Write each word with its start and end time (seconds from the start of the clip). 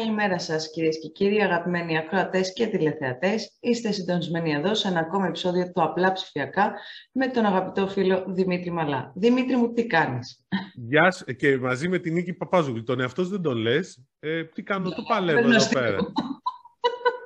Καλημέρα 0.00 0.38
σας 0.38 0.70
κυρίες 0.70 0.98
και 0.98 1.08
κύριοι, 1.08 1.42
αγαπημένοι 1.42 1.98
ακροατές 1.98 2.52
και 2.52 2.66
τηλεθεατές. 2.66 3.56
Είστε 3.60 3.92
συντονισμένοι 3.92 4.52
εδώ 4.52 4.74
σε 4.74 4.88
ένα 4.88 5.00
ακόμα 5.00 5.26
επεισόδιο 5.26 5.72
του 5.72 5.82
Απλά 5.82 6.12
Ψηφιακά 6.12 6.72
με 7.12 7.28
τον 7.28 7.44
αγαπητό 7.44 7.88
φίλο 7.88 8.24
Δημήτρη 8.28 8.70
Μαλά. 8.70 9.12
Δημήτρη 9.14 9.56
μου, 9.56 9.72
τι 9.72 9.86
κάνεις; 9.86 10.46
Γεια 10.74 11.10
σας 11.10 11.36
και 11.36 11.58
μαζί 11.58 11.88
με 11.88 11.98
την 11.98 12.12
Νίκη 12.12 12.32
Παπάζουγλου. 12.32 12.82
Τον 12.82 13.00
εαυτός 13.00 13.28
δεν 13.28 13.42
τον 13.42 13.56
λες; 13.56 14.04
Ε, 14.18 14.44
τι 14.44 14.62
κάνω, 14.62 14.90
το 14.90 15.02
παλεύω 15.08 15.48
εδώ 15.48 15.68
πέρα. 15.72 15.98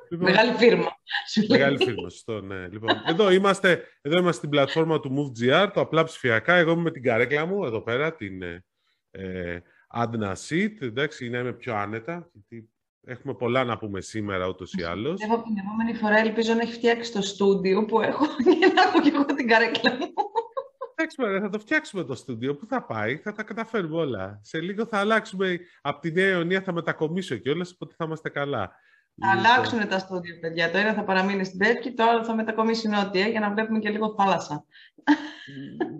Λοιπόν, 0.09 0.29
Μεγάλη 0.29 0.51
φίρμα. 0.53 0.91
Μεγάλη 1.47 1.77
φίρμα, 1.77 2.09
σωστό, 2.09 2.41
ναι. 2.41 2.67
Λοιπόν, 2.67 3.01
εδώ, 3.07 3.31
είμαστε, 3.31 3.83
εδώ 4.01 4.17
είμαστε 4.17 4.37
στην 4.37 4.49
πλατφόρμα 4.49 4.99
του 4.99 5.11
MoveGR, 5.17 5.69
το 5.73 5.81
απλά 5.81 6.03
ψηφιακά. 6.03 6.55
Εγώ 6.55 6.71
είμαι 6.71 6.81
με 6.81 6.91
την 6.91 7.03
καρέκλα 7.03 7.45
μου, 7.45 7.65
εδώ 7.65 7.81
πέρα, 7.81 8.15
την 8.15 8.41
ε, 9.11 9.61
Adna 9.95 10.33
Seat. 10.47 10.81
Εντάξει, 10.81 11.29
να 11.29 11.39
είμαι 11.39 11.53
πιο 11.53 11.75
άνετα, 11.75 12.29
γιατί 12.33 12.69
έχουμε 13.05 13.33
πολλά 13.33 13.63
να 13.63 13.77
πούμε 13.77 14.01
σήμερα 14.01 14.47
ούτως 14.47 14.73
ή 14.73 14.83
άλλως. 14.83 15.21
Εγώ 15.21 15.41
την 15.41 15.57
επόμενη 15.57 15.93
φορά 15.93 16.17
ελπίζω 16.17 16.53
να 16.53 16.61
έχει 16.61 16.73
φτιάξει 16.73 17.11
το 17.11 17.21
στούντιο 17.21 17.85
που 17.85 18.01
έχω 18.01 18.25
και 18.59 18.71
να 18.75 18.81
έχω 18.81 19.01
και 19.01 19.11
εγώ 19.13 19.25
την 19.25 19.47
καρέκλα 19.47 19.91
μου. 19.91 20.13
Εντάξει, 20.95 21.41
θα 21.41 21.49
το 21.49 21.59
φτιάξουμε 21.59 22.03
το 22.03 22.15
στούντιο. 22.15 22.55
Πού 22.55 22.65
θα 22.65 22.85
πάει, 22.85 23.17
θα 23.17 23.31
τα 23.31 23.43
καταφέρουμε 23.43 23.95
όλα. 23.95 24.39
Σε 24.43 24.61
λίγο 24.61 24.85
θα 24.85 24.97
αλλάξουμε 24.97 25.59
από 25.81 25.99
τη 25.99 26.11
Νέα 26.11 26.29
Ιωνία, 26.29 26.61
θα 26.61 26.73
μετακομίσω 26.73 27.35
κιόλας, 27.35 27.71
οπότε 27.71 27.93
θα 27.97 28.05
είμαστε 28.05 28.29
καλά. 28.29 28.71
Θα 29.21 29.29
αλλάξουν 29.31 29.87
τα 29.87 29.99
στούντιο, 29.99 30.39
παιδιά. 30.39 30.71
Το 30.71 30.77
ένα 30.77 30.93
θα 30.93 31.03
παραμείνει 31.03 31.43
στην 31.45 31.57
Πέφκη, 31.57 31.93
το 31.93 32.03
άλλο 32.03 32.23
θα 32.23 32.35
μετακομίσει 32.35 32.87
νότια 32.87 33.27
για 33.27 33.39
να 33.39 33.51
βλέπουμε 33.51 33.79
και 33.79 33.89
λίγο 33.89 34.13
θάλασσα. 34.17 34.65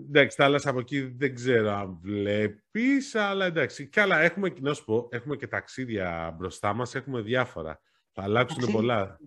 εντάξει, 0.08 0.36
θάλασσα 0.36 0.70
από 0.70 0.78
εκεί 0.78 1.00
δεν 1.00 1.34
ξέρω 1.34 1.70
αν 1.72 1.98
βλέπεις, 2.02 3.14
αλλά 3.14 3.44
εντάξει. 3.44 3.88
Και 3.88 4.00
άλλα, 4.00 4.18
έχουμε, 4.20 4.52
να 4.60 4.74
σου 4.74 4.84
πω, 4.84 5.08
έχουμε 5.10 5.36
και 5.36 5.46
ταξίδια 5.46 6.34
μπροστά 6.38 6.72
μας, 6.74 6.94
έχουμε 6.94 7.20
διάφορα. 7.20 7.80
Θα 8.12 8.22
αλλάξουν 8.22 8.58
Ταξίδια. 8.60 8.80
πολλά. 8.80 9.18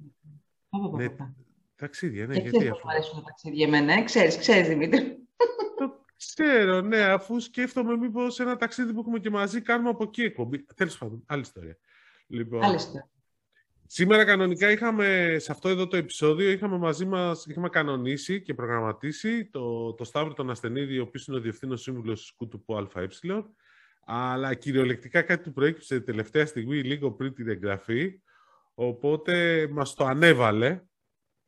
Πω, 0.70 0.90
πω, 0.92 0.98
Ναι, 0.98 1.10
πω, 1.10 1.16
πω. 1.18 1.36
ταξίδια, 1.76 2.26
ναι, 2.28 2.34
Και 2.34 2.40
γιατί 2.42 2.58
ξέρεις 2.58 2.72
αυτό. 2.72 2.82
πώς 2.84 2.92
μου 2.92 2.98
αρέσουν 2.98 3.16
τα 3.20 3.24
ταξίδια 3.26 3.66
εμένα, 3.68 3.94
ε; 3.94 4.04
ξέρεις, 4.04 4.38
ξέρεις 4.38 4.68
Δημήτρη. 4.68 5.18
Το 5.78 6.06
ξέρω, 6.18 6.82
ναι, 6.82 7.00
αφού 7.02 7.40
σκέφτομαι 7.40 7.98
μήπως 7.98 8.40
ένα 8.40 8.56
ταξίδι 8.58 8.94
που 8.94 9.00
έχουμε 9.00 9.20
και 9.20 9.30
μαζί 9.30 9.62
κάνουμε 9.62 9.90
από 9.90 10.04
εκεί 10.04 10.22
εκπομπή. 10.22 10.66
Τέλος 10.76 10.98
πάντων, 10.98 11.24
άλλη 11.28 11.42
ιστορία. 11.42 11.78
Λοιπόν, 12.28 12.64
Άλλη 12.64 12.76
ιστορία. 12.76 13.10
Σήμερα 13.92 14.26
κανονικά 14.26 14.72
είχαμε, 14.72 15.36
σε 15.40 15.52
αυτό 15.52 15.70
εδώ 15.70 15.88
το 15.88 15.98
επεισόδιο, 15.98 16.52
είχαμε 16.52 16.78
μαζί 16.78 17.06
μας, 17.06 17.46
είχαμε 17.46 17.70
κανονίσει 17.70 18.42
και 18.42 18.54
προγραμματίσει 18.54 19.46
το, 19.46 19.94
το 19.94 20.04
Σταύρο 20.04 20.34
τον 20.34 20.50
Ασθενίδη, 20.50 21.00
ο 21.00 21.02
οποίος 21.02 21.28
είναι 21.28 21.38
ο 21.38 21.40
Διευθύνος 21.40 21.82
Σύμβουλος 21.82 22.20
του 22.20 22.26
Σκούτουπου 22.26 22.76
ΑΕ, 22.76 23.08
αλλά 24.06 24.54
κυριολεκτικά 24.54 25.22
κάτι 25.22 25.44
του 25.44 25.54
προέκυψε 25.54 26.00
τελευταία 26.00 26.46
στιγμή, 26.46 26.82
λίγο 26.82 27.12
πριν 27.12 27.34
την 27.34 27.50
εγγραφή, 27.50 28.22
οπότε 28.74 29.68
μας 29.72 29.94
το 29.94 30.06
ανέβαλε, 30.06 30.82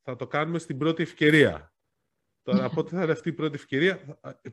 θα 0.04 0.16
το 0.16 0.28
κάνουμε 0.28 0.60
στην 0.60 0.78
πρώτη 0.78 1.04
ευκαιρία. 1.04 1.71
Τώρα, 2.52 2.70
πότε 2.70 2.96
θα 2.96 3.04
είναι 3.04 3.12
αυτή 3.12 3.30
η 3.30 3.34
πρώτη 3.34 3.56
ευκαιρία, 3.56 4.00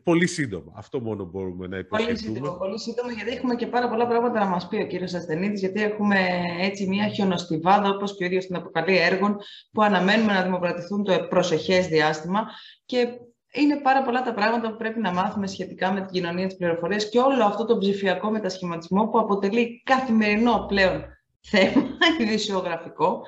πολύ 0.03 0.27
σύντομα. 0.27 0.73
Αυτό 0.77 1.01
μόνο 1.01 1.25
μπορούμε 1.25 1.67
να 1.67 1.69
Πολύ 1.69 1.81
υποσχεθούμε. 1.81 2.37
σύντομο, 2.37 2.57
πολύ 2.57 2.79
σύντομο, 2.81 3.11
γιατί 3.11 3.31
έχουμε 3.31 3.55
και 3.55 3.67
πάρα 3.67 3.89
πολλά 3.89 4.07
πράγματα 4.07 4.39
να 4.39 4.47
μας 4.47 4.69
πει 4.69 4.77
ο 4.77 4.87
κύριος 4.87 5.15
Ασθενίδης, 5.15 5.61
γιατί 5.61 5.83
έχουμε 5.83 6.19
έτσι 6.61 6.87
μια 6.87 7.09
χιονοστιβάδα, 7.09 7.89
όπως 7.89 8.17
και 8.17 8.25
ο 8.25 8.27
ίδιος 8.27 8.47
την 8.47 8.57
αποκαλεί, 8.57 8.99
έργων 8.99 9.37
που 9.73 9.83
αναμένουμε 9.83 10.33
να 10.33 10.43
δημοκρατηθούν 10.43 11.05
το 11.05 11.27
προσεχές 11.29 11.87
διάστημα 11.87 12.47
και 12.85 13.09
είναι 13.53 13.81
πάρα 13.81 14.03
πολλά 14.03 14.23
τα 14.23 14.35
πράγματα 14.35 14.71
που 14.71 14.77
πρέπει 14.77 15.01
να 15.01 15.13
μάθουμε 15.13 15.47
σχετικά 15.47 15.93
με 15.93 16.01
την 16.01 16.11
κοινωνία 16.11 16.47
της 16.47 16.57
πληροφορίας 16.57 17.09
και 17.09 17.19
όλο 17.19 17.45
αυτό 17.45 17.65
το 17.65 17.79
ψηφιακό 17.79 18.31
μετασχηματισμό 18.31 19.07
που 19.07 19.19
αποτελεί 19.19 19.83
καθημερινό 19.85 20.65
πλέον 20.69 21.05
θέμα, 21.41 21.89
ειδησιογραφικό. 22.21 23.23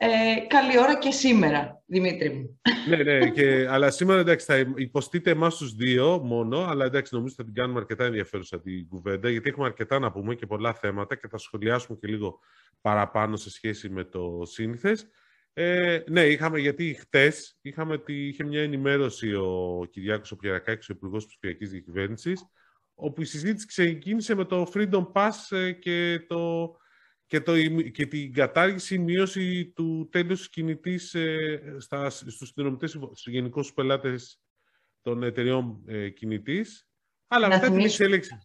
Ε, 0.00 0.46
καλή 0.46 0.78
ώρα 0.78 0.98
και 0.98 1.10
σήμερα, 1.10 1.82
Δημήτρη 1.86 2.30
μου. 2.30 2.60
ναι, 2.88 3.02
ναι, 3.02 3.30
και, 3.30 3.66
αλλά 3.68 3.90
σήμερα 3.90 4.20
εντάξει, 4.20 4.46
θα 4.46 4.72
υποστείτε 4.76 5.30
εμάς 5.30 5.56
τους 5.56 5.74
δύο 5.74 6.18
μόνο, 6.18 6.64
αλλά 6.64 6.84
εντάξει, 6.84 7.14
νομίζω 7.14 7.34
θα 7.34 7.44
την 7.44 7.54
κάνουμε 7.54 7.78
αρκετά 7.78 8.04
ενδιαφέρουσα 8.04 8.60
την 8.60 8.88
κουβέντα, 8.88 9.30
γιατί 9.30 9.48
έχουμε 9.48 9.66
αρκετά 9.66 9.98
να 9.98 10.12
πούμε 10.12 10.34
και 10.34 10.46
πολλά 10.46 10.74
θέματα 10.74 11.14
και 11.14 11.28
θα 11.28 11.38
σχολιάσουμε 11.38 11.98
και 12.00 12.06
λίγο 12.06 12.38
παραπάνω 12.80 13.36
σε 13.36 13.50
σχέση 13.50 13.88
με 13.88 14.04
το 14.04 14.42
σύνηθες. 14.44 15.06
Ε, 15.52 16.02
ναι, 16.08 16.20
είχαμε, 16.20 16.58
γιατί 16.58 16.94
χτες 17.00 17.58
είχαμε 17.60 17.98
τη, 17.98 18.26
είχε 18.26 18.44
μια 18.44 18.62
ενημέρωση 18.62 19.34
ο 19.34 19.82
Κυριάκος 19.90 20.32
ο 20.32 20.36
Πιερακάκης, 20.36 20.88
ο 20.88 20.92
Υπουργός 20.96 21.26
Ψηφιακής 21.26 21.70
Διακυβέρνησης, 21.70 22.44
όπου 22.94 23.22
η 23.22 23.24
συζήτηση 23.24 23.66
ξεκίνησε 23.66 24.34
με 24.34 24.44
το 24.44 24.70
Freedom 24.74 25.12
Pass 25.12 25.56
ε, 25.56 25.72
και, 25.72 26.24
το, 26.28 26.70
και, 27.28 27.40
το, 27.40 27.52
και 27.92 28.06
την 28.06 28.32
κατάργηση, 28.32 28.94
η 28.94 28.98
μείωση 28.98 29.66
του 29.74 30.08
τέλους 30.12 30.48
κινητής 30.50 31.14
ε, 31.14 31.60
στα, 31.78 32.10
στους 32.10 32.50
συνδρομητές, 32.54 32.90
στους 32.90 33.26
γενικούς 33.32 33.72
πελάτες 33.72 34.40
των 35.02 35.22
εταιριών 35.22 35.82
ε, 35.86 36.08
κινητής. 36.08 36.88
Αλλά 37.28 37.48
Να 37.48 37.54
μετά 37.54 37.66
την 37.66 37.74
θυμίσουμε- 37.76 38.08
εξέλιξη. 38.14 38.38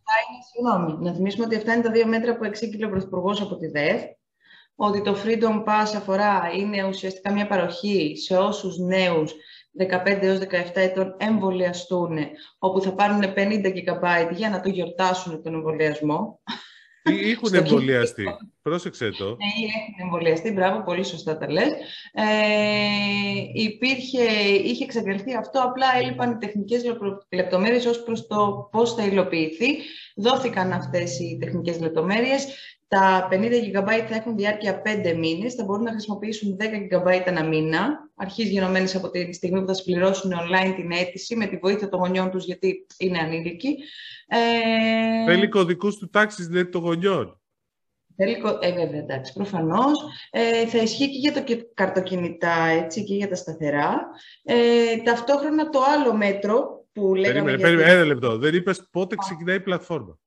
Συγγνώμη, 0.51 1.05
να 1.05 1.13
θυμίσουμε 1.13 1.45
ότι 1.45 1.55
αυτά 1.55 1.73
είναι 1.73 1.83
τα 1.83 1.91
δύο 1.91 2.07
μέτρα 2.07 2.37
που 2.37 2.43
εξήγηλε 2.43 2.85
ο 2.85 2.89
Πρωθυπουργός 2.89 3.41
από 3.41 3.57
τη 3.57 3.67
ΔΕΦ, 3.67 4.01
ότι 4.75 5.01
το 5.01 5.15
Freedom 5.25 5.63
Pass 5.63 5.95
αφορά, 5.95 6.51
είναι 6.57 6.83
ουσιαστικά 6.83 7.33
μια 7.33 7.47
παροχή 7.47 8.17
σε 8.17 8.37
όσους 8.37 8.77
νέους 8.77 9.33
15 9.77 10.21
έως 10.21 10.39
17 10.39 10.45
ετών 10.73 11.15
εμβολιαστούν, 11.17 12.17
όπου 12.57 12.81
θα 12.81 12.93
πάρουν 12.93 13.21
50 13.35 13.73
GB 13.73 14.31
για 14.31 14.49
να 14.49 14.61
το 14.61 14.69
γιορτάσουν 14.69 15.43
τον 15.43 15.53
εμβολιασμό. 15.53 16.41
Ή 17.05 17.29
Έχουν 17.31 17.47
Στο 17.47 17.57
εμβολιαστεί. 17.57 18.23
Πρόσεξε 18.61 19.09
το. 19.09 19.25
Ναι, 19.25 19.45
έχουν 19.67 19.95
εμβολιαστεί, 20.01 20.51
μπράβο, 20.51 20.83
πολύ 20.83 21.03
σωστά 21.05 21.37
τα 21.37 21.51
λες. 21.51 21.71
Ε, 22.11 22.23
υπήρχε, 23.53 24.23
είχε 24.63 24.83
εξαγγελθεί 24.83 25.35
αυτό, 25.35 25.61
απλά 25.63 25.85
έλειπαν 26.01 26.31
οι 26.31 26.37
τεχνικές 26.37 26.83
λεπτο- 26.85 27.25
λεπτομέρειες 27.31 27.85
ως 27.85 28.03
προς 28.03 28.27
το 28.27 28.69
πώς 28.71 28.93
θα 28.93 29.05
υλοποιηθεί. 29.05 29.67
Δόθηκαν 30.15 30.71
αυτές 30.71 31.19
οι 31.19 31.37
τεχνικές 31.41 31.79
λεπτομέρειες. 31.79 32.47
Τα 32.93 33.27
50 33.31 33.35
GB 33.35 33.87
θα 34.09 34.15
έχουν 34.15 34.35
διάρκεια 34.35 34.81
5 34.85 35.15
μήνες, 35.17 35.53
θα 35.53 35.63
μπορούν 35.63 35.83
να 35.83 35.91
χρησιμοποιήσουν 35.91 36.57
10 36.59 36.63
GB 36.97 37.21
ένα 37.25 37.43
μήνα, 37.43 38.09
αρχής 38.15 38.49
γενομένης 38.49 38.95
από 38.95 39.09
τη 39.09 39.33
στιγμή 39.33 39.59
που 39.61 39.67
θα 39.67 39.73
συμπληρώσουν 39.73 40.31
online 40.31 40.73
την 40.75 40.91
αίτηση 40.91 41.35
με 41.35 41.45
τη 41.45 41.57
βοήθεια 41.57 41.89
των 41.89 41.99
γονιών 41.99 42.31
τους, 42.31 42.45
γιατί 42.45 42.85
είναι 42.97 43.19
ανήλικοι. 43.19 43.75
Ε, 44.27 45.25
Θέλει 45.25 45.49
κωδικούς 45.49 45.95
του 45.97 46.09
τάξης, 46.09 46.47
δηλαδή 46.47 46.69
των 46.69 46.81
γονιών. 46.81 47.41
Θέλει, 48.15 48.39
κο- 48.39 48.57
ε, 48.61 48.71
βέβαια, 48.73 48.99
εντάξει, 48.99 49.33
προφανώς. 49.33 49.99
Ε, 50.31 50.67
θα 50.67 50.77
ισχύει 50.77 51.09
και 51.11 51.17
για 51.19 51.33
το 51.33 51.41
και- 51.43 51.65
καρτοκινητά, 51.73 52.65
έτσι, 52.65 53.03
και 53.03 53.15
για 53.15 53.29
τα 53.29 53.35
σταθερά. 53.35 54.01
Ε, 54.43 54.55
ταυτόχρονα 55.03 55.69
το 55.69 55.79
άλλο 55.97 56.13
μέτρο 56.15 56.85
που 56.93 57.15
λέγαμε... 57.15 57.31
Περίμενε, 57.33 57.57
για 57.57 57.65
περίμενε, 57.65 57.87
την- 57.89 57.97
ένα 57.97 58.05
λεπτό. 58.05 58.37
Δεν 58.37 58.53
είπες 58.55 58.87
πότε 58.91 59.15
ξεκινάει 59.15 59.55
η 59.55 59.59
πλατφόρμα. 59.61 60.17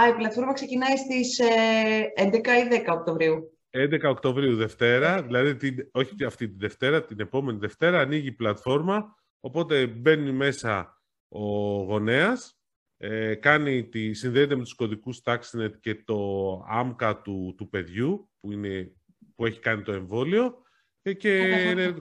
Α, 0.00 0.08
η 0.08 0.14
πλατφόρμα 0.14 0.52
ξεκινάει 0.52 0.96
στις 0.96 1.38
ε, 1.38 2.12
11 2.16 2.32
ή 2.34 2.82
10 2.86 2.92
Οκτωβρίου. 2.92 3.58
11 3.70 4.00
Οκτωβρίου 4.04 4.56
Δευτέρα, 4.56 5.22
δηλαδή 5.22 5.56
την, 5.56 5.88
όχι 5.92 6.24
αυτή 6.24 6.48
τη 6.48 6.56
Δευτέρα, 6.58 7.04
την 7.04 7.20
επόμενη 7.20 7.58
Δευτέρα 7.58 8.00
ανοίγει 8.00 8.26
η 8.26 8.32
πλατφόρμα, 8.32 9.14
οπότε 9.40 9.86
μπαίνει 9.86 10.32
μέσα 10.32 11.02
ο 11.28 11.40
γονέας, 11.82 12.58
ε, 12.96 13.34
κάνει 13.34 13.88
τη, 13.88 14.12
συνδέεται 14.14 14.54
με 14.56 14.62
τους 14.62 14.74
κωδικούς 14.74 15.20
TaxNet 15.24 15.70
και 15.80 15.94
το 15.94 16.50
άμκα 16.68 17.20
του, 17.22 17.54
του 17.56 17.68
παιδιού 17.68 18.30
που, 18.40 18.52
είναι, 18.52 18.92
που 19.34 19.46
έχει 19.46 19.60
κάνει 19.60 19.82
το 19.82 19.92
εμβόλιο 19.92 20.62
ε, 21.02 21.12
και 21.12 21.38
Καταχωρεί. 21.38 21.70
είναι- 21.70 21.94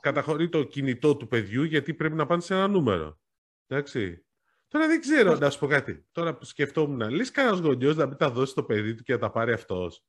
καταχωρεί 0.00 0.48
το 0.48 0.62
κινητό 0.62 1.16
του 1.16 1.26
παιδιού 1.26 1.62
γιατί 1.62 1.94
πρέπει 1.94 2.14
να 2.14 2.26
πάνε 2.26 2.40
σε 2.42 2.54
ένα 2.54 2.68
νούμερο. 2.68 3.18
Εντάξει. 3.66 4.24
Τώρα 4.70 4.86
δεν 4.86 5.00
ξέρω, 5.00 5.36
να 5.36 5.50
σου 5.50 5.58
πω 5.58 5.66
κάτι. 5.66 6.04
Τώρα 6.12 6.34
που 6.34 6.44
σκεφτόμουν, 6.44 7.10
λες 7.10 7.30
κανένας 7.30 7.58
γονιός 7.58 7.96
να 7.96 8.06
μην 8.06 8.16
τα 8.16 8.30
δώσει 8.30 8.50
στο 8.50 8.62
παιδί 8.62 8.94
του 8.94 9.02
και 9.02 9.12
να 9.12 9.18
τα 9.18 9.30
πάρει 9.30 9.52
αυτός. 9.52 10.04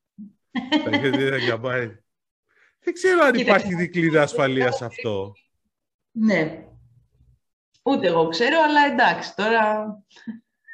Τα 0.83 0.89
είχε 0.91 1.09
δει, 1.09 1.49
θα 1.49 1.59
πάει. 1.59 1.97
Δεν 2.79 2.93
ξέρω 2.93 3.23
αν 3.23 3.31
Κοίταξε. 3.31 3.41
υπάρχει 3.41 3.75
δικλίδα 3.75 4.21
ασφαλείας 4.21 4.75
σε 4.75 4.85
αυτό. 4.85 5.33
Ναι. 6.11 6.65
Ούτε 7.83 8.07
εγώ 8.07 8.27
ξέρω, 8.27 8.57
αλλά 8.67 8.85
εντάξει, 8.85 9.35
τώρα... 9.35 9.85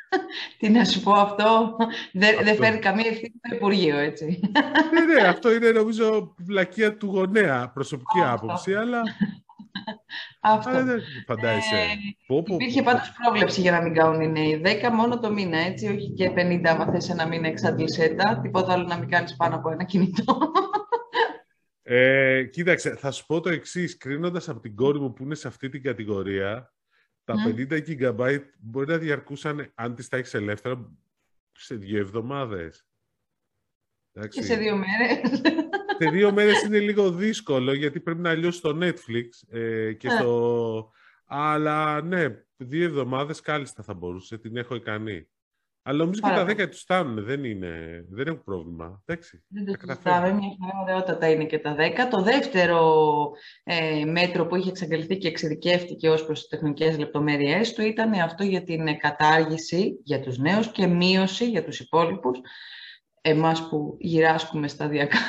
Τι 0.57 0.69
να 0.69 0.85
σου 0.85 1.01
πω 1.01 1.11
αυτό, 1.11 1.75
δεν 2.13 2.35
δεν 2.37 2.49
Αυτό. 2.49 2.63
φέρει 2.63 2.79
καμία 2.79 3.07
ευθύνη 3.09 3.33
το 3.49 3.55
Υπουργείο, 3.55 3.97
έτσι. 3.97 4.39
ναι, 4.93 5.13
ναι, 5.13 5.27
αυτό 5.27 5.53
είναι 5.53 5.71
νομίζω 5.71 6.35
βλακεία 6.37 6.97
του 6.97 7.05
γονέα, 7.05 7.69
προσωπική 7.69 8.19
Αυτό. 8.19 8.33
άποψη, 8.33 8.75
αλλά, 8.75 9.01
Αυτό. 10.41 10.69
αλλά 10.69 10.83
δεν 10.83 11.01
φαντάζεσαι. 11.25 11.75
Ε, 11.75 11.87
Πω, 12.27 12.43
πω, 12.43 12.53
Υπήρχε 12.53 12.81
πω. 12.81 12.91
πάντως 12.91 13.11
πρόβλεψη 13.23 13.61
για 13.61 13.71
να 13.71 13.81
μην 13.81 13.93
κάνουν 13.93 14.21
οι 14.21 14.27
νέοι. 14.27 14.61
10 14.65 14.89
μόνο 14.93 15.19
το 15.19 15.31
μήνα, 15.31 15.57
έτσι, 15.57 15.87
όχι 15.87 16.13
και 16.13 16.31
50 16.35 16.61
άμα 16.65 16.91
θες 16.91 17.09
ένα 17.09 17.27
μήνα 17.27 17.47
εξάντλησέ 17.47 18.07
τα. 18.09 18.39
Τίποτα 18.41 18.73
άλλο 18.73 18.83
να 18.87 18.97
μην 18.97 19.09
κάνεις 19.09 19.35
πάνω 19.35 19.55
από 19.55 19.69
ένα 19.71 19.83
κινητό. 19.83 20.51
Ε, 21.89 22.43
κοίταξε, 22.43 22.95
θα 22.95 23.11
σου 23.11 23.25
πω 23.25 23.39
το 23.41 23.49
εξής. 23.49 23.97
Κρίνοντας 23.97 24.49
από 24.49 24.59
την 24.59 24.75
κόρη 24.75 24.99
μου 24.99 25.13
που 25.13 25.23
είναι 25.23 25.35
σε 25.35 25.47
αυτή 25.47 25.69
την 25.69 25.83
κατηγορία, 25.83 26.73
τα 27.23 27.33
Μμ. 27.37 27.53
50 27.69 27.81
GB 27.87 28.39
μπορεί 28.59 28.87
να 28.87 28.97
διαρκούσαν, 28.97 29.71
αν 29.75 29.95
τις 29.95 30.07
τα 30.07 30.17
έχεις 30.17 30.33
ελεύθερα, 30.33 30.91
σε 31.51 31.75
δύο 31.75 31.99
εβδομάδες. 31.99 32.85
Και 34.29 34.41
σε 34.41 34.55
δύο 34.55 34.75
μέρες. 34.77 35.41
Σε 35.99 36.09
δύο 36.09 36.31
μέρες 36.31 36.63
είναι 36.63 36.79
λίγο 36.79 37.11
δύσκολο 37.11 37.73
γιατί 37.73 37.99
πρέπει 37.99 38.21
να 38.21 38.33
λιώσει 38.33 38.61
το 38.61 38.77
Netflix 38.81 39.57
ε, 39.57 39.93
και 39.93 40.09
στο... 40.09 40.91
Αλλά 41.25 42.01
ναι, 42.01 42.25
δύο 42.57 42.85
εβδομάδες 42.85 43.41
κάλλιστα 43.41 43.83
θα 43.83 43.93
μπορούσε, 43.93 44.37
την 44.37 44.57
έχω 44.57 44.75
ικανή. 44.75 45.27
Αλλά 45.81 45.97
νομίζω 45.97 46.19
και 46.21 46.35
τα 46.35 46.45
δέκα 46.45 46.69
τους 46.69 46.79
φτάνουν, 46.79 47.23
δεν, 47.23 47.43
είναι, 47.43 48.05
δεν 48.09 48.27
έχουν 48.27 48.43
πρόβλημα. 48.43 49.03
Εντάξει, 49.05 49.43
δεν 49.47 49.65
το 49.65 49.73
συζητάμε, 49.79 50.33
μια 50.33 50.49
χαρά 50.59 50.81
ωραιότατα 50.81 51.29
είναι 51.29 51.45
και 51.45 51.59
τα 51.59 51.75
δέκα. 51.75 52.07
Το 52.07 52.21
δεύτερο 52.21 52.81
ε, 53.63 54.05
μέτρο 54.05 54.45
που 54.45 54.55
είχε 54.55 54.69
εξαγγελθεί 54.69 55.17
και 55.17 55.27
εξειδικεύτηκε 55.27 56.09
ως 56.09 56.25
προς 56.25 56.39
τις 56.39 56.47
τεχνικές 56.47 56.97
λεπτομέρειές 56.97 57.73
του 57.73 57.81
ήταν 57.81 58.13
αυτό 58.13 58.43
για 58.43 58.63
την 58.63 58.97
κατάργηση 58.97 59.99
για 60.03 60.19
τους 60.19 60.37
νέους 60.37 60.71
και 60.71 60.87
μείωση 60.87 61.49
για 61.49 61.63
τους 61.63 61.79
υπόλοιπους, 61.79 62.39
εμάς 63.21 63.69
που 63.69 63.97
γυράσκουμε 63.99 64.67
σταδιακά, 64.67 65.19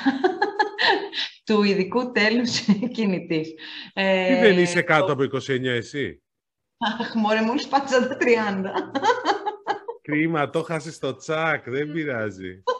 του 1.48 1.62
ειδικού 1.62 2.12
τέλους 2.12 2.60
κινητής. 2.94 3.54
Τι 3.94 4.34
δεν 4.40 4.58
είσαι 4.58 4.82
κάτω 4.82 5.12
από 5.12 5.22
29 5.22 5.64
εσύ; 5.64 6.22
Αχ, 7.00 7.14
μωρέ, 7.14 7.40
μόλις 7.40 7.68
πάτησα 7.68 8.08
τα 8.08 8.16
30. 8.20 8.24
Κρίμα, 10.02 10.50
το 10.50 10.62
χάσει 10.62 10.92
στο 10.92 11.16
τσάκ, 11.16 11.70
δεν 11.70 11.92
πειράζει. 11.92 12.62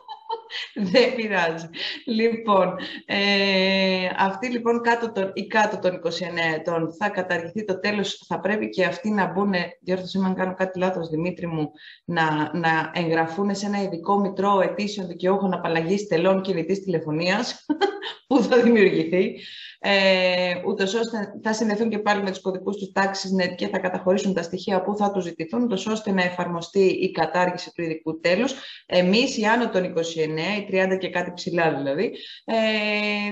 δεν 0.93 1.15
πειράζει. 1.15 1.69
Λοιπόν, 2.05 2.75
ε, 3.07 4.11
αυτή 4.17 4.49
λοιπόν 4.49 4.83
κάτω 4.83 5.13
των, 5.13 5.31
ή 5.35 5.47
κάτω 5.47 5.79
των 5.79 6.01
29 6.05 6.11
ετών 6.55 6.93
θα 6.99 7.09
καταργηθεί 7.09 7.65
το 7.65 7.81
τέλος, 7.81 8.25
θα 8.27 8.41
πρέπει 8.41 8.69
και 8.69 8.85
αυτοί 8.85 9.11
να 9.11 9.33
μπουν, 9.33 9.53
διόρθωση 9.81 10.19
αν 10.25 10.35
κάνω 10.35 10.55
κάτι 10.55 10.79
λάθος 10.79 11.09
Δημήτρη 11.09 11.47
μου, 11.47 11.71
να, 12.05 12.51
να 12.55 12.91
εγγραφούν 12.95 13.55
σε 13.55 13.67
ένα 13.67 13.83
ειδικό 13.83 14.19
μητρό 14.19 14.61
ετήσιων 14.61 15.07
δικαιούχων 15.07 15.53
απαλλαγής 15.53 16.07
τελών 16.07 16.43
κινητής 16.43 16.83
τηλεφωνίας 16.83 17.67
που 18.29 18.43
θα 18.43 18.63
δημιουργηθεί 18.63 19.35
ε, 19.81 20.55
ούτως 20.67 20.95
ώστε 20.95 21.33
θα 21.43 21.53
συνδεθούν 21.53 21.89
και 21.89 21.99
πάλι 21.99 22.23
με 22.23 22.31
τους 22.31 22.41
κωδικούς 22.41 22.77
του 22.77 22.93
τάξης 22.93 23.31
net 23.41 23.55
και 23.57 23.69
θα 23.69 23.79
καταχωρήσουν 23.79 24.35
τα 24.35 24.43
στοιχεία 24.43 24.83
που 24.83 24.97
θα 24.97 25.11
τους 25.11 25.25
ζητηθούν, 25.25 25.63
ούτως 25.63 25.87
ώστε 25.87 26.13
να 26.13 26.23
εφαρμοστεί 26.23 26.85
η 26.85 27.11
κατάργηση 27.11 27.73
του 27.75 27.83
ειδικού 27.83 28.21
τέλους. 28.21 28.55
Εμείς, 28.87 29.39
οι 29.39 29.45
άνω 29.45 29.69
των 29.69 29.85
29, 29.85 30.59
οι 30.59 30.67
30 30.71 30.97
και 30.99 31.11
κάτι 31.11 31.33
ψηλά 31.35 31.75
δηλαδή, 31.75 32.13
ε, 32.45 32.55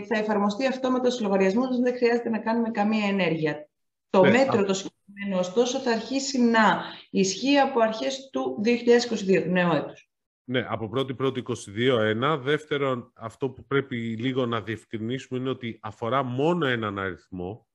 θα 0.08 0.18
εφαρμοστεί 0.18 0.66
αυτό 0.66 0.90
με 0.90 1.00
του 1.00 1.16
λογαριασμούς, 1.20 1.78
δεν 1.78 1.96
χρειάζεται 1.96 2.28
να 2.28 2.38
κάνουμε 2.38 2.70
καμία 2.70 3.06
ενέργεια. 3.06 3.68
Το 4.10 4.22
ναι, 4.22 4.30
μέτρο, 4.30 4.64
το 4.64 4.74
συγκεκριμένο, 4.74 5.38
ωστόσο, 5.38 5.78
θα 5.78 5.90
αρχίσει 5.90 6.40
να 6.40 6.82
ισχύει 7.10 7.58
από 7.58 7.80
αρχές 7.80 8.28
του 8.32 8.60
2022, 8.64 9.42
του 9.42 9.50
νέου 9.50 9.72
έτους. 9.72 10.05
Ναι, 10.48 10.66
από 10.68 10.90
1η 10.94 11.16
πρώτη 11.16 11.42
22 11.46 11.98
ένα. 11.98 12.36
Δεύτερον, 12.36 13.12
αυτό 13.14 13.50
που 13.50 13.64
πρέπει 13.64 13.96
λίγο 13.96 14.46
να 14.46 14.60
διευκρινίσουμε 14.60 15.38
είναι 15.40 15.50
ότι 15.50 15.78
αφορά 15.82 16.22
μόνο 16.22 16.66
έναν 16.66 16.98
αριθμό. 16.98 17.68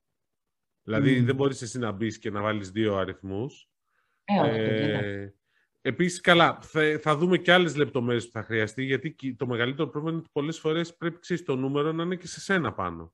Δηλαδή, 0.84 1.20
δεν 1.20 1.36
μπορείς 1.36 1.62
εσύ 1.62 1.80
να 1.80 1.92
μπεις 1.92 2.20
και 2.20 2.32
να 2.32 2.42
βάλεις 2.42 2.72
δύο 2.72 2.96
αριθμούς. 2.96 3.70
Ε, 4.24 5.22
ε, 5.22 5.34
Επίσης, 5.82 6.22
καλά, 6.22 6.60
θα, 6.62 7.00
θα, 7.02 7.16
δούμε 7.18 7.38
και 7.38 7.54
άλλες 7.54 7.76
λεπτομέρειες 7.76 8.26
που 8.26 8.32
θα 8.32 8.44
χρειαστεί, 8.44 8.84
γιατί 8.84 9.36
το 9.36 9.48
μεγαλύτερο 9.48 9.88
πρόβλημα 9.88 10.12
είναι 10.12 10.20
ότι 10.20 10.30
πολλές 10.34 10.60
φορές 10.60 10.96
πρέπει 10.96 11.20
ξέρεις, 11.20 11.44
το 11.44 11.56
νούμερο 11.56 11.92
να 11.92 12.04
είναι 12.04 12.16
και 12.16 12.28
σε 12.28 12.40
σένα 12.40 12.74
πάνω. 12.74 13.14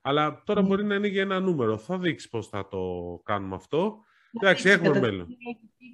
Αλλά 0.00 0.42
τώρα 0.44 0.62
μπορεί 0.62 0.84
να 0.84 0.94
είναι 0.94 1.06
για 1.06 1.22
ένα 1.22 1.40
νούμερο. 1.40 1.78
Θα 1.78 1.98
δείξεις 1.98 2.28
πώς 2.30 2.48
θα 2.48 2.68
το 2.68 2.80
κάνουμε 3.24 3.54
αυτό. 3.54 4.04
Εντάξει, 4.40 4.68
έχουμε 4.68 5.00
μέλλον. 5.00 5.26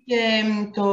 Και 0.04 0.44
το, 0.74 0.86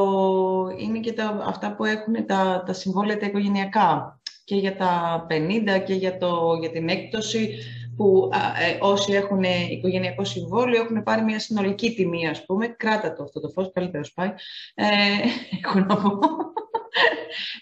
είναι 0.77 0.99
και 0.99 1.13
τα, 1.13 1.43
αυτά 1.45 1.75
που 1.75 1.85
έχουν 1.85 2.25
τα, 2.25 2.63
τα 2.65 2.73
συμβόλαια 2.73 3.17
τα 3.17 3.25
οικογενειακά 3.25 4.19
και 4.43 4.55
για 4.55 4.75
τα 4.75 5.25
50 5.29 5.83
και 5.85 5.93
για, 5.93 6.17
το, 6.17 6.57
για 6.59 6.69
την 6.69 6.89
έκπτωση 6.89 7.57
που 7.95 8.29
ε, 8.33 8.77
όσοι 8.79 9.13
έχουν 9.13 9.43
οικογενειακό 9.69 10.23
συμβόλαιο 10.23 10.81
έχουν 10.81 11.03
πάρει 11.03 11.23
μια 11.23 11.39
συνολική 11.39 11.93
τιμή, 11.93 12.27
ας 12.27 12.45
πούμε. 12.45 12.67
Κράτα 12.67 13.13
το 13.13 13.23
αυτό 13.23 13.39
το 13.39 13.49
φως, 13.49 13.71
καλύτερο 13.73 14.03
πάει. 14.13 14.33
Ε, 14.75 14.85
έχω 15.63 15.79
να 15.79 15.95
πω 15.95 16.19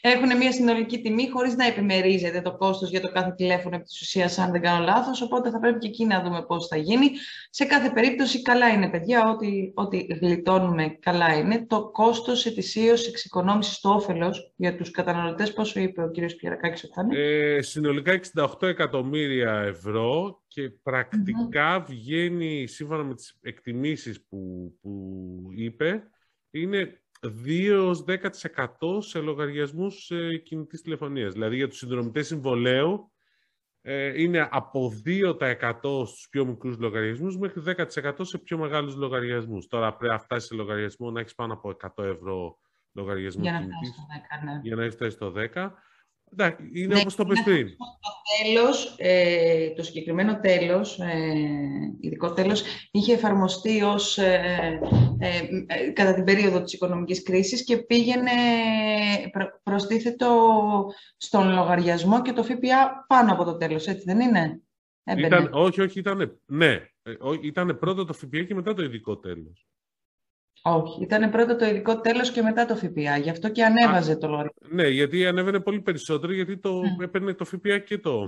έχουν 0.02 0.38
μια 0.38 0.52
συνολική 0.52 1.02
τιμή 1.02 1.30
χωρίς 1.30 1.56
να 1.56 1.66
επιμερίζεται 1.66 2.42
το 2.42 2.58
κόστος 2.58 2.90
για 2.90 3.02
το 3.02 3.12
κάθε 3.12 3.32
τηλέφωνο 3.32 3.76
επί 3.76 3.84
της 3.84 4.02
ουσίας, 4.02 4.38
αν 4.38 4.52
δεν 4.52 4.62
κάνω 4.62 4.84
λάθος, 4.84 5.22
οπότε 5.22 5.50
θα 5.50 5.60
πρέπει 5.60 5.80
και 5.80 5.88
εκεί 5.88 6.06
να 6.06 6.22
δούμε 6.22 6.46
πώς 6.46 6.68
θα 6.68 6.78
γίνει. 6.78 7.10
Σε 7.50 7.66
κάθε 7.66 7.90
περίπτωση 7.90 8.42
καλά 8.42 8.70
είναι, 8.70 8.90
παιδιά, 8.90 9.30
ότι, 9.30 9.72
ότι 9.76 10.18
γλιτώνουμε 10.22 10.98
καλά 11.00 11.38
είναι. 11.38 11.66
Το 11.68 11.90
κόστος 11.92 12.46
ετησίως 12.46 13.08
εξοικονόμησης 13.08 13.80
του 13.80 13.90
όφελος 13.90 14.54
για 14.56 14.76
τους 14.76 14.92
καταναλωτές, 14.92 15.54
πόσο 15.54 15.80
είπε 15.80 16.04
ο 16.04 16.12
κύριος 16.12 16.36
Πιερακάκης 16.36 16.84
ότι 16.84 16.94
θα 16.94 17.02
είναι; 17.02 17.20
Ε, 17.20 17.62
συνολικά 17.62 18.12
68 18.12 18.68
εκατομμύρια 18.68 19.52
ευρώ 19.52 20.42
και 20.48 20.70
πρακτικά 20.84 21.86
βγαίνει, 21.88 22.68
σύμφωνα 22.68 23.04
με 23.04 23.16
τις 23.16 23.38
εκτιμήσεις 23.42 24.26
που, 24.30 24.72
που 24.82 24.92
είπε, 25.56 26.04
είναι 26.52 27.05
2-10% 27.46 28.98
σε 29.00 29.20
λογαριασμούς 29.20 30.12
ε, 30.12 30.38
κινητής 30.38 30.82
τηλεφωνίας. 30.82 31.34
Δηλαδή 31.34 31.56
για 31.56 31.68
τους 31.68 31.78
συνδρομητές 31.78 32.28
συμβολέου 32.28 33.12
ε, 33.82 34.22
είναι 34.22 34.48
από 34.52 34.92
2% 35.06 36.06
στους 36.06 36.28
πιο 36.30 36.46
μικρούς 36.46 36.78
λογαριασμούς 36.78 37.38
μέχρι 37.38 37.62
10% 37.66 38.14
σε 38.22 38.38
πιο 38.38 38.58
μεγάλους 38.58 38.96
λογαριασμούς. 38.96 39.68
Τώρα 39.68 39.96
πρέπει 39.96 40.14
να 40.14 40.20
φτάσει 40.20 40.48
σε 40.48 40.56
λογαριασμό 40.56 41.12
να 41.12 41.20
έχεις 41.20 41.36
πάνω 41.36 41.54
από 41.54 41.78
100 41.98 42.04
ευρώ 42.04 42.58
λογαριασμό 42.92 43.42
για 43.42 43.52
κινητής, 43.52 43.96
ναι. 44.44 44.60
για 44.64 44.76
να 44.76 44.84
έχεις 44.84 44.96
φτάσει 44.96 45.12
στο 45.12 45.34
10. 45.54 45.70
Εντάξει, 46.32 46.70
είναι 46.74 46.94
ναι, 46.94 47.00
όπως 47.00 47.16
το 47.16 47.26
πες 47.26 47.44
πριν. 47.44 47.68
Το, 47.68 48.12
τέλος, 48.44 48.96
ε, 48.98 49.70
το 49.70 49.84
συγκεκριμένο 49.84 50.40
τέλος, 50.40 51.00
ε, 51.00 51.34
ειδικό 52.00 52.34
τέλος, 52.34 52.64
είχε 52.92 53.14
εφαρμοστεί 53.14 53.82
ως, 53.82 54.18
ε, 54.18 54.80
ε, 55.20 55.38
ε, 55.68 55.92
κατά 55.92 56.14
την 56.14 56.24
περίοδο 56.24 56.62
της 56.62 56.74
οικονομικής 56.74 57.24
κρίσης 57.24 57.64
και 57.64 57.78
πήγαινε 57.78 58.32
προ, 59.32 59.60
προστίθετο 59.64 60.30
στον 61.18 61.54
λογαριασμό 61.54 62.22
και 62.22 62.34
το 62.34 62.44
ΦΠΑ 62.44 63.06
πάνω 63.08 63.32
από 63.34 63.44
το 63.44 63.58
τέλος, 63.58 63.88
έτσι 63.88 64.04
δεν 64.06 64.20
είναι; 64.20 64.62
Ήταν, 65.18 65.50
όχι, 65.54 65.82
όχι, 65.82 66.00
ήταν, 66.00 66.40
ναι, 66.46 66.80
ήταν 67.42 67.78
πρώτα 67.80 68.06
το 68.06 68.14
ΦΠΑ 68.14 68.44
και 68.44 68.56
μετά 68.56 68.74
το 68.74 68.84
ειδικό 68.84 69.18
τέλος. 69.18 69.68
Όχι, 70.68 71.04
ήταν 71.04 71.32
πρώτα 71.32 71.56
το 71.56 71.66
ειδικό 71.66 72.02
τέλος 72.02 72.32
και 72.32 72.42
μετά 72.42 72.66
το 72.66 72.76
ΦΠΑ. 72.76 73.18
Γι' 73.18 73.30
αυτό 73.30 73.50
και 73.50 73.64
ανέβαζε 73.64 74.16
το 74.16 74.28
λογαριασμό. 74.28 74.68
Ναι, 74.70 74.88
γιατί 74.88 75.26
ανέβαινε 75.26 75.60
πολύ 75.60 75.82
περισσότερο, 75.82 76.34
γιατί 76.34 76.58
το 76.58 76.82
mm. 76.82 77.04
έπαιρνε 77.04 77.34
το 77.34 77.46
ΦΠΑ 77.46 77.78
και 77.78 77.98
το, 77.98 78.26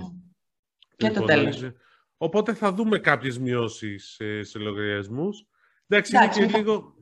και 0.96 1.10
το 1.10 1.24
τέλος. 1.24 1.70
Οπότε 2.16 2.54
θα 2.54 2.72
δούμε 2.72 2.98
κάποιες 2.98 3.38
μειώσεις 3.38 4.12
σε, 4.14 4.42
σε 4.42 4.58
λογαριασμούς. 4.58 5.46
Εντάξει, 5.86 6.16
Εντάξει 6.16 6.42
είναι 6.42 6.52
και 6.52 6.58
λίγο... 6.58 6.94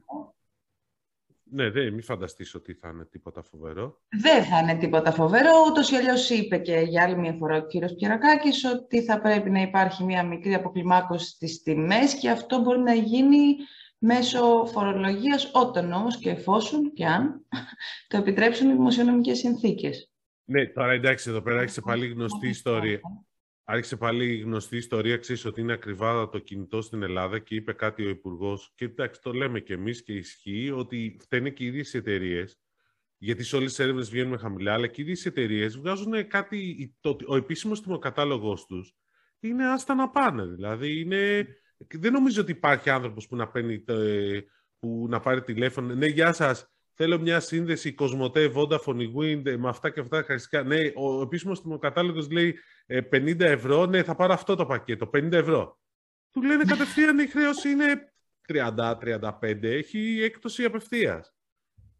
Ναι, 1.50 1.70
δεν, 1.70 1.92
μην 1.92 2.02
φανταστείς 2.02 2.54
ότι 2.54 2.74
θα 2.74 2.88
είναι 2.88 3.04
τίποτα 3.04 3.42
φοβερό. 3.42 4.00
Δεν 4.08 4.44
θα 4.44 4.58
είναι 4.58 4.76
τίποτα 4.76 5.12
φοβερό. 5.12 5.50
Ούτως 5.70 5.90
ή 5.90 5.96
αλλιώς 5.96 6.30
είπε 6.30 6.58
και 6.58 6.76
για 6.76 7.02
άλλη 7.02 7.16
μια 7.16 7.32
φορά 7.32 7.56
ο 7.56 7.66
κύριος 7.66 7.94
Πιερακάκης 7.94 8.64
ότι 8.64 9.04
θα 9.04 9.20
πρέπει 9.20 9.50
να 9.50 9.60
υπάρχει 9.60 10.04
μια 10.04 10.24
μικρή 10.24 10.54
αποκλιμάκωση 10.54 11.26
στις 11.26 11.62
τιμές 11.62 12.14
και 12.14 12.30
αυτό 12.30 12.60
μπορεί 12.60 12.80
να 12.80 12.94
γίνει 12.94 13.56
μέσω 13.98 14.64
φορολογίας 14.64 15.50
όταν 15.52 15.92
όμως 15.92 16.18
και 16.18 16.30
εφόσον 16.30 16.92
και 16.92 17.06
αν 17.06 17.46
το 18.08 18.16
επιτρέψουν 18.16 18.68
οι 18.68 18.72
δημοσιονομικές 18.72 19.38
συνθήκες. 19.38 20.10
Ναι, 20.44 20.66
τώρα 20.66 20.92
εντάξει, 20.92 21.30
εδώ 21.30 21.42
πέρα 21.42 21.58
άρχισε 21.58 21.80
πάλι 21.80 22.06
γνωστή 22.06 22.48
ιστορία. 22.48 23.00
Άρχισε 23.68 23.96
πάλι 23.96 24.36
γνωστή 24.36 24.76
ιστορία, 24.76 25.16
ξέρεις 25.16 25.44
ότι 25.44 25.60
είναι 25.60 25.72
ακριβά 25.72 26.28
το 26.28 26.38
κινητό 26.38 26.82
στην 26.82 27.02
Ελλάδα 27.02 27.38
και 27.38 27.54
είπε 27.54 27.72
κάτι 27.72 28.06
ο 28.06 28.08
Υπουργός. 28.08 28.72
Και 28.74 28.84
εντάξει, 28.84 29.20
το 29.20 29.32
λέμε 29.32 29.60
κι 29.60 29.72
εμείς 29.72 30.02
και 30.02 30.12
ισχύει 30.12 30.70
ότι 30.70 31.16
φταίνε 31.20 31.50
και 31.50 31.64
οι 31.64 31.66
ίδιες 31.66 31.94
εταιρείες. 31.94 32.60
Γιατί 33.18 33.44
σε 33.44 33.56
όλες 33.56 33.68
τις 33.68 33.78
έρευνες 33.78 34.10
βγαίνουμε 34.10 34.36
χαμηλά, 34.36 34.72
αλλά 34.72 34.86
και 34.86 35.00
οι 35.00 35.04
ίδιες 35.04 35.26
εταιρείες 35.26 35.78
βγάζουν 35.78 36.28
κάτι. 36.28 36.94
Το, 37.00 37.16
ο 37.26 37.36
επίσημος 37.36 37.82
τιμοκατάλογος 37.82 38.66
τους 38.66 38.94
είναι 39.40 39.66
άστα 39.66 39.94
να 39.94 40.10
πάνε. 40.10 40.44
Δηλαδή 40.44 41.00
είναι 41.00 41.46
δεν 41.94 42.12
νομίζω 42.12 42.40
ότι 42.40 42.50
υπάρχει 42.50 42.90
άνθρωπος 42.90 43.26
που 43.26 43.36
να 43.36 43.48
παίρνει 43.48 43.84
που 44.78 45.06
να 45.08 45.20
πάρει 45.20 45.42
τηλέφωνο. 45.42 45.94
Ναι, 45.94 46.06
γεια 46.06 46.32
σας. 46.32 46.70
Θέλω 46.94 47.20
μια 47.20 47.40
σύνδεση 47.40 47.92
Κοσμοτέ, 47.92 48.52
Vodafone, 48.54 49.14
Wind 49.16 49.56
με 49.58 49.68
αυτά 49.68 49.90
και 49.90 50.00
αυτά 50.00 50.22
χαριστικά. 50.22 50.62
Ναι, 50.62 50.76
ο 50.94 51.22
επίσημος 51.22 51.62
τιμοκατάλογο 51.62 52.26
λέει 52.30 52.58
50 53.10 53.40
ε, 53.40 53.50
ευρώ. 53.50 53.86
Ναι, 53.86 54.02
θα 54.02 54.14
πάρω 54.14 54.32
αυτό 54.32 54.54
το 54.54 54.66
πακέτο, 54.66 55.10
50 55.14 55.32
ευρώ. 55.32 55.78
Του 56.30 56.42
λένε 56.42 56.64
κατευθείαν 56.64 57.18
η 57.18 57.26
χρέωση 57.26 57.68
είναι 57.68 58.12
30-35. 58.48 59.62
Έχει 59.62 60.20
έκπτωση 60.22 60.64
απευθείας. 60.64 61.34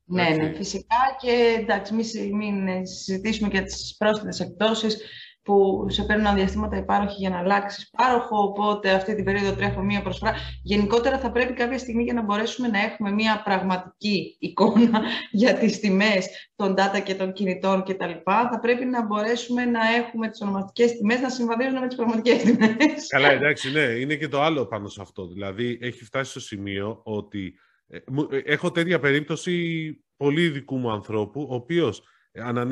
Ναι, 0.04 0.28
ναι, 0.28 0.52
φυσικά 0.54 0.96
και 1.20 1.56
εντάξει, 1.58 1.94
μην, 1.94 2.34
μην 2.36 2.86
συζητήσουμε 2.86 3.48
για 3.48 3.62
τις 3.62 3.96
πρόσθετες 3.98 4.40
εκτόσεις 4.40 4.98
που 5.46 5.86
σε 5.88 6.02
παίρνουν 6.02 6.34
διαστήματα 6.34 6.76
υπάροχοι 6.76 7.14
για 7.18 7.30
να 7.30 7.38
αλλάξεις 7.38 7.90
πάροχο, 7.90 8.42
οπότε 8.42 8.90
αυτή 8.90 9.14
την 9.14 9.24
περίοδο 9.24 9.52
τρέχω 9.52 9.82
μία 9.82 10.02
προσφορά. 10.02 10.34
Γενικότερα 10.62 11.18
θα 11.18 11.30
πρέπει 11.30 11.52
κάποια 11.52 11.78
στιγμή 11.78 12.02
για 12.02 12.12
να 12.12 12.22
μπορέσουμε 12.22 12.68
να 12.68 12.78
έχουμε 12.78 13.10
μία 13.10 13.42
πραγματική 13.44 14.36
εικόνα 14.38 15.02
για 15.40 15.54
τις 15.54 15.80
τιμές 15.80 16.50
των 16.56 16.74
data 16.78 17.02
και 17.04 17.14
των 17.14 17.32
κινητών 17.32 17.82
κτλ. 17.84 18.10
Θα 18.24 18.58
πρέπει 18.62 18.84
να 18.84 19.06
μπορέσουμε 19.06 19.64
να 19.64 19.80
έχουμε 19.94 20.28
τις 20.28 20.40
ονομαστικές 20.40 20.96
τιμές 20.96 21.20
να 21.20 21.28
συμβαδίζουν 21.30 21.78
με 21.78 21.86
τις 21.86 21.96
πραγματικές 21.96 22.42
τιμές. 22.42 23.06
Καλά, 23.08 23.30
εντάξει, 23.38 23.72
ναι, 23.72 23.80
είναι 23.80 24.14
και 24.14 24.28
το 24.28 24.42
άλλο 24.42 24.66
πάνω 24.66 24.88
σε 24.88 25.02
αυτό. 25.02 25.26
Δηλαδή, 25.26 25.78
έχει 25.80 26.04
φτάσει 26.04 26.30
στο 26.30 26.40
σημείο 26.40 27.00
ότι 27.04 27.54
ε, 27.88 27.96
ε, 28.30 28.38
έχω 28.44 28.70
τέτοια 28.70 28.98
περίπτωση 28.98 29.54
πολύ 30.16 30.48
δικού 30.48 30.76
μου 30.76 30.90
ανθρώπου, 30.90 31.46
ο 31.50 31.54
οποίος 31.54 32.02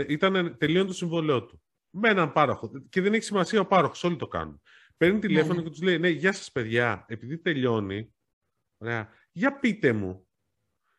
ήταν 0.07 0.57
τελείω 0.59 0.85
το 0.85 0.93
συμβολέο 0.93 1.45
του 1.45 1.64
με 1.95 2.09
έναν 2.09 2.33
πάροχο. 2.33 2.71
Και 2.89 3.01
δεν 3.01 3.15
έχει 3.15 3.25
σημασία 3.25 3.61
ο 3.61 3.67
πάροχος, 3.67 4.05
όλοι 4.05 4.17
το 4.17 4.29
κάνουν. 4.29 4.61
Παίρνει 4.97 5.19
τηλέφωνο 5.19 5.55
ναι. 5.55 5.63
και 5.63 5.71
τους 5.71 5.83
λέει: 5.83 5.99
Ναι, 5.99 6.09
γεια 6.09 6.33
σας, 6.33 6.53
παιδιά, 6.53 7.05
επειδή 7.09 7.39
τελειώνει, 7.39 8.15
ωραία, 8.77 9.09
για 9.33 9.59
πείτε 9.59 9.93
μου. 9.93 10.29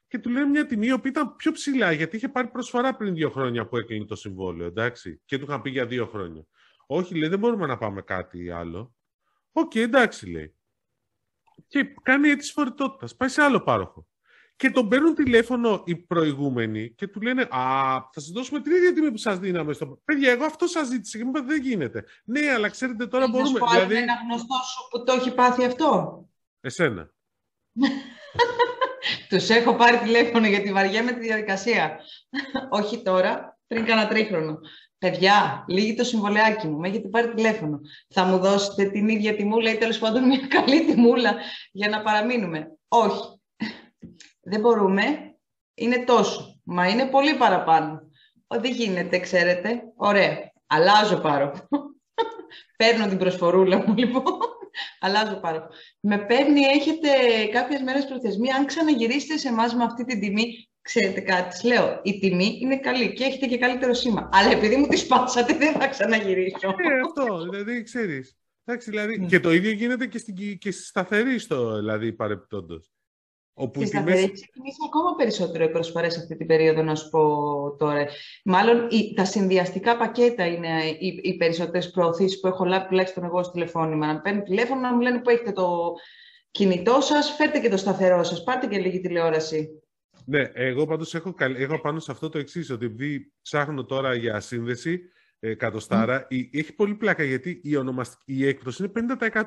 Και 0.08 0.20
του 0.20 0.30
λένε 0.30 0.46
μια 0.46 0.66
τιμή 0.66 1.00
που 1.00 1.08
ήταν 1.08 1.36
πιο 1.36 1.52
ψηλά, 1.52 1.92
γιατί 1.92 2.16
είχε 2.16 2.30
πάρει 2.30 2.48
προσφορά 2.48 2.96
πριν 2.96 3.14
δύο 3.14 3.30
χρόνια 3.30 3.68
που 3.68 3.78
έκλεινε 3.78 4.06
το 4.06 4.16
συμβόλαιο, 4.16 4.68
εντάξει. 4.68 5.22
Και 5.26 5.38
του 5.38 5.44
είχαν 5.44 5.62
πει 5.62 5.70
για 5.70 5.86
δύο 5.86 6.06
χρόνια. 6.08 6.46
Όχι, 6.88 7.16
λέει, 7.16 7.30
δεν 7.30 7.40
μπορούμε 7.40 7.66
να 7.66 7.78
πάμε 7.78 8.02
κάτι 8.02 8.50
άλλο. 8.50 8.96
Οκ, 9.52 9.76
εντάξει, 9.76 10.30
λέει. 10.30 10.56
Και 11.68 11.84
κάνει 12.02 12.30
αίτηση 12.30 12.52
φορητότητας. 12.52 13.16
Πάει 13.16 13.30
σε 13.30 13.42
άλλο 13.42 13.62
πάροχο 13.62 14.08
και 14.56 14.70
τον 14.70 14.88
παίρνουν 14.88 15.16
τηλέφωνο 15.16 15.84
οι 15.86 15.96
προηγούμενοι 15.96 16.94
και 16.96 17.08
του 17.08 17.22
λένε 17.22 17.42
Α, 17.42 17.48
θα 18.12 18.20
σας 18.20 18.30
δώσουμε 18.30 18.62
την 18.62 18.72
ίδια 18.72 18.94
τιμή 18.94 19.12
που 19.12 19.18
σας 19.18 19.40
δίναμε. 19.40 19.74
Στο... 19.74 20.02
Παιδιά, 20.06 20.32
εγώ 20.32 20.46
αυτό 20.46 20.68
σας 20.68 20.88
ζήτησα 20.88 21.18
και 21.18 21.24
μου 21.24 21.30
είπατε 21.30 21.46
δεν 21.46 21.62
γίνεται. 21.62 22.06
Ναι, 22.26 22.50
αλλά 22.50 22.70
ξέρετε 22.70 23.08
τώρα 23.08 23.28
μπορούμε. 23.28 23.60
Να 23.60 23.72
δηλαδή... 23.72 23.96
ένα 23.96 24.14
γνωστό 24.24 24.56
σου 24.56 24.88
που 24.90 25.04
το 25.04 25.14
έχει 25.14 25.34
πάθει 25.34 25.66
αυτό; 25.66 26.20
Εσένα. 26.62 27.10
Τους 29.30 29.50
έχω 29.50 29.76
πάρει 29.76 29.98
τηλέφωνο 29.98 30.48
γιατί 30.48 30.72
βαριέμαι 30.72 31.12
τη 31.12 31.20
διαδικασία. 31.20 32.00
Όχι 32.70 33.02
τώρα, 33.02 33.60
πριν 33.68 33.86
κάνα 33.86 34.08
τρίχρονο. 34.08 34.60
Παιδιά, 34.98 35.66
λίγη 35.68 35.96
το 35.96 36.04
συμβολιάκι 36.04 36.68
μου, 36.68 36.78
με 36.78 36.88
έχετε 36.88 37.08
πάρει 37.08 37.34
τηλέφωνο. 37.34 37.80
Θα 38.14 38.24
μου 38.24 38.38
δώσετε 38.38 38.90
την 38.90 39.08
ίδια 39.08 39.36
τιμούλα 39.36 39.72
ή 39.72 39.78
τέλος 39.78 40.00
πάντων 40.00 40.28
μια 40.28 40.48
καλή 40.48 40.86
τιμούλα 40.86 41.36
για 41.72 41.90
να 41.90 42.02
παραμείνουμε. 42.02 42.78
Όχι 42.88 43.36
δεν 44.46 44.60
μπορούμε, 44.60 45.04
είναι 45.74 46.04
τόσο. 46.06 46.60
Μα 46.64 46.88
είναι 46.88 47.06
πολύ 47.06 47.34
παραπάνω. 47.36 48.10
Δεν 48.48 48.72
γίνεται, 48.72 49.20
ξέρετε. 49.20 49.82
Ωραία. 49.96 50.52
Αλλάζω 50.68 51.18
πάρω. 51.18 51.52
Παίρνω 52.78 53.08
την 53.08 53.18
προσφορούλα 53.18 53.78
μου, 53.78 53.96
λοιπόν. 53.98 54.24
Αλλάζω 55.00 55.36
πάρω. 55.36 55.68
Με 56.00 56.18
παίρνει, 56.18 56.62
έχετε 56.62 57.10
κάποιες 57.52 57.82
μέρες 57.82 58.06
προθεσμία. 58.06 58.56
Αν 58.56 58.66
ξαναγυρίσετε 58.66 59.38
σε 59.38 59.48
εμάς 59.48 59.76
με 59.76 59.84
αυτή 59.84 60.06
την 60.06 60.20
τιμή, 60.20 60.70
ξέρετε 60.82 61.22
κάτι, 61.22 61.68
λέω, 61.68 62.00
η 62.04 62.20
τιμή 62.20 62.60
είναι 62.62 62.78
καλή 62.78 63.14
και 63.14 63.24
έχετε 63.24 63.46
και 63.46 63.58
καλύτερο 63.58 63.94
σήμα. 63.94 64.30
Αλλά 64.34 64.52
επειδή 64.52 64.76
μου 64.76 64.88
τη 64.88 64.98
σπάσατε, 64.98 65.54
δεν 65.54 65.74
θα 65.74 65.88
ξαναγυρίσω. 65.88 66.68
Ε, 66.68 67.00
αυτό, 67.06 67.44
δηλαδή, 67.44 67.84
ξέρεις. 67.84 68.38
Εντάξει, 68.66 68.90
δηλαδή, 68.90 69.18
ναι. 69.18 69.26
Και 69.26 69.40
το 69.40 69.54
ίδιο 69.54 69.72
γίνεται 69.72 70.06
και, 70.06 70.18
στην, 70.18 70.58
και 70.58 70.72
στη 70.72 70.84
σταθερή 70.84 71.40
στο, 71.40 71.76
δηλαδή, 71.76 72.14
παρεπτόντος. 72.14 72.95
Όπου 73.58 73.80
και 73.80 73.86
τιμές... 73.86 74.22
θα 74.22 74.30
ξεκινήσει 74.32 74.78
ακόμα 74.86 75.16
περισσότερο 75.16 75.64
οι 75.64 75.70
προσφορές 75.70 76.18
αυτή 76.18 76.36
την 76.38 76.48
περίοδο, 76.48 76.82
να 76.82 76.96
σου 76.96 77.10
πω 77.10 77.22
τώρα. 77.80 78.08
Μάλλον 78.44 78.88
τα 79.16 79.26
συνδυαστικά 79.26 79.98
πακέτα 79.98 80.46
είναι 80.46 80.84
οι, 81.00 81.20
οι 81.24 81.38
περισσότερες 81.38 81.92
προωθήσεις 81.92 82.40
που 82.40 82.48
έχω 82.48 82.66
λάβει 82.66 82.88
τουλάχιστον 82.88 83.24
εγώ 83.24 83.44
στο 83.44 83.52
τηλεφώνημα. 83.52 84.14
Να 84.14 84.22
παίρνει 84.22 84.42
τηλέφωνο 84.42 84.82
να 84.82 84.94
μου 84.94 85.02
λένε 85.02 85.20
που 85.20 85.30
έχετε 85.30 85.52
το 85.52 85.94
κινητό 86.52 87.02
σας, 87.02 87.36
φέρτε 87.38 87.60
και 87.60 87.70
το 87.70 87.78
σταθερό 87.78 88.24
σας, 88.24 88.44
πάρτε 88.44 88.68
και 88.68 88.78
λίγη 88.78 89.00
τηλεόραση. 89.00 89.70
Ναι, 90.26 90.42
εγώ 90.54 90.86
πάντως 90.86 91.16
έχω, 91.16 91.34
έχω 91.40 91.80
πάνω 91.82 92.00
σε 92.00 92.12
αυτό 92.12 92.30
το 92.30 92.38
εξής 92.38 92.70
ότι 92.70 92.86
επειδή 92.86 93.32
ψάχνω 93.42 93.86
τώρα 93.86 94.16
για 94.16 94.40
σύνδεση 94.40 95.02
ε, 95.40 95.54
κατοστάρα, 95.54 96.28
mm. 96.32 96.50
έχει 96.52 96.74
πολύ 96.74 96.96
πλάκα 96.96 97.24
γιατί 97.24 97.60
η, 97.64 97.76
ονομαστική, 97.76 98.34
η 98.34 98.48
έκπτωση 98.48 98.84
είναι 98.84 99.18
50%. 99.32 99.46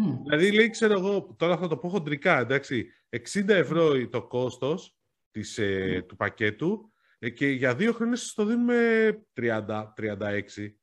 Mm. 0.00 0.18
Δηλαδή, 0.22 0.52
λέει, 0.52 0.70
ξέρω 0.70 0.92
εγώ, 0.92 1.34
τώρα 1.38 1.56
θα 1.56 1.68
το 1.68 1.76
πω 1.76 1.88
χοντρικά, 1.88 2.38
εντάξει, 2.38 2.86
60 3.10 3.48
ευρώ 3.48 4.08
το 4.08 4.26
κόστος 4.26 4.96
της, 5.30 5.58
ε, 5.58 6.04
του 6.08 6.16
πακέτου 6.16 6.92
ε, 7.18 7.30
και 7.30 7.46
για 7.46 7.74
δύο 7.74 7.92
χρόνια 7.92 8.16
σας 8.16 8.34
το 8.34 8.44
δίνουμε 8.44 9.08
30-36. 9.34 10.74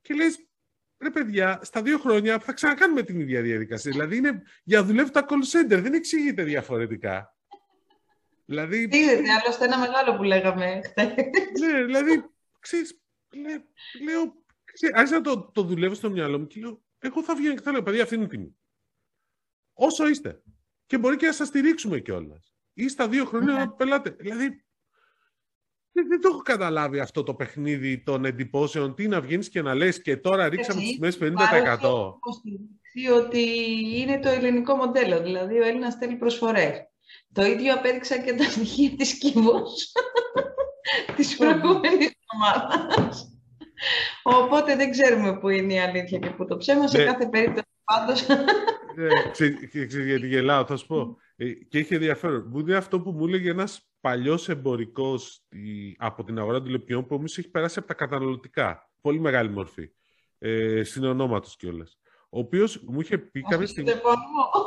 Και 0.00 0.14
λες, 0.14 0.46
ρε 0.98 1.10
παιδιά, 1.10 1.60
στα 1.62 1.82
δύο 1.82 1.98
χρόνια 1.98 2.38
θα 2.38 2.52
ξανακάνουμε 2.52 3.02
την 3.02 3.20
ίδια 3.20 3.42
διαδικασία. 3.42 3.90
δηλαδή, 3.90 4.16
είναι 4.16 4.42
για 4.64 4.84
δουλεύει 4.84 5.10
τα 5.10 5.26
call 5.28 5.32
center, 5.32 5.80
δεν 5.82 5.94
εξηγείται 5.94 6.42
διαφορετικά. 6.42 7.36
Δηλαδή... 8.44 8.88
Είδατε, 8.90 9.32
άλλωστε 9.42 9.64
ένα 9.64 9.78
μεγάλο 9.78 10.16
που 10.16 10.22
λέγαμε 10.22 10.80
ναι, 11.60 11.84
δηλαδή, 11.84 12.24
ξέρεις, 12.60 13.00
λέω, 14.04 14.34
άρχισα 14.92 15.14
να 15.14 15.20
το, 15.20 15.50
το 15.54 15.62
δουλεύω 15.62 15.94
στο 15.94 16.10
μυαλό 16.10 16.38
μου 16.38 16.46
και 16.46 16.60
λέω, 16.60 16.82
εγώ 17.02 17.22
θα 17.22 17.34
βγαίνω 17.34 17.54
και 17.54 17.60
θα 17.60 17.72
λέω, 17.72 17.82
παιδιά, 17.82 18.02
αυτή 18.02 18.14
είναι 18.14 18.24
η 18.24 18.28
τιμή. 18.28 18.56
Όσο 19.72 20.08
είστε. 20.08 20.42
Και 20.86 20.98
μπορεί 20.98 21.16
και 21.16 21.26
να 21.26 21.32
σας 21.32 21.48
στηρίξουμε 21.48 22.00
κιόλας. 22.00 22.54
Ή 22.72 22.88
στα 22.88 23.08
δύο 23.08 23.24
χρόνια 23.24 23.52
να 23.52 23.72
πελάτε. 23.72 24.10
Δηλαδή, 24.10 24.64
δεν, 25.92 26.20
το 26.20 26.28
έχω 26.28 26.38
καταλάβει 26.38 27.00
αυτό 27.00 27.22
το 27.22 27.34
παιχνίδι 27.34 28.02
των 28.02 28.24
εντυπώσεων. 28.24 28.94
Τι 28.94 29.08
να 29.08 29.20
βγαίνει 29.20 29.44
και 29.44 29.62
να 29.62 29.74
λες 29.74 30.02
και 30.02 30.16
τώρα 30.16 30.48
ρίξαμε 30.48 30.80
τις 30.80 30.92
τιμές 30.92 31.18
50%. 31.20 31.22
Έχω 31.22 32.18
ότι 33.16 33.42
είναι 33.96 34.18
το 34.18 34.28
ελληνικό 34.28 34.74
μοντέλο. 34.74 35.22
Δηλαδή, 35.22 35.58
ο 35.58 35.64
Έλληνας 35.64 35.94
θέλει 35.94 36.16
προσφορές. 36.16 36.86
Το 37.32 37.44
ίδιο 37.44 37.74
απέδειξα 37.74 38.18
και 38.18 38.32
τα 38.32 38.44
στοιχεία 38.44 38.96
της 38.96 39.18
Κίβος 39.18 39.92
της 41.16 41.36
προηγούμενης 41.36 42.10
εβδομάδας. 42.10 43.31
Οπότε 44.22 44.76
δεν 44.76 44.90
ξέρουμε 44.90 45.38
πού 45.38 45.48
είναι 45.48 45.72
η 45.72 45.78
αλήθεια 45.78 46.18
και 46.18 46.30
πού 46.30 46.46
το 46.46 46.56
ψέμα. 46.56 46.88
Σε 46.88 46.98
ναι. 46.98 47.04
κάθε 47.04 47.26
περίπτωση 47.26 47.66
πάντως... 47.84 48.26
Ναι, 48.94 49.30
ξέρεις 49.30 50.06
γιατί 50.06 50.26
γελάω, 50.26 50.64
θα 50.64 50.76
σου 50.76 50.86
πω. 50.86 51.16
Ε, 51.36 51.50
και 51.50 51.78
είχε 51.78 51.94
ενδιαφέρον. 51.94 52.46
Μου 52.50 52.58
είναι 52.58 52.76
αυτό 52.76 53.00
που 53.00 53.10
μου 53.10 53.26
έλεγε 53.26 53.50
ένας 53.50 53.90
παλιός 54.00 54.48
εμπορικός 54.48 55.42
από 55.96 56.24
την 56.24 56.38
αγορά 56.38 56.62
τηλεπιών 56.62 57.06
που 57.06 57.14
όμως 57.14 57.38
έχει 57.38 57.50
περάσει 57.50 57.78
από 57.78 57.88
τα 57.88 57.94
καταναλωτικά. 57.94 58.90
Πολύ 59.00 59.20
μεγάλη 59.20 59.50
μορφή. 59.50 59.90
Ε, 60.38 60.82
συνονόματος 60.82 61.56
κιόλας. 61.56 61.98
Ο 62.28 62.38
οποίος 62.38 62.82
μου 62.86 63.00
είχε 63.00 63.18
πει 63.18 63.40
κάποια 63.40 63.66
στιγμή. 63.66 63.92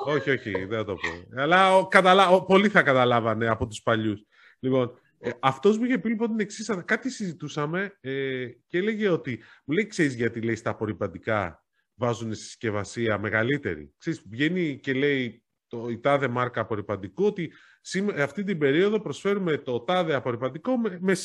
όχι, 0.05 0.29
όχι, 0.29 0.51
δεν 0.51 0.77
θα 0.77 0.85
το 0.85 0.93
πω. 0.93 1.41
Αλλά 1.41 1.77
ο, 1.77 1.87
καταλα... 1.87 2.29
ο, 2.29 2.43
πολλοί 2.43 2.69
θα 2.69 2.81
καταλάβανε 2.81 3.47
από 3.47 3.67
τους 3.67 3.81
παλιούς. 3.81 4.25
Λοιπόν, 4.59 4.99
ε, 5.25 5.31
Αυτός 5.39 5.77
μου 5.77 5.83
είχε 5.85 5.97
πει 5.97 6.09
λοιπόν 6.09 6.27
την 6.27 6.39
εξής. 6.39 6.71
Κάτι 6.85 7.09
συζητούσαμε 7.09 7.97
ε, 8.01 8.47
και 8.67 8.77
έλεγε 8.77 9.09
ότι. 9.09 9.39
Μου 9.65 9.73
λέει, 9.73 9.87
ξέρεις 9.87 10.13
γιατί 10.13 10.41
λέει 10.41 10.55
στα 10.55 10.69
απορριπαντικά 10.69 11.65
βάζουν 11.95 12.33
συσκευασία 12.33 13.17
μεγαλύτερη. 13.17 13.93
Ξέρεις, 13.97 14.23
βγαίνει 14.29 14.79
και 14.79 14.93
λέει 14.93 15.43
το, 15.67 15.87
η 15.89 15.99
τάδε 15.99 16.27
μάρκα 16.27 16.61
απορριπαντικού 16.61 17.25
ότι 17.25 17.51
σήμερα, 17.81 18.23
αυτή 18.23 18.43
την 18.43 18.57
περίοδο 18.57 18.99
προσφέρουμε 19.01 19.57
το 19.57 19.79
τάδε 19.79 20.13
απορριπαντικό 20.13 20.77
με, 20.77 20.99
με, 20.99 21.15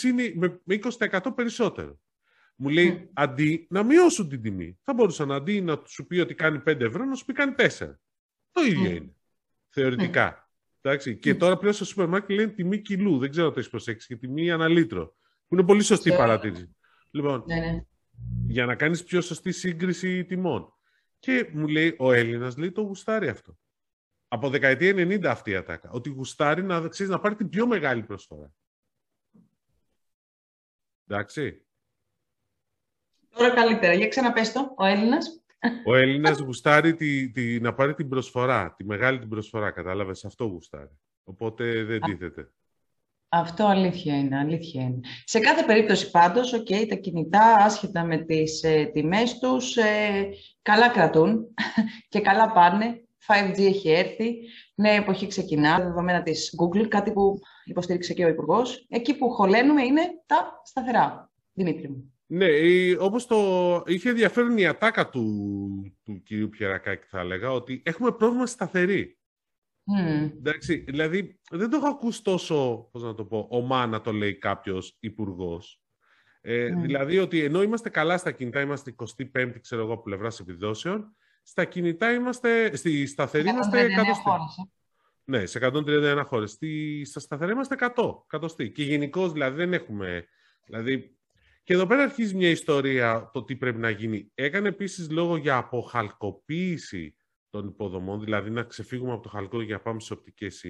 με, 0.65 0.79
20% 0.99 1.19
περισσότερο. 1.35 1.99
Μου 2.57 2.69
λέει, 2.69 3.11
αντί 3.13 3.67
να 3.71 3.83
μειώσουν 3.83 4.29
την 4.29 4.43
τιμή. 4.43 4.79
Θα 4.83 4.95
μπορούσαν 4.95 5.33
αντί 5.33 5.61
να 5.61 5.83
σου 5.87 6.07
πει 6.07 6.19
ότι 6.19 6.35
κάνει 6.35 6.63
5 6.67 6.81
ευρώ, 6.81 7.05
να 7.05 7.15
σου 7.15 7.25
πει 7.25 7.33
κάνει 7.33 7.55
4. 7.57 7.69
Το 8.51 8.63
ίδιο 8.63 8.91
είναι. 8.91 9.15
Θεωρητικά. 9.69 10.50
Εντάξει. 10.81 11.17
Και 11.17 11.35
τώρα 11.35 11.57
πλέον 11.57 11.75
στο 11.75 11.85
σούπερ 11.85 12.09
μάρκετ 12.09 12.31
λένε 12.31 12.53
τιμή 12.53 12.79
κιλού. 12.79 13.19
Δεν 13.19 13.31
ξέρω 13.31 13.47
αν 13.47 13.53
το 13.53 13.59
έχεις 13.59 13.71
προσέξει. 13.71 14.07
Και 14.07 14.17
τιμή 14.17 14.51
αναλύτρο. 14.51 15.15
Που 15.47 15.55
είναι 15.55 15.65
πολύ 15.65 15.83
σωστή 15.83 16.09
η 16.09 16.17
παρατήρηση. 16.17 16.77
Λοιπόν, 17.11 17.45
ναι, 17.47 17.55
ναι. 17.55 17.85
για 18.47 18.67
να 18.67 18.75
κάνεις 18.75 19.05
πιο 19.05 19.21
σωστή 19.21 19.53
σύγκριση 19.53 20.25
τιμών. 20.25 20.75
Και 21.19 21.51
μου 21.53 21.67
λέει 21.67 21.95
ο 21.99 22.13
Έλληνας, 22.13 22.57
λέει 22.57 22.73
το 22.73 22.81
γουστάρει 22.81 23.29
αυτό. 23.29 23.59
Από 24.29 24.51
δεκαετία 24.51 24.93
90 24.93 25.25
αυτή 25.25 25.51
η 25.51 25.55
ατάκα. 25.55 25.91
Ότι 25.91 26.09
γουστάρει 26.09 26.63
να, 26.63 26.89
ξέρεις, 26.89 27.13
να 27.13 27.21
πάρει 27.21 27.35
την 27.35 27.49
πιο 27.49 27.67
μεγάλη 27.67 28.03
προσφορά. 28.03 28.53
Εντάξει. 31.07 31.65
Τώρα 33.29 33.55
καλύτερα. 33.55 33.93
Για 33.93 34.09
ξαναπες 34.09 34.53
το, 34.53 34.75
ο 34.77 34.85
Έλληνας. 34.85 35.43
Ο 35.87 35.95
Έλληνας 35.95 36.39
γουστάρει 36.39 36.95
τη, 36.95 37.31
τη, 37.31 37.61
να 37.61 37.75
πάρει 37.75 37.95
την 37.95 38.09
προσφορά, 38.09 38.75
τη 38.77 38.85
μεγάλη 38.85 39.19
την 39.19 39.29
προσφορά, 39.29 39.71
κατάλαβες. 39.71 40.25
Αυτό 40.25 40.45
γουστάρει. 40.45 40.99
Οπότε 41.25 41.85
δεν 41.85 42.01
τίθεται. 42.01 42.51
Αυτό 43.33 43.65
αλήθεια 43.65 44.19
είναι, 44.19 44.39
αλήθεια 44.39 44.83
είναι. 44.83 45.01
Σε 45.25 45.39
κάθε 45.39 45.65
περίπτωση 45.65 46.11
πάντως, 46.11 46.55
okay, 46.55 46.87
τα 46.89 46.95
κινητά 46.95 47.55
άσχετα 47.55 48.05
με 48.05 48.17
τις 48.19 48.63
ε, 48.63 48.91
τιμές 48.93 49.39
τους, 49.39 49.77
ε, 49.77 50.29
καλά 50.63 50.89
κρατούν 50.89 51.47
και 52.09 52.21
καλά 52.21 52.53
πάνε. 52.53 53.05
5G 53.27 53.59
έχει 53.59 53.91
έρθει, 53.91 54.37
νέα 54.75 54.93
εποχή 54.93 55.27
ξεκινά, 55.27 55.81
δεδομένα 55.81 56.23
της 56.23 56.55
Google, 56.63 56.89
κάτι 56.89 57.13
που 57.13 57.39
υποστήριξε 57.65 58.15
και 58.15 58.25
ο 58.25 58.29
υπουργός. 58.29 58.87
Εκεί 58.89 59.17
που 59.17 59.31
χωλένουμε 59.31 59.83
είναι 59.83 60.03
τα 60.27 60.61
σταθερά, 60.65 61.31
Δημήτρη 61.53 61.89
μου. 61.89 62.15
Ναι, 62.33 62.49
όπως 62.99 63.27
το 63.27 63.83
είχε 63.87 64.09
ενδιαφέρον 64.09 64.59
η 64.59 64.67
ατάκα 64.67 65.09
του, 65.09 65.97
του 66.05 66.23
κυρίου 66.23 66.49
Πιερακάκη 66.49 67.07
θα 67.07 67.21
έλεγα, 67.21 67.53
ότι 67.53 67.83
έχουμε 67.85 68.13
πρόβλημα 68.13 68.47
σταθερή. 68.47 69.19
Mm. 69.99 70.31
Εντάξει, 70.37 70.77
δηλαδή 70.77 71.41
δεν 71.51 71.71
το 71.71 71.77
έχω 71.77 71.89
ακούσει 71.89 72.23
τόσο, 72.23 72.89
πώς 72.93 73.03
να 73.03 73.15
το 73.15 73.25
πω, 73.25 73.47
ομά 73.51 73.87
να 73.87 74.01
το 74.01 74.13
λέει 74.13 74.35
κάποιος 74.35 74.97
υπουργός. 75.01 75.83
Ε, 76.41 76.73
mm. 76.73 76.77
Δηλαδή 76.81 77.19
ότι 77.19 77.45
ενώ 77.45 77.63
είμαστε 77.63 77.89
καλά 77.89 78.19
στα 78.19 78.33
κινητά, 78.33 78.61
είμαστε 78.61 78.95
25η 78.97 79.55
ξέρω 79.61 79.83
εγώ 79.83 79.99
πλευράς 79.99 80.41
επιδόσεων, 80.41 81.17
στα 81.43 81.65
κινητά 81.65 82.13
είμαστε, 82.13 82.77
στη 82.77 83.07
σταθερή 83.07 83.49
είμαστε 83.49 83.87
100. 83.87 83.89
Ναι, 85.25 85.47
σε 85.47 85.59
131 85.63 86.23
χώρες. 86.27 86.59
Στα 87.05 87.21
σταθερά 87.21 87.53
είμαστε 87.53 87.93
100, 87.97 88.23
εκατοστή. 88.25 88.71
Και 88.71 88.83
γενικώς 88.83 89.33
δηλαδή 89.33 89.57
δεν 89.57 89.73
έχουμε. 89.73 90.27
Δηλαδή, 90.65 91.20
και 91.63 91.73
εδώ 91.73 91.87
πέρα 91.87 92.03
αρχίζει 92.03 92.35
μια 92.37 92.51
ιστορία 92.51 93.31
το 93.33 93.45
τι 93.45 93.57
πρέπει 93.57 93.79
να 93.79 93.91
γίνει. 93.91 94.31
Έκανε 94.35 94.69
επίσης 94.69 95.11
λόγο 95.11 95.37
για 95.37 95.57
αποχαλκοποίηση 95.57 97.15
των 97.51 97.69
υποδομών, 97.69 98.21
δηλαδή 98.21 98.51
να 98.51 98.63
ξεφύγουμε 98.63 99.13
από 99.13 99.23
το 99.23 99.29
χαλκό 99.29 99.63
για 99.63 99.75
να 99.75 99.83
πάμε 99.83 100.01
σε 100.01 100.13
οπτικές 100.13 100.65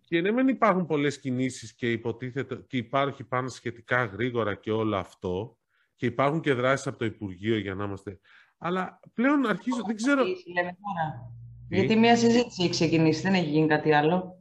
Και 0.00 0.20
ναι, 0.20 0.32
δεν 0.32 0.48
υπάρχουν 0.48 0.86
πολλές 0.86 1.20
κινήσεις 1.20 1.74
και 1.74 1.92
υποτίθεται 1.92 2.64
και 2.66 2.76
υπάρχει 2.76 3.24
πάνω 3.24 3.48
σχετικά 3.48 4.04
γρήγορα 4.04 4.54
και 4.54 4.70
όλο 4.70 4.96
αυτό 4.96 5.58
και 5.96 6.06
υπάρχουν 6.06 6.40
και 6.40 6.52
δράσεις 6.52 6.86
από 6.86 6.98
το 6.98 7.04
Υπουργείο 7.04 7.58
για 7.58 7.74
να 7.74 7.84
είμαστε... 7.84 8.20
Αλλά 8.58 9.00
πλέον 9.14 9.46
αρχίζω, 9.46 9.82
δεν 9.86 9.96
ξέρω... 9.96 10.22
Γιατί 11.68 11.96
μια 11.96 12.16
συζήτηση 12.16 12.62
έχει 12.62 12.70
ξεκινήσει, 12.70 13.20
δεν 13.20 13.34
έχει 13.34 13.48
γίνει 13.48 13.66
κάτι 13.66 13.92
άλλο. 13.92 14.37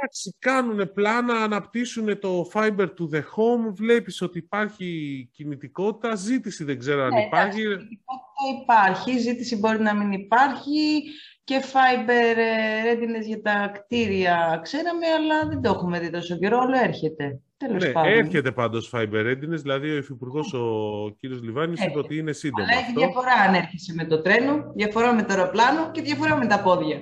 Εντάξει, 0.00 0.36
κάνουν 0.38 0.92
πλάνα, 0.92 1.34
αναπτύσσουν 1.34 2.18
το 2.18 2.50
fiber 2.52 2.86
to 2.86 3.14
the 3.14 3.20
home, 3.20 3.72
βλέπεις 3.74 4.22
ότι 4.22 4.38
υπάρχει 4.38 5.28
κινητικότητα, 5.32 6.14
ζήτηση 6.14 6.64
δεν 6.64 6.78
ξέρω 6.78 7.02
αν 7.02 7.14
ναι, 7.14 7.22
υπάρχει. 7.22 7.60
Κινητικότητα 7.60 8.42
υπάρχει, 8.62 9.18
ζήτηση 9.18 9.56
μπορεί 9.56 9.80
να 9.80 9.94
μην 9.94 10.12
υπάρχει 10.12 11.02
και 11.44 11.62
fiber 11.72 12.36
ε, 12.36 12.92
readiness 12.92 13.26
για 13.26 13.42
τα 13.42 13.72
κτίρια 13.74 14.60
ξέραμε, 14.62 15.06
αλλά 15.06 15.48
δεν 15.48 15.62
το 15.62 15.70
έχουμε 15.70 16.00
δει 16.00 16.10
τόσο 16.10 16.36
καιρό, 16.36 16.58
όλο 16.58 16.78
έρχεται. 16.78 17.40
Τέλος 17.56 17.84
ναι, 17.84 17.90
πάντων. 17.90 18.12
έρχεται 18.12 18.52
πάντως 18.52 18.92
fiber 18.94 19.26
readiness, 19.26 19.60
δηλαδή 19.62 19.90
ο 19.90 19.96
υφυπουργός 19.96 20.52
ο 20.52 21.16
κύριος 21.18 21.42
Λιβάνης 21.42 21.84
είπε 21.84 21.98
ότι 21.98 22.16
είναι 22.16 22.32
σύντομο 22.32 22.66
Αλλά 22.70 22.78
έχει 22.80 22.92
διαφορά 22.96 23.32
αν 23.48 23.54
έρχεσαι 23.54 23.94
με 23.94 24.04
το 24.04 24.22
τρένο, 24.22 24.72
διαφορά 24.74 25.14
με 25.14 25.22
το 25.22 25.32
αεροπλάνο 25.32 25.90
και 25.90 26.02
διαφορά 26.02 26.36
με 26.36 26.46
τα 26.46 26.62
πόδια. 26.62 27.00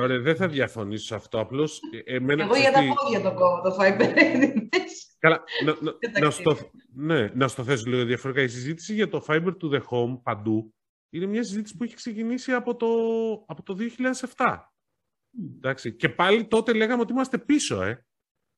Ωραία, 0.00 0.18
δεν 0.20 0.36
θα 0.36 0.48
διαφωνήσω 0.48 1.04
σε 1.04 1.14
αυτό. 1.14 1.40
Απλώς, 1.40 1.80
εμένα 2.04 2.42
Εγώ 2.42 2.56
για 2.56 2.72
τα 2.72 2.80
πόδια 2.94 3.20
το 3.20 3.34
κόβω, 3.34 3.60
το 3.60 3.76
fiber 3.80 4.00
readiness. 4.00 5.00
Καλά, 5.18 5.42
να, 5.64 5.76
να, 5.80 6.20
να, 6.20 6.30
στο, 6.30 6.56
ναι, 6.94 7.30
να 7.34 7.48
στο 7.48 7.64
θέσω 7.64 7.84
λίγο 7.88 8.04
διαφορετικά. 8.04 8.44
Η 8.44 8.48
συζήτηση 8.48 8.94
για 8.94 9.08
το 9.08 9.24
fiber 9.28 9.56
to 9.62 9.70
the 9.72 9.80
home 9.90 10.20
παντού 10.22 10.74
είναι 11.10 11.26
μια 11.26 11.42
συζήτηση 11.42 11.76
που 11.76 11.84
έχει 11.84 11.94
ξεκινήσει 11.94 12.52
από 12.52 12.76
το, 12.76 12.86
από 13.46 13.62
το 13.62 13.76
2007. 14.36 14.56
Εντάξει. 15.56 15.96
Και 15.96 16.08
πάλι 16.08 16.46
τότε 16.46 16.72
λέγαμε 16.72 17.02
ότι 17.02 17.12
είμαστε 17.12 17.38
πίσω, 17.38 17.82
ε. 17.82 18.04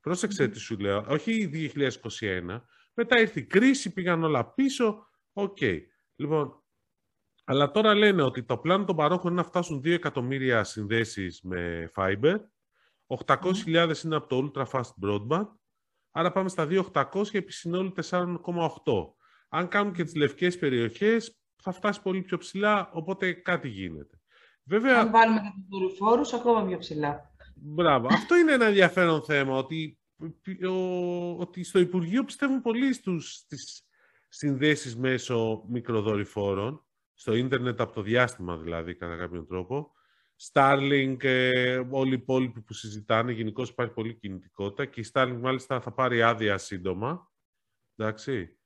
Πρόσεξε 0.00 0.48
τι 0.48 0.58
σου 0.58 0.78
λέω. 0.78 1.04
Όχι 1.08 1.50
2021. 1.76 2.60
Μετά 2.94 3.20
ήρθε 3.20 3.40
η 3.40 3.44
κρίση, 3.44 3.92
πήγαν 3.92 4.24
όλα 4.24 4.52
πίσω. 4.54 5.06
OK. 5.32 5.56
Okay. 5.60 5.78
Λοιπόν, 6.16 6.61
αλλά 7.44 7.70
τώρα 7.70 7.94
λένε 7.94 8.22
ότι 8.22 8.42
το 8.42 8.58
πλάνο 8.58 8.84
των 8.84 8.96
παρόχων 8.96 9.32
είναι 9.32 9.40
να 9.40 9.46
φτάσουν 9.46 9.78
2 9.78 9.90
εκατομμύρια 9.90 10.64
συνδέσεις 10.64 11.42
με 11.42 11.90
fiber. 11.94 12.36
800.000 13.26 14.04
είναι 14.04 14.16
από 14.16 14.26
το 14.26 14.50
ultra 14.54 14.64
fast 14.64 14.90
broadband. 15.04 15.46
Άρα 16.10 16.32
πάμε 16.32 16.48
στα 16.48 16.66
2.800 16.70 17.34
επί 17.34 17.52
συνόλου 17.52 17.92
4,8. 18.10 18.32
Αν 19.48 19.68
κάνουν 19.68 19.92
και 19.92 20.04
τις 20.04 20.14
λευκές 20.14 20.58
περιοχές, 20.58 21.38
θα 21.56 21.72
φτάσει 21.72 22.02
πολύ 22.02 22.22
πιο 22.22 22.38
ψηλά, 22.38 22.90
οπότε 22.92 23.32
κάτι 23.32 23.68
γίνεται. 23.68 24.20
Βέβαια... 24.64 25.00
Αν 25.00 25.10
βάλουμε 25.10 25.40
και 25.40 25.52
τους 25.54 25.68
δορυφόρους, 25.68 26.32
ακόμα 26.32 26.66
πιο 26.66 26.78
ψηλά. 26.78 27.34
Μπράβο. 27.54 28.06
Αυτό 28.10 28.36
είναι 28.36 28.52
ένα 28.52 28.64
ενδιαφέρον 28.64 29.22
θέμα, 29.22 29.56
ότι, 29.56 29.98
ότι 31.38 31.64
στο 31.64 31.78
Υπουργείο 31.78 32.24
πιστεύουν 32.24 32.62
πολύ 32.62 32.92
στους, 32.92 33.34
στις 33.34 33.86
συνδέσεις 34.28 34.96
μέσω 34.96 35.64
μικροδορυφόρων, 35.68 36.86
στο 37.14 37.34
ίντερνετ 37.34 37.80
από 37.80 37.92
το 37.92 38.02
διάστημα 38.02 38.56
δηλαδή, 38.56 38.94
κατά 38.94 39.16
κάποιον 39.16 39.46
τρόπο. 39.46 39.92
Starlink, 40.52 41.24
ε, 41.24 41.82
όλοι 41.90 42.10
οι 42.10 42.18
υπόλοιποι 42.22 42.60
που 42.60 42.72
συζητάνε, 42.72 43.32
γενικώς 43.32 43.68
υπάρχει 43.68 43.92
πολύ 43.92 44.14
κινητικότητα 44.14 44.84
και 44.84 45.00
η 45.00 45.10
Starlink 45.12 45.38
μάλιστα 45.40 45.80
θα 45.80 45.92
πάρει 45.92 46.22
άδεια 46.22 46.58
σύντομα. 46.58 47.30
Εντάξει. 47.96 48.58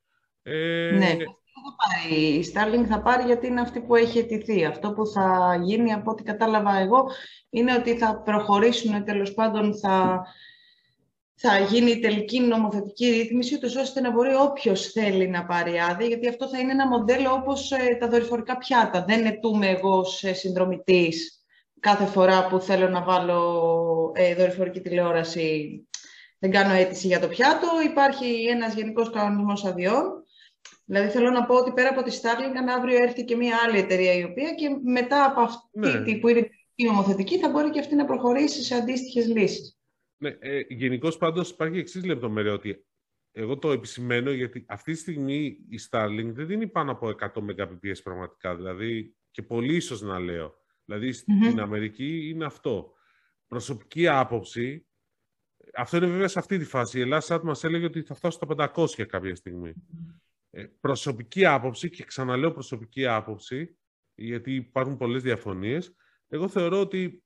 Ε, 0.42 0.90
ναι 0.98 1.16
θα 1.62 1.76
πάρει. 1.76 2.14
Η 2.14 2.52
Starlink 2.54 2.86
θα 2.86 3.02
πάρει 3.02 3.24
γιατί 3.24 3.46
είναι 3.46 3.60
αυτή 3.60 3.80
που 3.80 3.94
έχει 3.94 4.18
αιτηθεί. 4.18 4.64
Αυτό 4.64 4.92
που 4.92 5.06
θα 5.06 5.58
γίνει, 5.62 5.92
από 5.92 6.10
ό,τι 6.10 6.22
κατάλαβα 6.22 6.76
εγώ, 6.76 7.06
είναι 7.50 7.74
ότι 7.74 7.98
θα 7.98 8.22
προχωρήσουν, 8.22 9.04
τέλος 9.04 9.34
πάντων, 9.34 9.78
θα, 9.78 10.26
θα 11.36 11.58
γίνει 11.58 11.90
η 11.90 11.98
τελική 11.98 12.40
νομοθετική 12.40 13.10
ρύθμιση, 13.10 13.54
ούτως 13.54 13.76
ώστε 13.76 14.00
να 14.00 14.10
μπορεί 14.10 14.34
όποιος 14.34 14.86
θέλει 14.86 15.28
να 15.28 15.44
πάρει 15.44 15.78
άδεια, 15.78 16.06
γιατί 16.06 16.28
αυτό 16.28 16.48
θα 16.48 16.58
είναι 16.58 16.72
ένα 16.72 16.86
μοντέλο 16.86 17.32
όπως 17.32 17.72
ε, 17.72 17.96
τα 18.00 18.08
δορυφορικά 18.08 18.58
πιάτα. 18.58 19.04
Δεν 19.08 19.26
ετούμε 19.26 19.68
εγώ 19.68 19.98
ως 19.98 20.24
ε, 20.24 20.32
συνδρομητής 20.32 21.44
κάθε 21.80 22.04
φορά 22.04 22.46
που 22.46 22.60
θέλω 22.60 22.88
να 22.88 23.02
βάλω 23.02 24.12
ε, 24.14 24.34
δορυφορική 24.34 24.80
τηλεόραση, 24.80 25.80
δεν 26.38 26.50
κάνω 26.50 26.72
αίτηση 26.72 27.06
για 27.06 27.20
το 27.20 27.28
πιάτο. 27.28 27.66
Υπάρχει 27.84 28.46
ένας 28.50 28.74
γενικός 28.74 29.10
κανονισμός 29.10 29.64
αδειών 29.64 30.24
Δηλαδή 30.88 31.08
θέλω 31.08 31.30
να 31.30 31.44
πω 31.44 31.54
ότι 31.54 31.72
πέρα 31.72 31.88
από 31.88 32.02
τη 32.02 32.18
Starlink, 32.22 32.56
αν 32.58 32.68
αύριο 32.68 33.02
έρθει 33.02 33.24
και 33.24 33.36
μια 33.36 33.56
άλλη 33.66 33.78
εταιρεία 33.78 34.12
η 34.12 34.24
οποία 34.24 34.50
και 34.50 34.68
μετά 34.82 35.24
από 35.24 35.40
αυτή 35.40 36.12
ναι. 36.12 36.18
που 36.18 36.28
είναι 36.28 36.48
η 36.74 36.84
νομοθετική 36.84 37.38
θα 37.38 37.48
μπορεί 37.48 37.70
και 37.70 37.80
αυτή 37.80 37.94
να 37.94 38.04
προχωρήσει 38.04 38.62
σε 38.62 38.74
αντίστοιχες 38.74 39.26
λύσεις. 39.26 39.75
Ναι, 40.16 40.36
ε, 40.38 40.60
Γενικώς 40.68 41.16
πάντως 41.16 41.50
υπάρχει 41.50 41.78
εξής 41.78 42.04
λεπτομέρεια 42.04 42.52
ότι 42.52 42.86
εγώ 43.32 43.58
το 43.58 43.70
επισημαίνω 43.70 44.30
γιατί 44.30 44.64
αυτή 44.68 44.92
τη 44.92 44.98
στιγμή 44.98 45.44
η 45.68 45.78
Starlink 45.90 46.30
δεν 46.32 46.46
δίνει 46.46 46.68
πάνω 46.68 46.90
από 46.90 47.08
100 47.08 47.28
Mbps 47.34 48.02
πραγματικά. 48.02 48.56
Δηλαδή 48.56 49.16
και 49.30 49.42
πολύ 49.42 49.76
ίσως 49.76 50.00
να 50.00 50.18
λέω. 50.18 50.54
Δηλαδή 50.84 51.12
στην 51.12 51.60
Αμερική 51.60 52.28
είναι 52.28 52.44
αυτό. 52.44 52.92
Προσωπική 53.46 54.08
άποψη, 54.08 54.86
αυτό 55.74 55.96
είναι 55.96 56.06
βέβαια 56.06 56.28
σε 56.28 56.38
αυτή 56.38 56.58
τη 56.58 56.64
φάση. 56.64 56.98
Η 56.98 57.00
Ελλάδα 57.00 57.44
μας 57.44 57.64
έλεγε 57.64 57.84
ότι 57.84 58.02
θα 58.02 58.14
φτάσει 58.14 58.38
στα 58.42 58.72
500 58.74 59.06
κάποια 59.06 59.34
στιγμή. 59.34 59.72
Ε, 60.50 60.64
προσωπική 60.80 61.46
άποψη, 61.46 61.90
και 61.90 62.04
ξαναλέω 62.04 62.52
προσωπική 62.52 63.06
άποψη, 63.06 63.78
γιατί 64.14 64.54
υπάρχουν 64.54 64.96
πολλές 64.96 65.22
διαφωνίες, 65.22 65.94
εγώ 66.28 66.48
θεωρώ 66.48 66.80
ότι 66.80 67.04
ε, 67.04 67.25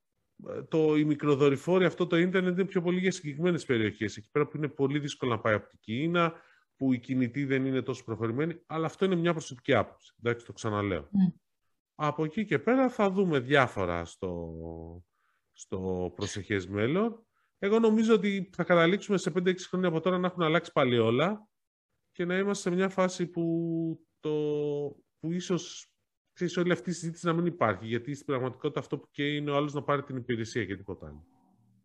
το, 0.69 0.97
η 0.97 1.05
μικροδορυφόρη, 1.05 1.85
αυτό 1.85 2.07
το 2.07 2.17
ίντερνετ 2.17 2.59
είναι 2.59 2.67
πιο 2.67 2.83
πολύ 2.83 2.99
για 2.99 3.11
συγκεκριμένες 3.11 3.65
περιοχές. 3.65 4.17
Εκεί 4.17 4.29
πέρα 4.31 4.47
που 4.47 4.57
είναι 4.57 4.69
πολύ 4.69 4.99
δύσκολο 4.99 5.31
να 5.31 5.41
πάει 5.41 5.55
από 5.55 5.69
την 5.69 5.79
Κίνα, 5.81 6.35
που 6.77 6.93
η 6.93 6.99
κινητή 6.99 7.45
δεν 7.45 7.67
είναι 7.67 7.83
τόσο 7.83 8.05
προχωρημένη, 8.05 8.63
αλλά 8.67 8.87
αυτό 8.87 9.05
είναι 9.05 9.15
μια 9.15 9.33
προσωπική 9.33 9.75
άποψη. 9.75 10.15
Εντάξει, 10.23 10.47
το 10.47 10.53
ξαναλέω. 10.53 11.03
Mm. 11.03 11.33
Από 11.95 12.25
εκεί 12.25 12.45
και 12.45 12.59
πέρα 12.59 12.89
θα 12.89 13.11
δούμε 13.11 13.39
διάφορα 13.39 14.05
στο, 14.05 14.55
στο 15.53 16.13
προσεχές 16.17 16.67
μέλλον. 16.67 17.27
Εγώ 17.59 17.79
νομίζω 17.79 18.15
ότι 18.15 18.51
θα 18.53 18.65
καταλήξουμε 18.65 19.19
σε 19.19 19.33
5-6 19.35 19.55
χρόνια 19.59 19.89
από 19.89 20.01
τώρα 20.01 20.19
να 20.19 20.27
έχουν 20.27 20.43
αλλάξει 20.43 20.73
πάλι 20.73 20.99
όλα 20.99 21.49
και 22.13 22.25
να 22.25 22.39
είμαστε 22.39 22.69
σε 22.69 22.77
μια 22.77 22.89
φάση 22.89 23.27
που, 23.27 24.07
το, 24.21 24.31
που 25.19 25.33
ίσως 25.33 25.90
ξέρεις, 26.45 26.57
όλη 26.57 26.73
αυτή 26.73 26.91
η 26.91 26.93
συζήτηση 26.93 27.27
να 27.27 27.33
μην 27.33 27.47
υπάρχει. 27.47 27.87
Γιατί 27.87 28.15
στην 28.15 28.27
πραγματικότητα 28.27 28.81
αυτό 28.81 28.99
που 28.99 29.09
και 29.11 29.35
είναι 29.35 29.51
ο 29.51 29.57
άλλος 29.57 29.73
να 29.73 29.83
πάρει 29.83 30.03
την 30.03 30.17
υπηρεσία 30.17 30.65
και 30.65 30.77
τίποτα 30.77 31.07
άλλο. 31.07 31.25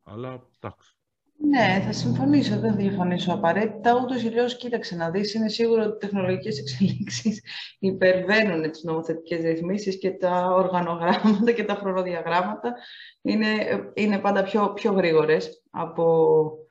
Αλλά 0.03 0.47
εντάξει. 0.59 0.95
Ναι, 1.37 1.81
θα 1.85 1.91
συμφωνήσω, 1.91 2.59
δεν 2.59 2.75
διαφωνήσω 2.75 3.33
απαραίτητα. 3.33 4.01
Ούτως 4.03 4.23
ή 4.23 4.27
άλλω, 4.27 4.47
κοίταξε 4.47 4.95
να 4.95 5.09
δεις, 5.09 5.33
είναι 5.33 5.49
σίγουρο 5.49 5.83
ότι 5.83 5.95
οι 5.95 5.97
τεχνολογικές 5.99 6.59
εξελίξεις 6.59 7.43
υπερβαίνουν 7.79 8.71
τις 8.71 8.83
νομοθετικές 8.83 9.43
ρυθμίσεις 9.43 9.97
και 9.97 10.11
τα 10.11 10.45
οργανογράμματα 10.45 11.51
και 11.51 11.63
τα 11.63 11.73
χρονοδιαγράμματα 11.73 12.73
είναι, 13.21 13.47
είναι 13.93 14.19
πάντα 14.19 14.43
πιο, 14.43 14.73
πιο 14.73 14.91
γρήγορες 14.91 15.63
από 15.69 16.64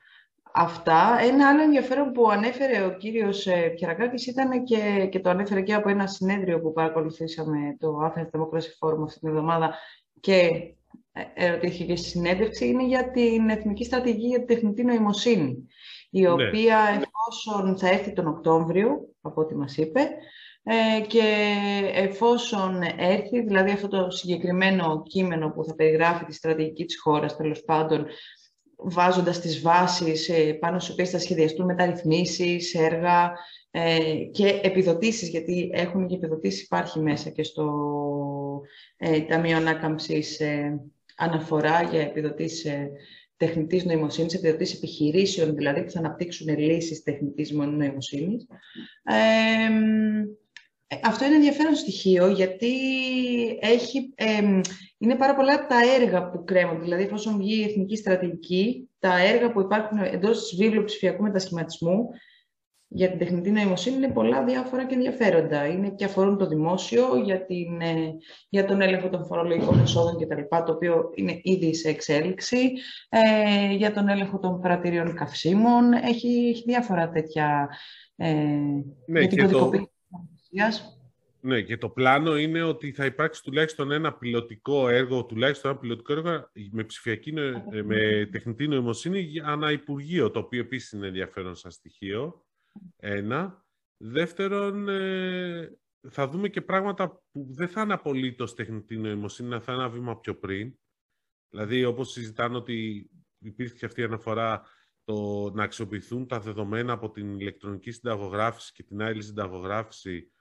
αυτά. 0.56 1.18
Ένα 1.20 1.48
άλλο 1.48 1.62
ενδιαφέρον 1.62 2.12
που 2.12 2.30
ανέφερε 2.30 2.84
ο 2.84 2.96
κύριος 2.96 3.46
ε, 3.46 3.68
Πιερακάκης 3.68 4.26
ήταν 4.26 4.64
και, 4.64 5.08
και 5.10 5.20
το 5.20 5.30
ανέφερε 5.30 5.60
και 5.60 5.74
από 5.74 5.88
ένα 5.88 6.06
συνέδριο 6.06 6.60
που 6.60 6.72
παρακολουθήσαμε 6.72 7.76
το 7.78 7.98
Athens 8.04 8.38
Democracy 8.38 8.88
Forum 8.88 9.02
αυτή 9.04 9.18
την 9.18 9.28
εβδομάδα 9.28 9.74
και 10.20 10.50
ε, 11.12 11.46
ερωτήθηκε 11.46 11.84
και 11.84 11.96
στη 11.96 12.08
συνέντευξη, 12.08 12.66
είναι 12.66 12.86
για 12.86 13.10
την 13.10 13.48
Εθνική 13.48 13.84
Στρατηγική 13.84 14.26
για 14.26 14.38
τη 14.38 14.44
Τεχνητή 14.44 14.84
Νοημοσύνη, 14.84 15.66
η 16.10 16.20
ναι. 16.20 16.28
οποία 16.28 16.78
εφόσον 16.78 17.78
θα 17.78 17.88
έρθει 17.88 18.12
τον 18.12 18.26
Οκτώβριο, 18.26 18.88
από 19.20 19.40
ό,τι 19.40 19.54
μας 19.54 19.76
είπε, 19.76 20.00
ε, 20.62 21.00
και 21.06 21.54
εφόσον 21.94 22.82
έρθει, 22.98 23.40
δηλαδή 23.40 23.70
αυτό 23.70 23.88
το 23.88 24.10
συγκεκριμένο 24.10 25.02
κείμενο 25.02 25.50
που 25.50 25.64
θα 25.64 25.74
περιγράφει 25.74 26.24
τη 26.24 26.34
στρατηγική 26.34 26.84
της 26.84 27.00
χώρας, 27.00 27.36
τέλος 27.36 27.62
πάντων, 27.64 28.06
βάζοντας 28.76 29.40
τις 29.40 29.60
βάσεις 29.60 30.28
ε, 30.28 30.52
πάνω 30.52 30.78
στις 30.78 30.92
οποίες 30.92 31.10
θα 31.10 31.18
σχεδιαστούν 31.18 31.66
μεταρρυθμίσεις, 31.66 32.74
έργα 32.74 33.32
ε, 33.70 33.98
και 34.32 34.60
επιδοτήσεις, 34.62 35.28
γιατί 35.28 35.70
έχουν 35.72 36.06
και 36.06 36.14
επιδοτήσεις, 36.14 36.62
υπάρχει 36.62 37.00
μέσα 37.00 37.30
και 37.30 37.42
στο 37.42 37.72
ε, 38.96 39.20
Ταμείο 39.20 39.56
Ανάκαμψης 39.56 40.40
ε, 40.40 40.80
αναφορά 41.16 41.82
για 41.82 42.00
επιδοτήσεις 42.00 42.64
ε, 42.64 42.90
τεχνητής 43.37 43.84
νοημοσύνης, 43.84 44.34
επιδοτήσεις 44.34 44.76
επιχειρήσεων, 44.76 45.54
δηλαδή 45.54 45.84
που 45.84 45.90
θα 45.90 45.98
αναπτύξουν 45.98 46.58
λύσεις 46.58 47.02
τεχνητής 47.02 47.50
νοημοσύνης. 47.50 48.46
Αυτό 51.02 51.24
είναι 51.24 51.35
ενδιαφέρον 51.35 51.74
στοιχείο, 51.74 52.28
γιατί 52.28 52.72
έχει, 53.61 54.14
είναι 54.98 55.14
πάρα 55.14 55.35
πολλά 55.35 55.54
από 55.54 55.68
τα 55.68 55.76
έργα 56.00 56.30
που 56.30 56.44
κρέμονται. 56.44 56.83
Δηλαδή, 56.83 57.02
εφόσον 57.02 57.37
βγει 57.37 57.61
η 57.61 57.64
Εθνική 57.64 57.96
Στρατηγική, 57.96 58.88
τα 58.98 59.18
έργα 59.18 59.52
που 59.52 59.61
υπάρχουν 59.61 59.98
εντός 59.98 60.40
της 60.40 60.59
βίβλου 60.59 60.85
ψηφιακού 60.85 61.22
μετασχηματισμού 61.22 62.09
για 62.94 63.09
την 63.09 63.18
τεχνητή 63.18 63.50
νοημοσύνη 63.50 63.96
είναι 63.96 64.09
πολλά 64.09 64.44
διάφορα 64.44 64.87
και 64.87 64.94
ενδιαφέροντα. 64.94 65.66
Είναι 65.66 65.90
και 65.90 66.04
αφορούν 66.04 66.38
το 66.38 66.46
δημόσιο 66.46 67.16
για, 67.16 67.44
την, 67.44 67.80
ε, 67.80 68.14
για 68.48 68.64
τον 68.64 68.80
έλεγχο 68.80 69.09
των 69.09 69.26
φορολογικών 69.26 69.80
εσόδων 69.80 70.18
κτλ. 70.18 70.40
Το 70.64 70.72
οποίο 70.72 71.11
είναι 71.14 71.40
ήδη 71.42 71.74
σε 71.74 71.88
εξέλιξη. 71.88 72.72
Ε, 73.09 73.72
για 73.74 73.92
τον 73.92 74.09
έλεγχο 74.09 74.38
των 74.38 74.61
πρατηρίων 74.61 75.14
καυσίμων. 75.14 75.92
Έχει, 75.92 76.48
έχει 76.48 76.62
διάφορα 76.66 77.09
τέτοια. 77.09 77.68
Ε, 78.16 78.33
ναι, 79.07 79.20
για 79.20 79.28
την 79.28 79.88
και 80.54 80.60
το... 80.70 81.02
Ναι, 81.40 81.62
και 81.62 81.76
το 81.76 81.88
πλάνο 81.88 82.36
είναι 82.36 82.62
ότι 82.62 82.92
θα 82.92 83.04
υπάρξει 83.04 83.42
τουλάχιστον 83.42 83.90
ένα 83.90 84.14
πιλωτικό 84.14 84.88
έργο, 84.88 85.24
τουλάχιστον 85.24 85.70
ένα 85.70 85.80
πιλωτικό 85.80 86.12
έργο 86.12 86.50
με 86.70 86.84
ψηφιακή, 86.84 87.32
με 87.84 88.28
τεχνητή 88.32 88.68
νοημοσύνη 88.68 89.40
ανά 89.42 89.72
Υπουργείο, 89.72 90.30
το 90.30 90.38
οποίο 90.38 90.60
επίσης 90.60 90.92
είναι 90.92 91.06
ενδιαφέρον 91.06 91.54
σαν 91.54 91.70
στοιχείο. 91.70 92.44
Ένα. 92.96 93.64
Δεύτερον, 93.96 94.88
ε, 94.88 95.78
θα 96.08 96.28
δούμε 96.28 96.48
και 96.48 96.60
πράγματα 96.60 97.22
που 97.32 97.46
δεν 97.50 97.68
θα 97.68 97.82
είναι 97.82 97.92
απολύτως 97.92 98.54
τεχνητή 98.54 98.96
νοημοσύνη, 98.96 99.48
θα 99.48 99.72
είναι 99.72 99.82
ένα 99.82 99.90
βήμα 99.90 100.18
πιο 100.18 100.34
πριν. 100.34 100.74
Δηλαδή, 101.48 101.84
όπως 101.84 102.10
συζητάνε 102.10 102.56
ότι 102.56 103.10
υπήρχε 103.38 103.86
αυτή 103.86 104.00
η 104.00 104.04
αναφορά 104.04 104.62
το 105.04 105.50
να 105.54 105.62
αξιοποιηθούν 105.62 106.26
τα 106.26 106.40
δεδομένα 106.40 106.92
από 106.92 107.10
την 107.10 107.38
ηλεκτρονική 107.38 107.90
συνταγογράφηση 107.90 108.72
και 108.72 108.82
την 108.82 109.02
άλλη 109.02 109.22
συνταγογράφηση 109.22 110.32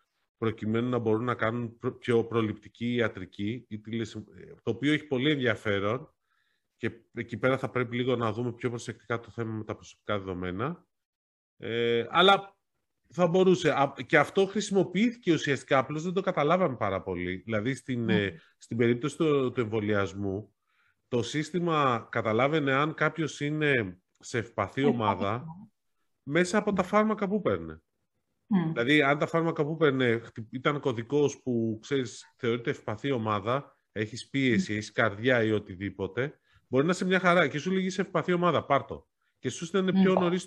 προκειμένου 0.44 0.90
να 0.90 0.98
μπορούν 0.98 1.24
να 1.24 1.36
κάνουν 1.36 1.80
πιο 2.00 2.24
προληπτική 2.24 2.94
ιατρική, 2.94 3.68
το 4.64 4.72
οποίο 4.72 4.94
έχει 4.94 5.04
πολύ 5.04 5.32
ενδιαφέρον 5.32 6.14
και 6.78 6.92
εκεί 7.14 7.38
πέρα 7.38 7.58
θα 7.58 7.70
πρέπει 7.70 7.96
λίγο 7.96 8.16
να 8.16 8.32
δούμε 8.32 8.52
πιο 8.52 8.70
προσεκτικά 8.70 9.20
το 9.20 9.30
θέμα 9.32 9.52
με 9.52 9.64
τα 9.64 9.76
προσωπικά 9.76 10.18
δεδομένα. 10.18 10.86
Ε, 11.58 12.06
αλλά 12.10 12.58
θα 13.10 13.28
μπορούσε. 13.28 13.94
Και 14.06 14.18
αυτό 14.18 14.46
χρησιμοποιήθηκε 14.46 15.34
ουσιαστικά, 15.34 15.78
απλώς 15.78 16.04
δεν 16.04 16.14
το 16.14 16.22
καταλάβαμε 16.22 16.76
πάρα 16.76 17.02
πολύ. 17.02 17.36
Δηλαδή, 17.36 17.76
στην, 17.76 18.04
ναι. 18.04 18.24
ε, 18.24 18.40
στην 18.58 18.78
περίπτωση 18.78 19.18
του, 19.18 19.52
του 19.52 19.60
εμβολιασμού, 19.60 20.54
το 21.08 21.22
σύστημα 21.22 22.08
καταλάβαινε 22.12 22.74
αν 22.74 22.94
κάποιος 22.94 23.40
είναι 23.40 24.02
σε 24.20 24.38
ευπαθή 24.38 24.84
ομάδα 24.84 25.46
μέσα 26.24 26.58
από 26.58 26.74
τα 26.74 26.84
φάρμακα 26.84 27.28
που 27.28 27.42
παίρνε. 27.42 27.82
Δηλαδή, 28.72 29.02
αν 29.02 29.18
τα 29.18 29.28
φάρμακα 29.28 29.66
που 29.66 29.78
παίρνε 29.78 30.22
ήταν 30.50 30.80
κωδικός 30.80 31.42
που, 31.42 31.80
ξέρεις, 31.82 32.34
θεωρείται 32.38 32.70
ευπαθή 32.70 33.12
ομάδα, 33.12 33.78
έχεις 33.92 34.30
πίεση, 34.30 34.74
έχεις 34.74 34.92
καρδιά 34.92 35.44
ή 35.44 35.52
οτιδήποτε, 35.52 36.40
μπορεί 36.68 36.86
να 36.86 36.92
είσαι 36.92 37.06
μια 37.06 37.20
χαρά 37.20 37.48
και 37.48 37.60
σου 37.60 37.72
λέγει 37.72 37.90
σε 37.90 38.02
ευπαθή 38.02 38.34
ομάδα, 38.34 38.66
πάρτο 38.66 39.08
και 39.40 39.50
σου 39.50 39.66
στέλνει 39.66 39.92
πιο 39.92 40.14
ναι. 40.14 40.20
νωρί 40.20 40.40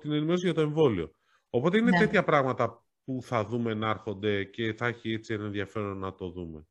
την 0.00 0.12
ενημέρωση 0.12 0.44
για 0.44 0.54
το 0.54 0.60
εμβόλιο. 0.60 1.10
Οπότε 1.50 1.78
είναι 1.78 1.90
ναι. 1.90 1.98
τέτοια 1.98 2.24
πράγματα 2.24 2.84
που 3.04 3.18
θα 3.22 3.44
δούμε 3.44 3.74
να 3.74 3.88
έρχονται 3.88 4.44
και 4.44 4.72
θα 4.72 4.86
έχει 4.86 5.12
έτσι 5.12 5.34
ένα 5.34 5.44
ενδιαφέρον 5.44 5.98
να 5.98 6.14
το 6.14 6.30
δούμε. 6.30 6.66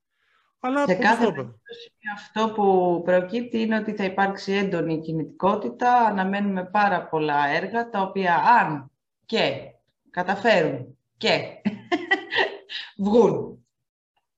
Αλλά 0.59 0.85
σε 0.85 0.95
κάθε 0.95 1.25
περίπτωση 1.25 1.91
αυτό 2.15 2.51
που 2.53 3.01
προκύπτει 3.05 3.59
είναι 3.59 3.77
ότι 3.77 3.93
θα 3.93 4.03
υπάρξει 4.03 4.51
έντονη 4.51 4.99
κινητικότητα, 4.99 5.93
αναμένουμε 5.93 6.65
πάρα 6.65 7.07
πολλά 7.07 7.47
έργα, 7.47 7.89
τα 7.89 8.01
οποία 8.01 8.35
αν 8.35 8.91
και 9.25 9.71
καταφέρουν 10.17 10.97
και 11.17 11.29
βγουν, 13.05 13.65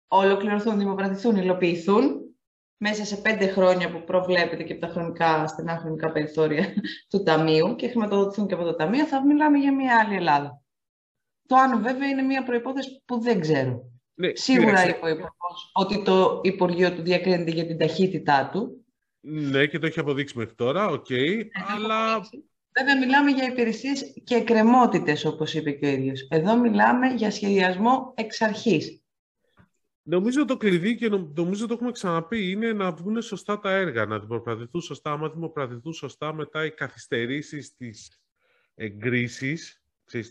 ολοκληρωθούν, 0.08 0.78
δημοπρατηθούν, 0.78 1.36
υλοποιηθούν, 1.36 2.20
μέσα 2.78 3.06
σε 3.06 3.18
πέντε 3.18 3.48
χρόνια 3.48 3.92
που 3.92 4.04
προβλέπεται 4.04 4.64
και 4.64 4.74
από 4.74 4.82
τα 4.82 4.88
χρονικά, 4.88 5.48
στενά 5.48 5.78
χρονικά 5.78 6.12
περιθώρια 6.12 6.74
του 7.10 7.24
Ταμείου 7.24 7.76
και 7.76 7.88
χρηματοδοτηθούν 7.88 8.48
και 8.48 8.54
από 8.54 8.64
το 8.64 8.76
Ταμείο, 8.76 9.06
θα 9.06 9.26
μιλάμε 9.26 9.58
για 9.58 9.76
μια 9.76 10.00
άλλη 10.00 10.16
Ελλάδα. 10.16 10.62
Το 11.48 11.56
άλλο 11.56 11.78
βέβαια 11.78 12.08
είναι 12.08 12.22
μια 12.22 12.44
προϋπόθεση 12.44 13.02
που 13.06 13.20
δεν 13.20 13.40
ξέρω. 13.40 13.92
Ναι, 14.14 14.36
Σίγουρα 14.36 14.88
είπε 14.88 15.06
ο 15.06 15.28
ότι 15.74 16.04
το 16.04 16.40
Υπουργείο 16.44 16.94
του 16.94 17.02
διακρίνεται 17.02 17.52
για 17.52 17.66
την 17.66 17.78
ταχύτητά 17.78 18.50
του. 18.52 18.86
Ναι, 19.20 19.68
και 19.68 19.80
το 19.80 19.86
έχει 19.86 20.00
αποδείξει 20.00 20.38
μέχρι 20.38 20.56
τώρα, 20.56 20.88
OK. 20.88 21.06
Okay, 21.10 21.36
ναι, 21.36 21.66
αλλά... 21.76 22.22
Βέβαια, 22.80 22.98
μιλάμε 22.98 23.32
για 23.32 23.48
υπηρεσίες 23.48 24.14
και 24.24 24.36
εκκρεμότητες, 24.36 25.26
όπως 25.26 25.54
είπε 25.54 25.72
και 25.72 25.86
ο 25.86 25.90
ίδιος. 25.90 26.28
Εδώ 26.30 26.58
μιλάμε 26.58 27.08
για 27.08 27.32
σχεδιασμό 27.32 28.14
εξ 28.16 28.42
αρχής. 28.42 29.04
Νομίζω 30.04 30.46
το 30.46 30.58
κλειδί 30.58 30.96
και 30.96 31.10
νομίζω 31.36 31.68
το 31.68 31.74
έχουμε 31.74 31.92
ξαναπεί 31.92 32.50
είναι 32.52 32.74
να 32.74 32.92
βγουν 32.92 33.22
σωστά 33.22 33.60
τα 33.60 33.72
έργα, 33.72 34.06
να 34.06 34.20
δημοπρατηθούν 34.20 34.82
σωστά. 34.82 35.12
Άμα 35.12 35.30
δημοπρατηθούν 35.30 35.94
σωστά, 35.94 36.34
μετά 36.34 36.66
οι 36.66 36.72
καθυστερήσεις 36.72 37.76
της 37.76 38.22
εγκρίσης, 38.76 39.84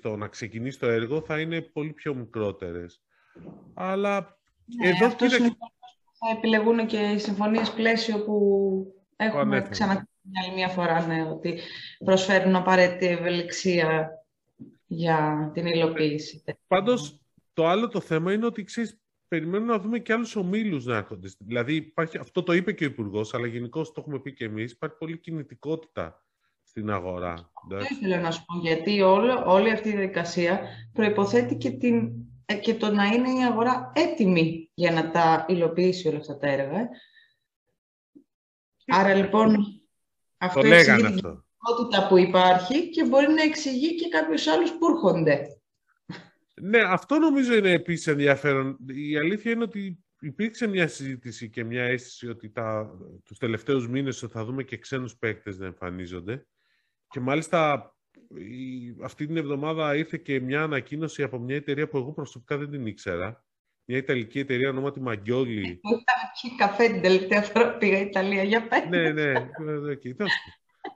το 0.02 0.16
να 0.16 0.28
ξεκινήσει 0.28 0.78
το 0.78 0.86
έργο, 0.88 1.20
θα 1.20 1.40
είναι 1.40 1.60
πολύ 1.60 1.92
πιο 1.92 2.14
μικρότερες. 2.14 3.02
Αλλά 3.74 4.38
ναι, 4.64 4.88
εδώ 4.88 5.06
αυτός 5.06 5.38
είναι... 5.38 5.48
θα 6.18 6.36
επιλεγούν 6.36 6.86
και 6.86 6.98
οι 6.98 7.18
συμφωνίες 7.18 7.70
πλαίσιο 7.70 8.24
που 8.24 8.38
έχουμε 9.16 9.68
ξαναπεί 10.32 10.46
άλλη 10.46 10.54
μια 10.54 10.68
φορά, 10.68 11.06
ναι, 11.06 11.22
ότι 11.30 11.60
προσφέρουν 12.04 12.56
απαραίτητη 12.56 13.06
ευελιξία 13.06 14.10
για 14.86 15.50
την 15.54 15.66
υλοποίηση. 15.66 16.44
Πάντως, 16.66 17.20
το 17.52 17.66
άλλο 17.66 17.88
το 17.88 18.00
θέμα 18.00 18.32
είναι 18.32 18.46
ότι 18.46 18.64
ξέρεις, 18.64 19.00
περιμένουμε 19.28 19.72
να 19.72 19.78
δούμε 19.78 19.98
και 19.98 20.12
άλλους 20.12 20.36
ομίλους 20.36 20.84
να 20.84 20.96
έρχονται. 20.96 21.28
Δηλαδή, 21.38 21.74
υπάρχει, 21.74 22.18
αυτό 22.18 22.42
το 22.42 22.52
είπε 22.52 22.72
και 22.72 22.84
ο 22.84 22.88
Υπουργός, 22.88 23.34
αλλά 23.34 23.46
γενικώς 23.46 23.92
το 23.92 24.00
έχουμε 24.00 24.20
πει 24.20 24.34
και 24.34 24.44
εμείς, 24.44 24.72
υπάρχει 24.72 24.96
πολλή 24.96 25.18
κινητικότητα 25.18 26.22
στην 26.62 26.90
αγορά. 26.90 27.50
Δεν 27.68 27.86
ήθελα 27.90 28.20
να 28.20 28.30
σου 28.30 28.44
πω, 28.44 28.58
γιατί 28.58 29.00
όλο, 29.00 29.42
όλη 29.46 29.70
αυτή 29.70 29.88
η 29.88 29.92
διαδικασία 29.92 30.60
προϋποθέτει 30.92 31.56
και, 31.56 31.70
την, 31.70 32.12
ε, 32.44 32.54
και 32.54 32.74
το 32.74 32.90
να 32.90 33.04
είναι 33.04 33.30
η 33.30 33.44
αγορά 33.44 33.92
έτοιμη 33.94 34.70
για 34.74 34.90
να 34.90 35.10
τα 35.10 35.44
υλοποιήσει 35.48 36.08
όλα 36.08 36.18
αυτά 36.18 36.38
τα 36.38 36.48
έργα. 36.48 36.78
Ε. 36.80 36.88
Άρα 38.86 39.14
λοιπόν 39.14 39.77
αυτό 40.38 40.60
το 40.60 40.66
εξηγεί 40.66 41.02
την 41.02 41.04
κινητικότητα 41.04 42.06
που 42.08 42.18
υπάρχει 42.18 42.90
και 42.90 43.04
μπορεί 43.04 43.32
να 43.32 43.42
εξηγεί 43.42 43.94
και 43.94 44.08
κάποιους 44.08 44.46
άλλους 44.46 44.70
που 44.70 44.86
έρχονται. 44.86 45.46
Ναι, 46.60 46.80
αυτό 46.80 47.18
νομίζω 47.18 47.54
είναι 47.54 47.72
επίσης 47.72 48.06
ενδιαφέρον. 48.06 48.78
Η 48.86 49.16
αλήθεια 49.16 49.50
είναι 49.50 49.62
ότι 49.62 49.98
υπήρξε 50.20 50.66
μια 50.66 50.88
συζήτηση 50.88 51.50
και 51.50 51.64
μια 51.64 51.82
αίσθηση 51.82 52.28
ότι 52.28 52.50
τα, 52.50 52.90
τους 53.24 53.38
τελευταίους 53.38 53.88
μήνες 53.88 54.26
θα 54.30 54.44
δούμε 54.44 54.62
και 54.62 54.78
ξένους 54.78 55.16
παίκτες 55.16 55.58
να 55.58 55.66
εμφανίζονται. 55.66 56.46
Και 57.08 57.20
μάλιστα 57.20 57.92
η, 58.34 58.96
αυτή 59.02 59.26
την 59.26 59.36
εβδομάδα 59.36 59.96
ήρθε 59.96 60.16
και 60.16 60.40
μια 60.40 60.62
ανακοίνωση 60.62 61.22
από 61.22 61.38
μια 61.38 61.56
εταιρεία 61.56 61.88
που 61.88 61.96
εγώ 61.96 62.12
προσωπικά 62.12 62.58
δεν 62.58 62.70
την 62.70 62.86
ήξερα. 62.86 63.44
Μια 63.90 63.98
Ιταλική 63.98 64.38
εταιρεία 64.38 64.68
ονόματι 64.68 65.00
Μαγκιόλι. 65.00 65.80
Είχα 66.42 66.56
καφέ 66.56 66.88
την 66.88 67.02
τελευταία 67.02 67.42
φορά 67.42 67.76
πήγα 67.76 68.00
Ιταλία 68.00 68.42
για 68.42 68.68
πέντε. 68.68 69.12
ναι, 69.12 69.12
ναι, 69.12 69.32
ναι, 69.32 69.92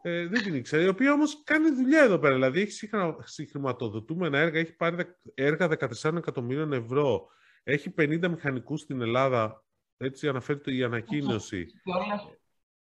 ε, 0.03 0.27
δεν 0.27 0.43
την 0.43 0.55
ήξερα, 0.55 0.83
η 0.83 0.89
οποία 0.89 1.13
όμως 1.13 1.43
κάνει 1.45 1.71
δουλειά 1.71 2.03
εδώ 2.03 2.19
πέρα. 2.19 2.35
Δηλαδή 2.35 2.61
έχει 2.61 2.89
συγχρηματοδοτούμενα 3.23 4.39
έργα, 4.39 4.59
έχει 4.59 4.73
πάρει 4.73 4.97
έργα 5.35 5.69
14 6.03 6.17
εκατομμύριων 6.17 6.73
ευρώ, 6.73 7.27
έχει 7.63 7.95
50 7.99 8.29
μηχανικούς 8.29 8.81
στην 8.81 9.01
Ελλάδα. 9.01 9.65
Έτσι 9.97 10.29
αναφέρεται 10.29 10.75
η 10.75 10.83
ανακοίνωση. 10.83 11.67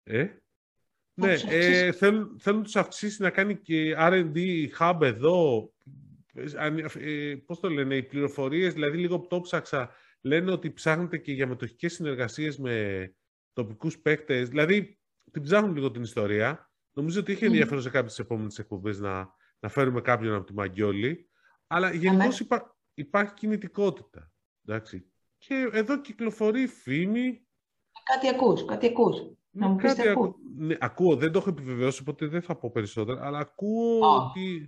Ε; 0.04 0.28
Ναι, 1.14 1.34
ε, 1.34 1.92
θέλουν, 1.92 2.40
θέλουν 2.40 2.64
τους 2.64 2.76
αυξήσει 2.76 3.22
να 3.22 3.30
κάνει 3.30 3.58
και 3.58 3.96
R&D 3.98 4.68
hub 4.80 5.00
εδώ. 5.02 5.70
Ε, 6.36 7.36
πώς 7.46 7.60
το 7.60 7.70
λένε, 7.70 7.96
οι 7.96 8.04
πληροφορίες, 8.04 8.74
δηλαδή 8.74 8.98
λίγο 8.98 9.20
που 9.20 9.28
το 9.28 9.42
ψάξα, 9.42 9.90
λένε 10.22 10.52
ότι 10.52 10.72
ψάχνετε 10.72 11.18
και 11.18 11.32
για 11.32 11.48
μετοχικές 11.48 11.94
συνεργασίες 11.94 12.58
με 12.58 13.16
τοπικούς 13.54 14.00
παίκτες. 14.00 14.50
Δηλαδή, 14.50 15.00
την 15.32 15.42
ψάχνουν 15.42 15.74
λίγο 15.74 15.92
την 15.92 16.02
ιστορία. 16.02 16.72
Νομίζω 16.94 17.20
ότι 17.20 17.32
είχε 17.32 17.46
ενδιαφέρον 17.46 17.82
σε 17.82 17.90
κάποιες 17.90 18.20
επόμενες 18.20 18.60
εκπομπές 18.60 19.00
να, 19.00 19.30
να 19.60 19.70
φέρουμε 19.70 20.02
κάποιον 20.02 20.34
από 20.34 20.46
τη 20.46 20.54
Μαγκιόλη. 20.54 21.30
Αλλά 21.68 21.94
γενικώς 21.94 22.40
υπά, 22.40 22.78
υπάρχει 22.94 23.34
κινητικότητα. 23.34 24.32
Εντάξει. 24.66 25.12
Και 25.38 25.70
εδώ 25.72 26.02
κυκλοφορεί 26.02 26.68
φήμη. 26.68 27.48
Κάτι 28.04 28.28
ακούς, 28.28 28.66
κάτι 28.66 28.86
ακούς. 28.86 29.18
Να 29.50 29.68
μου 29.68 29.76
πεις 29.76 30.00
ακούω. 30.00 30.36
Ναι, 30.58 30.76
ακούω, 30.80 31.16
δεν 31.16 31.32
το 31.32 31.40
έχω 31.40 31.50
επιβεβαιώσει, 31.50 32.02
οπότε 32.02 32.26
δεν 32.28 32.42
θα 32.42 32.56
πω 32.56 32.72
περισσότερα, 32.72 33.26
αλλά 33.26 33.38
ακούω 33.38 34.00
ότι, 34.00 34.66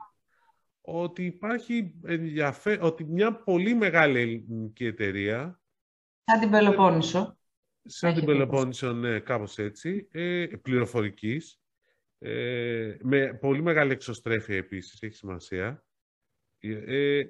ότι 0.89 1.25
υπάρχει 1.25 1.93
ενδιαφέρον, 2.05 2.85
ότι 2.85 3.03
μια 3.03 3.33
πολύ 3.33 3.73
μεγάλη 3.73 4.19
ελληνική 4.19 4.85
εταιρεία... 4.85 5.61
Σαν 6.23 6.39
την 6.39 6.49
Πελοπόννησο. 6.49 7.37
Σαν 7.83 8.13
την 8.13 8.25
Πελοπόννησο, 8.25 8.91
ναι, 8.93 9.19
κάπως 9.19 9.57
έτσι, 9.57 10.07
ε, 10.11 10.45
πληροφορικής, 10.61 11.61
ε, 12.19 12.95
με 13.01 13.33
πολύ 13.33 13.61
μεγάλη 13.61 13.91
εξωστρέφεια 13.91 14.55
επίσης, 14.55 15.01
έχει 15.01 15.15
σημασία. 15.15 15.85
Ε, 16.59 17.23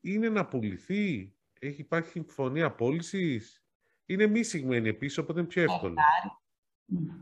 είναι 0.00 0.28
να 0.28 0.46
πουληθεί, 0.46 1.34
έχει 1.58 1.80
υπάρχει 1.80 2.10
συμφωνία 2.10 2.74
πώλησης. 2.74 3.64
Είναι 4.06 4.26
μη 4.26 4.42
συγμένη 4.42 4.88
επίσης, 4.88 5.18
οπότε 5.18 5.40
είναι 5.40 5.48
πιο 5.48 5.62
εύκολο. 5.62 5.94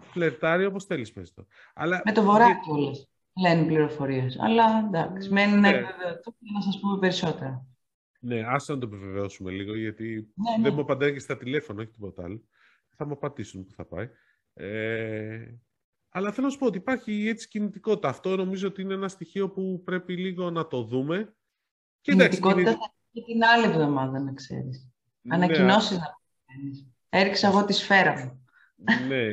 Φλερτάρι 0.01 0.65
όπως 0.65 0.85
θέλεις, 0.85 1.12
πες 1.12 1.33
το. 1.33 1.47
Αλλά... 1.75 2.03
Με 2.05 2.12
το 2.12 2.23
βορράκι 2.23 2.71
όλες 2.71 3.11
λένε 3.37 3.66
πληροφορίες. 3.66 4.38
Αλλά 4.38 4.85
εντάξει, 4.87 5.33
μένει 5.33 5.53
ναι. 5.53 5.70
να 5.70 5.81
να 6.55 6.61
σας 6.61 6.81
πούμε 6.81 6.99
περισσότερα. 6.99 7.66
Ναι, 8.20 8.42
άσε 8.46 8.72
να 8.72 8.79
το 8.79 8.87
επιβεβαιώσουμε 8.87 9.51
λίγο, 9.51 9.77
γιατί 9.77 10.33
ναι, 10.35 10.62
δεν 10.62 10.70
ναι. 10.70 10.70
μου 10.70 10.81
απαντάει 10.81 11.12
και 11.12 11.18
στα 11.18 11.37
τηλέφωνα, 11.37 11.83
όχι 11.83 11.90
τίποτα 11.90 12.25
άλλο. 12.25 12.42
Θα 12.96 13.07
μου 13.07 13.12
απαντήσουν 13.12 13.66
που 13.66 13.72
θα 13.72 13.85
πάει. 13.85 14.09
Ε, 14.55 15.55
αλλά 16.09 16.33
θέλω 16.33 16.46
να 16.46 16.53
σου 16.53 16.59
πω 16.59 16.66
ότι 16.66 16.79
υπάρχει 16.79 17.29
έτσι 17.29 17.49
κινητικότητα. 17.49 18.09
Αυτό 18.09 18.37
νομίζω 18.37 18.68
ότι 18.68 18.83
είναι 18.83 18.94
ένα 18.94 19.09
στοιχείο 19.09 19.51
που 19.51 19.83
πρέπει 19.85 20.16
λίγο 20.16 20.51
να 20.51 20.66
το 20.66 20.83
δούμε. 20.83 21.35
Και 22.01 22.12
κινητικότητα 22.12 22.70
θα 22.70 22.94
και 23.16 23.22
την 23.22 23.44
άλλη 23.44 23.64
εβδομάδα, 23.64 24.20
να 24.20 24.33
ξέρεις. 24.33 24.88
Ναι, 25.20 25.35
Ανακοινώσεις 25.35 25.99
να 25.99 26.18
κάνεις. 26.46 26.87
Έριξα 27.09 27.49
εγώ 27.49 27.64
τη 27.64 27.72
σφαίρα 27.72 28.18
μου. 28.18 28.44
ναι, 29.09 29.25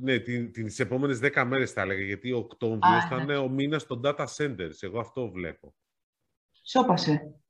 ναι 0.00 0.18
τι, 0.18 0.50
τις 0.50 0.78
επόμενες 0.78 1.18
δέκα 1.18 1.44
μέρες 1.44 1.72
θα 1.72 1.80
έλεγα, 1.80 2.02
γιατί 2.02 2.32
ο 2.32 2.38
Οκτώβριος 2.38 3.04
θα 3.08 3.16
ναι. 3.16 3.22
είναι 3.22 3.36
ο 3.36 3.48
μήνας 3.48 3.86
των 3.86 4.00
data 4.04 4.26
centers. 4.36 4.76
Εγώ 4.80 4.98
αυτό 4.98 5.30
βλέπω. 5.30 5.74
Σώπασε. 6.62 7.40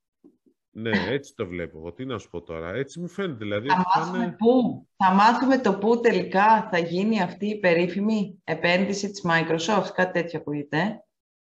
Ναι, 0.70 0.90
έτσι 1.08 1.34
το 1.34 1.46
βλέπω. 1.46 1.78
Εγώ 1.78 1.92
τι 1.92 2.04
να 2.04 2.18
σου 2.18 2.30
πω 2.30 2.42
τώρα. 2.42 2.74
Έτσι 2.74 3.00
μου 3.00 3.08
φαίνεται. 3.08 3.44
Δηλαδή, 3.44 3.68
θα, 3.68 3.84
μάθουμε 3.96 4.34
πού. 4.38 4.86
θα 4.96 5.14
μάθουμε 5.14 5.60
το 5.60 5.78
πού 5.78 6.00
τελικά 6.00 6.68
θα 6.70 6.78
γίνει 6.78 7.22
αυτή 7.22 7.46
η 7.46 7.58
περίφημη 7.58 8.40
επένδυση 8.44 9.10
της 9.10 9.24
Microsoft. 9.28 9.88
Κάτι 9.94 10.12
τέτοιο 10.12 10.38
ακούγεται. 10.38 11.00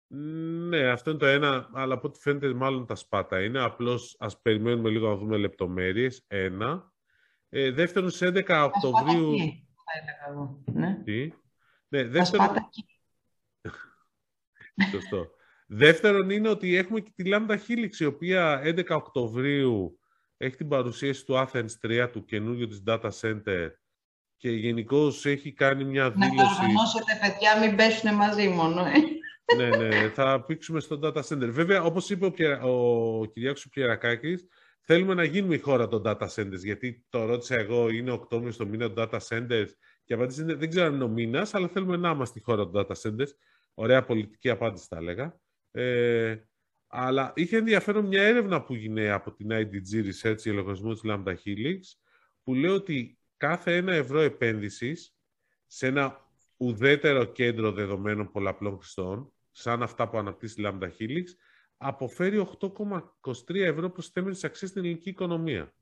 Ναι, 0.07 0.87
αυτό 0.87 1.09
είναι 1.09 1.19
το 1.19 1.25
ένα, 1.25 1.69
αλλά 1.73 1.93
από 1.93 2.07
ό,τι 2.07 2.19
φαίνεται 2.19 2.53
μάλλον 2.53 2.85
τα 2.85 2.95
σπάτα 2.95 3.43
είναι. 3.43 3.59
Απλώς 3.59 4.15
ας 4.19 4.41
περιμένουμε 4.41 4.89
λίγο 4.89 5.07
να 5.07 5.15
δούμε 5.15 5.37
λεπτομέρειες. 5.37 6.23
Ένα. 6.27 6.91
Ε, 7.49 7.71
δεύτερον, 7.71 8.09
σε 8.09 8.27
11 8.27 8.71
Οκτωβρίου... 8.73 9.31
Τι, 9.31 9.66
θα 9.87 9.93
έλεγα 10.01 10.27
εγώ. 10.29 10.63
Ναι. 10.65 11.01
Τι; 11.03 11.33
Ναι, 11.87 12.03
δεύτερον... 12.03 12.47
Σωστό. 14.91 15.29
Δεύτερον 15.67 16.29
είναι 16.29 16.49
ότι 16.49 16.75
έχουμε 16.75 16.99
και 16.99 17.11
τη 17.15 17.29
Lambda 17.33 17.57
Helix, 17.67 17.99
η 17.99 18.05
οποία 18.05 18.61
11 18.63 18.83
Οκτωβρίου 18.89 19.99
έχει 20.37 20.55
την 20.55 20.67
παρουσίαση 20.67 21.25
του 21.25 21.33
Athens 21.33 21.69
3, 21.81 22.09
του 22.11 22.25
καινούργιου 22.25 22.67
της 22.67 22.83
Data 22.87 23.09
Center 23.21 23.69
και 24.37 24.49
γενικώς 24.49 25.25
έχει 25.25 25.53
κάνει 25.53 25.83
μια 25.83 26.11
δήλωση... 26.11 26.35
Να 26.35 26.43
οργανώσετε, 26.43 27.19
παιδιά, 27.21 27.59
μην 27.59 27.75
πέσουν 27.75 28.13
μαζί 28.13 28.47
μόνο, 28.47 28.85
ε. 28.85 28.91
ναι, 29.55 29.77
ναι, 29.77 30.09
θα 30.09 30.43
πήξουμε 30.43 30.79
στο 30.79 30.99
data 31.03 31.21
center. 31.21 31.49
Βέβαια, 31.49 31.83
όπως 31.83 32.09
είπε 32.09 32.25
ο, 32.25 32.31
Πια... 32.31 32.61
ο 32.61 33.25
Κυριάκος 33.25 33.67
Πιερακάκης, 33.69 34.47
θέλουμε 34.89 35.13
να 35.13 35.23
γίνουμε 35.23 35.55
η 35.55 35.59
χώρα 35.59 35.87
των 35.87 36.01
data 36.05 36.27
centers, 36.35 36.59
γιατί 36.63 37.05
το 37.09 37.25
ρώτησα 37.25 37.55
εγώ, 37.55 37.89
είναι 37.89 38.11
Οκτώβριο 38.11 38.51
στο 38.51 38.65
μήνα 38.65 38.93
των 38.93 39.09
data 39.11 39.19
centers; 39.29 39.67
Και 40.03 40.13
απάντηση 40.13 40.41
είναι, 40.41 40.53
δεν 40.53 40.69
ξέρω 40.69 40.85
αν 40.85 40.93
είναι 40.93 41.03
ο 41.03 41.07
μήνας, 41.07 41.53
αλλά 41.53 41.67
θέλουμε 41.67 41.97
να 41.97 42.09
είμαστε 42.09 42.39
η 42.39 42.41
χώρα 42.41 42.69
των 42.69 42.85
data 42.87 42.95
centers. 43.01 43.29
Ωραία 43.73 44.05
πολιτική 44.05 44.49
απάντηση 44.49 44.85
θα 44.89 44.97
έλεγα. 44.97 45.39
Ε, 45.71 46.35
αλλά 46.87 47.33
είχε 47.35 47.57
ενδιαφέρον 47.57 48.05
μια 48.05 48.23
έρευνα 48.23 48.63
που 48.63 48.75
γίνεται 48.75 49.11
από 49.11 49.31
την 49.33 49.47
IDG 49.51 50.05
Research, 50.05 50.41
η 50.43 50.49
λογαριασμό 50.49 50.93
της 50.93 51.01
Lambda 51.05 51.33
Helix, 51.45 51.79
που 52.43 52.53
λέει 52.53 52.71
ότι 52.71 53.19
κάθε 53.37 53.75
ένα 53.75 53.93
ευρώ 53.93 54.19
επένδυσης 54.19 55.15
σε 55.65 55.87
ένα 55.87 56.29
ουδέτερο 56.57 57.25
κέντρο 57.25 57.71
δεδομένων 57.71 58.31
πολλαπλών 58.31 58.77
χρηστών, 58.77 59.33
σαν 59.51 59.83
αυτά 59.83 60.09
που 60.09 60.17
αναπτύσσει 60.17 60.61
η 60.61 60.65
Lambda 60.67 60.89
Helix, 60.99 61.25
αποφέρει 61.77 62.47
8,23 62.59 63.55
ευρώ 63.55 63.89
προσθέμενης 63.89 64.43
αξίας 64.43 64.69
στην 64.69 64.83
ελληνική 64.83 65.09
οικονομία. 65.09 65.73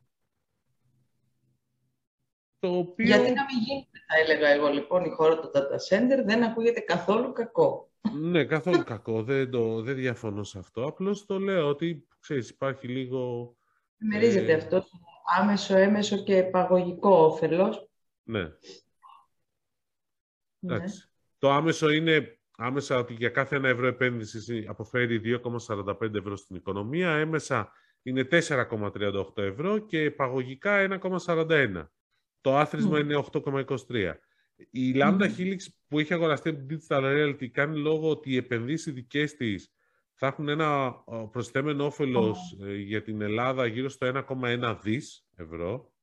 Το 2.60 2.78
οποίο... 2.78 3.06
Γιατί 3.06 3.32
να 3.34 3.44
μην 3.46 3.64
γίνεται, 3.66 4.00
θα 4.08 4.20
έλεγα 4.20 4.48
εγώ 4.48 4.68
λοιπόν, 4.68 5.04
η 5.04 5.10
χώρα 5.10 5.40
του 5.40 5.52
data 5.54 5.90
center 5.90 6.24
δεν 6.26 6.44
ακούγεται 6.44 6.80
καθόλου 6.80 7.34
κακό. 7.34 7.90
Ναι, 8.14 8.46
καθόλου 8.46 8.84
κακό. 8.84 9.24
Δεν, 9.24 9.52
το, 9.52 9.82
δεν 9.82 9.96
διαφωνώ 9.96 10.44
σε 10.44 10.60
αυτό. 10.60 10.86
Απλώς 10.86 11.26
το 11.26 11.40
λέω 11.40 11.68
ότι, 11.68 12.08
ξέρεις, 12.20 12.50
υπάρχει 12.50 12.88
λίγο... 12.88 13.56
Μερίζεται 13.98 14.52
ε... 14.52 14.56
αυτό 14.56 14.84
άμεσο, 15.40 15.78
έμεσο 15.78 16.24
και 16.24 16.44
παγωγικό 16.44 17.16
όφελος. 17.16 17.90
Ναι. 18.24 18.52
ναι. 20.60 20.80
Το 21.38 21.52
άμεσο 21.52 21.90
είναι 21.90 22.35
άμεσα 22.58 22.98
ότι 22.98 23.14
για 23.14 23.30
κάθε 23.30 23.56
ένα 23.56 23.68
ευρώ 23.68 23.88
επένδυσης 23.88 24.68
αποφέρει 24.68 25.22
2,45 25.44 26.14
ευρώ 26.14 26.36
στην 26.36 26.56
οικονομία, 26.56 27.10
έμεσα 27.10 27.72
είναι 28.02 28.28
4,38 28.32 29.38
ευρώ 29.38 29.78
και 29.78 30.12
παγωγικά 30.12 31.00
1,41. 31.02 31.88
Το 32.42 32.58
άθροισμα 32.58 33.00
είναι 33.00 33.24
8,23. 33.32 34.14
Η 34.70 34.94
Lambda 34.96 35.30
Helix 35.38 35.58
που 35.88 36.00
έχει 36.00 36.14
αγοραστεί 36.14 36.50
από 36.50 36.66
την 36.66 36.80
Digital 36.80 37.02
Reality 37.02 37.48
κάνει 37.48 37.78
λόγο 37.78 38.10
ότι 38.10 38.32
οι 38.32 38.38
επενδύσεις 38.38 38.94
δικές 38.94 39.36
της 39.36 39.74
θα 40.14 40.28
έχουν 40.28 40.50
ένα 40.50 40.92
προσθέμενο 41.32 41.86
όφελος 41.86 42.58
ε, 42.62 42.76
για 42.76 43.02
την 43.02 43.22
Ελλάδα 43.22 43.66
γύρω 43.66 43.90
στο 43.90 44.26
1,1 44.28 44.78
δις 44.82 45.26
ευρώ. 45.36 45.94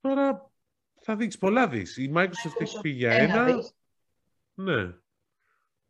Τώρα 0.00 0.52
θα 1.00 1.16
δείξεις 1.16 1.40
πολλά 1.40 1.68
δις. 1.68 1.96
Η 1.96 2.12
Microsoft 2.14 2.60
έχει 2.60 2.80
πει 2.80 2.88
για 2.88 3.12
ένα. 3.12 3.46
Ναι. 4.54 4.86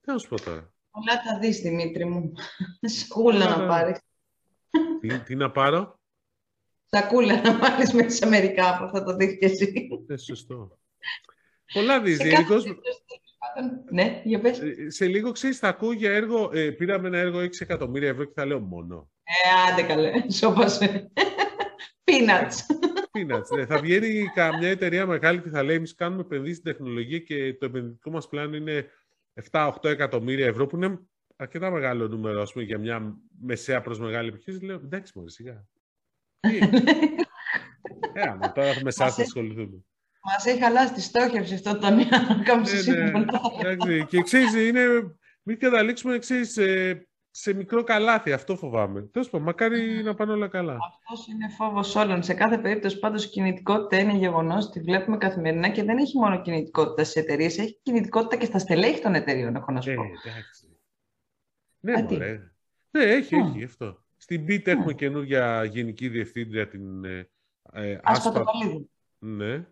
Τι 0.00 0.12
να 0.12 0.18
σου 0.18 0.28
πω 0.28 0.40
τώρα. 0.40 0.72
Πολλά 0.90 1.22
τα 1.22 1.38
δεις, 1.38 1.60
Δημήτρη 1.60 2.04
μου. 2.04 2.32
Σκούλα 2.80 3.56
να 3.56 3.66
πάρεις. 3.66 3.98
Τι, 5.00 5.20
τι 5.20 5.34
να 5.34 5.50
πάρω; 5.50 6.00
Σακούλα 6.84 7.40
να 7.40 7.58
πάρεις 7.58 7.92
μέσα 7.92 8.10
σε 8.10 8.26
Αμερικά 8.26 8.78
που 8.78 8.96
θα 8.96 9.04
το 9.04 9.16
δεις 9.16 9.38
και 9.38 9.46
εσύ. 9.46 9.88
Ναι, 10.06 10.16
σωστό. 10.16 10.78
Πολλά 11.72 12.00
δεις. 12.00 12.18
Γενικώς... 12.18 12.64
Ναι, 13.90 14.22
για 14.24 14.40
πες. 14.40 14.60
Ε, 14.60 14.90
σε 14.90 15.06
λίγο, 15.06 15.32
ξέρεις, 15.32 15.58
θα 15.58 15.68
ακούω 15.68 15.92
για 15.92 16.12
έργο... 16.12 16.50
Ε, 16.52 16.70
πήραμε 16.70 17.08
ένα 17.08 17.18
έργο 17.18 17.40
6 17.40 17.48
εκατομμύρια 17.58 18.08
ευρώ 18.08 18.24
και 18.24 18.32
θα 18.34 18.46
λέω 18.46 18.60
μόνο. 18.60 19.10
Ε, 19.22 19.72
άντε 19.72 19.82
καλέ. 19.82 20.30
Σώπασε. 20.30 21.12
Peanuts. 22.04 22.56
Peanuts, 23.18 23.56
ναι. 23.56 23.66
Θα 23.66 23.78
βγαίνει 23.78 24.30
καμιά 24.34 24.68
εταιρεία 24.68 25.06
μεγάλη 25.06 25.40
και 25.40 25.48
θα 25.48 25.62
λέει 25.62 25.76
εμείς 25.76 25.94
κάνουμε 25.94 26.20
επενδύσεις 26.20 26.56
στην 26.56 26.72
τεχνολογία 26.72 27.18
και 27.18 27.54
το 27.54 27.66
επενδυτικό 27.66 28.10
μας 28.10 28.28
πλάνο 28.28 28.56
είναι 28.56 28.86
7-8 29.50 29.70
εκατομμύρια 29.82 30.46
ευρώ, 30.46 30.66
που 30.66 30.76
είναι 30.76 30.98
αρκετά 31.36 31.70
μεγάλο 31.70 32.08
νούμερο 32.08 32.42
ας 32.42 32.52
πούμε, 32.52 32.64
για 32.64 32.78
μια 32.78 33.16
μεσαία 33.40 33.80
προς 33.80 34.00
μεγάλη 34.00 34.28
επιχείρηση. 34.28 34.64
Λέω, 34.64 34.80
εντάξει 34.84 35.12
μόλι 35.16 35.30
σιγά. 35.30 35.66
ε, 38.12 38.28
άμα 38.28 38.52
τώρα 38.52 38.68
έχουμε 38.68 38.88
εσάς 38.88 39.16
να 39.16 39.24
ασχοληθούμε. 39.24 39.84
Μας 40.24 40.46
έχει 40.46 40.62
χαλάσει 40.62 40.92
τη 40.92 41.00
στόχευση 41.00 41.54
αυτό 41.54 41.78
το 41.78 41.90
νέο 41.90 42.06
ναι, 43.62 43.74
ναι. 43.84 44.04
Και 44.04 44.22
ξέρεις, 44.22 44.54
είναι. 44.54 45.16
Μην 45.42 45.58
καταλήξουμε 45.58 46.14
εξής, 46.14 46.58
σε, 47.34 47.50
σε 47.50 47.54
μικρό 47.54 47.82
καλάθι. 47.82 48.32
Αυτό 48.32 48.56
φοβάμαι. 48.56 49.02
Τέλος 49.02 49.30
πάντων, 49.30 49.46
μακάρι 49.46 50.02
να 50.02 50.14
πάνε 50.14 50.32
όλα 50.32 50.48
καλά. 50.48 50.78
Αυτός 50.88 51.26
είναι 51.26 51.48
φόβος 51.48 51.94
όλων. 51.94 52.22
Σε 52.22 52.34
κάθε 52.34 52.58
περίπτωση, 52.58 52.98
πάντως, 52.98 53.24
η 53.24 53.28
κινητικότητα 53.28 54.02
είναι 54.02 54.12
γεγονός. 54.12 54.70
Τη 54.70 54.80
βλέπουμε 54.80 55.16
καθημερινά 55.16 55.68
και 55.68 55.82
δεν 55.82 55.98
έχει 55.98 56.18
μόνο 56.18 56.42
κινητικότητα 56.42 57.04
στι 57.04 57.20
εταιρείες, 57.20 57.58
έχει 57.58 57.80
κινητικότητα 57.82 58.36
και 58.36 58.44
στα 58.44 58.58
στελέχη 58.58 59.00
των 59.00 59.14
εταιρείων, 59.14 59.56
έχω 59.56 59.72
να 59.72 59.80
σου 59.80 59.94
πω. 59.94 60.02
Ναι, 61.80 62.02
μωρέ. 62.02 62.52
Ναι, 62.90 63.02
έχει, 63.02 63.34
έχει 63.34 63.64
αυτό. 63.64 64.02
Στην 64.16 64.44
BIT 64.48 64.66
έχουμε 64.66 64.92
καινούργια 64.92 65.64
γενική 65.64 66.08
διευθύντρια 66.08 66.68
την 66.68 67.04
ε, 67.04 67.30
ε 67.72 67.98
Άσπα 68.02 68.44
Ναι 69.18 69.66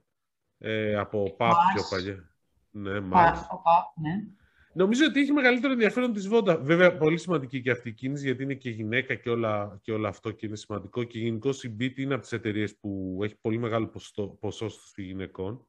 ε, 0.59 0.95
από 0.97 1.35
ΠΑΠ 1.37 1.55
πιο 1.75 1.83
παλιά. 1.91 2.31
Ναι, 2.71 3.01
Μάρς. 3.01 3.47
ναι. 3.95 4.25
Νομίζω 4.73 5.05
ότι 5.05 5.21
έχει 5.21 5.33
μεγαλύτερο 5.33 5.73
ενδιαφέρον 5.73 6.13
της 6.13 6.29
Voda. 6.29 6.57
Βέβαια, 6.57 6.97
πολύ 6.97 7.19
σημαντική 7.19 7.63
και 7.63 7.71
αυτή 7.71 7.89
η 7.89 7.93
κίνηση, 7.93 8.25
γιατί 8.25 8.43
είναι 8.43 8.55
και 8.55 8.71
γυναίκα 8.71 9.15
και 9.15 9.31
όλα, 9.31 9.79
και 9.83 9.93
όλο 9.93 10.09
αυτό 10.09 10.31
και 10.31 10.47
είναι 10.47 10.57
σημαντικό. 10.57 11.05
Και 11.05 11.19
γενικώς 11.19 11.65
η 11.65 11.77
BT 11.81 11.97
είναι 11.97 12.15
από 12.15 12.23
τις 12.23 12.33
εταιρείες 12.33 12.77
που 12.77 13.19
έχει 13.23 13.37
πολύ 13.41 13.59
μεγάλο 13.59 13.93
ποσοστό 14.41 15.03
γυναικών. 15.03 15.67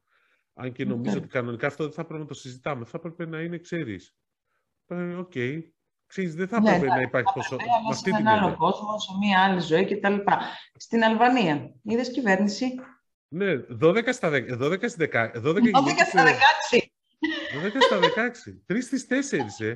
Αν 0.54 0.72
και 0.72 0.84
νομίζω 0.84 1.16
ότι 1.16 1.28
κανονικά 1.28 1.66
αυτό 1.66 1.84
δεν 1.84 1.92
θα 1.92 2.04
πρέπει 2.04 2.20
να 2.20 2.26
το 2.26 2.34
συζητάμε. 2.34 2.84
Θα 2.84 2.98
έπρεπε 2.98 3.26
να 3.26 3.40
είναι, 3.40 3.58
ξέρεις. 3.58 4.16
Ε, 4.86 5.14
OK. 5.14 5.32
Okay. 5.34 5.60
Ξέρεις, 6.06 6.34
δεν 6.34 6.48
θα 6.48 6.60
ναι, 6.60 6.68
έπρεπε 6.68 6.86
ναι, 6.86 6.94
να 6.94 7.00
υπάρχει 7.00 7.32
ποσό. 7.34 7.56
Με 7.56 7.62
αυτή 7.90 8.10
σε 8.10 8.16
έναν 8.16 8.38
άλλο 8.38 8.56
κόσμο, 8.56 8.98
σε 8.98 9.12
μία 9.20 9.44
άλλη 9.44 9.60
ζωή 9.60 9.84
κτλ. 9.84 10.14
Στην 10.74 11.04
Αλβανία, 11.04 11.74
είδες 11.82 12.10
κυβέρνηση; 12.10 12.74
Ναι, 13.28 13.52
12 13.82 14.12
στα 14.12 14.30
10. 14.30 14.32
12 14.32 14.88
στα 14.88 15.08
10. 15.12 15.30
12, 15.34 15.54
12 15.54 15.60
στα 16.06 16.24
16. 16.70 16.81
12 17.52 17.80
στα 17.80 17.98
16. 17.98 18.60
Τρεις 18.66 18.84
στις 18.84 19.06
4, 19.06 19.64
ε. 19.64 19.74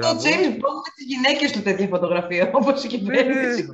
Το 0.00 0.08
James 0.08 0.52
Bond 0.52 0.80
με 0.84 0.90
τις 0.94 1.06
γυναίκες 1.06 1.52
του 1.52 1.62
τέτοια 1.62 1.86
φωτογραφία, 1.86 2.50
όπως 2.52 2.84
η 2.84 2.88
κυβέρνηση. 2.88 3.68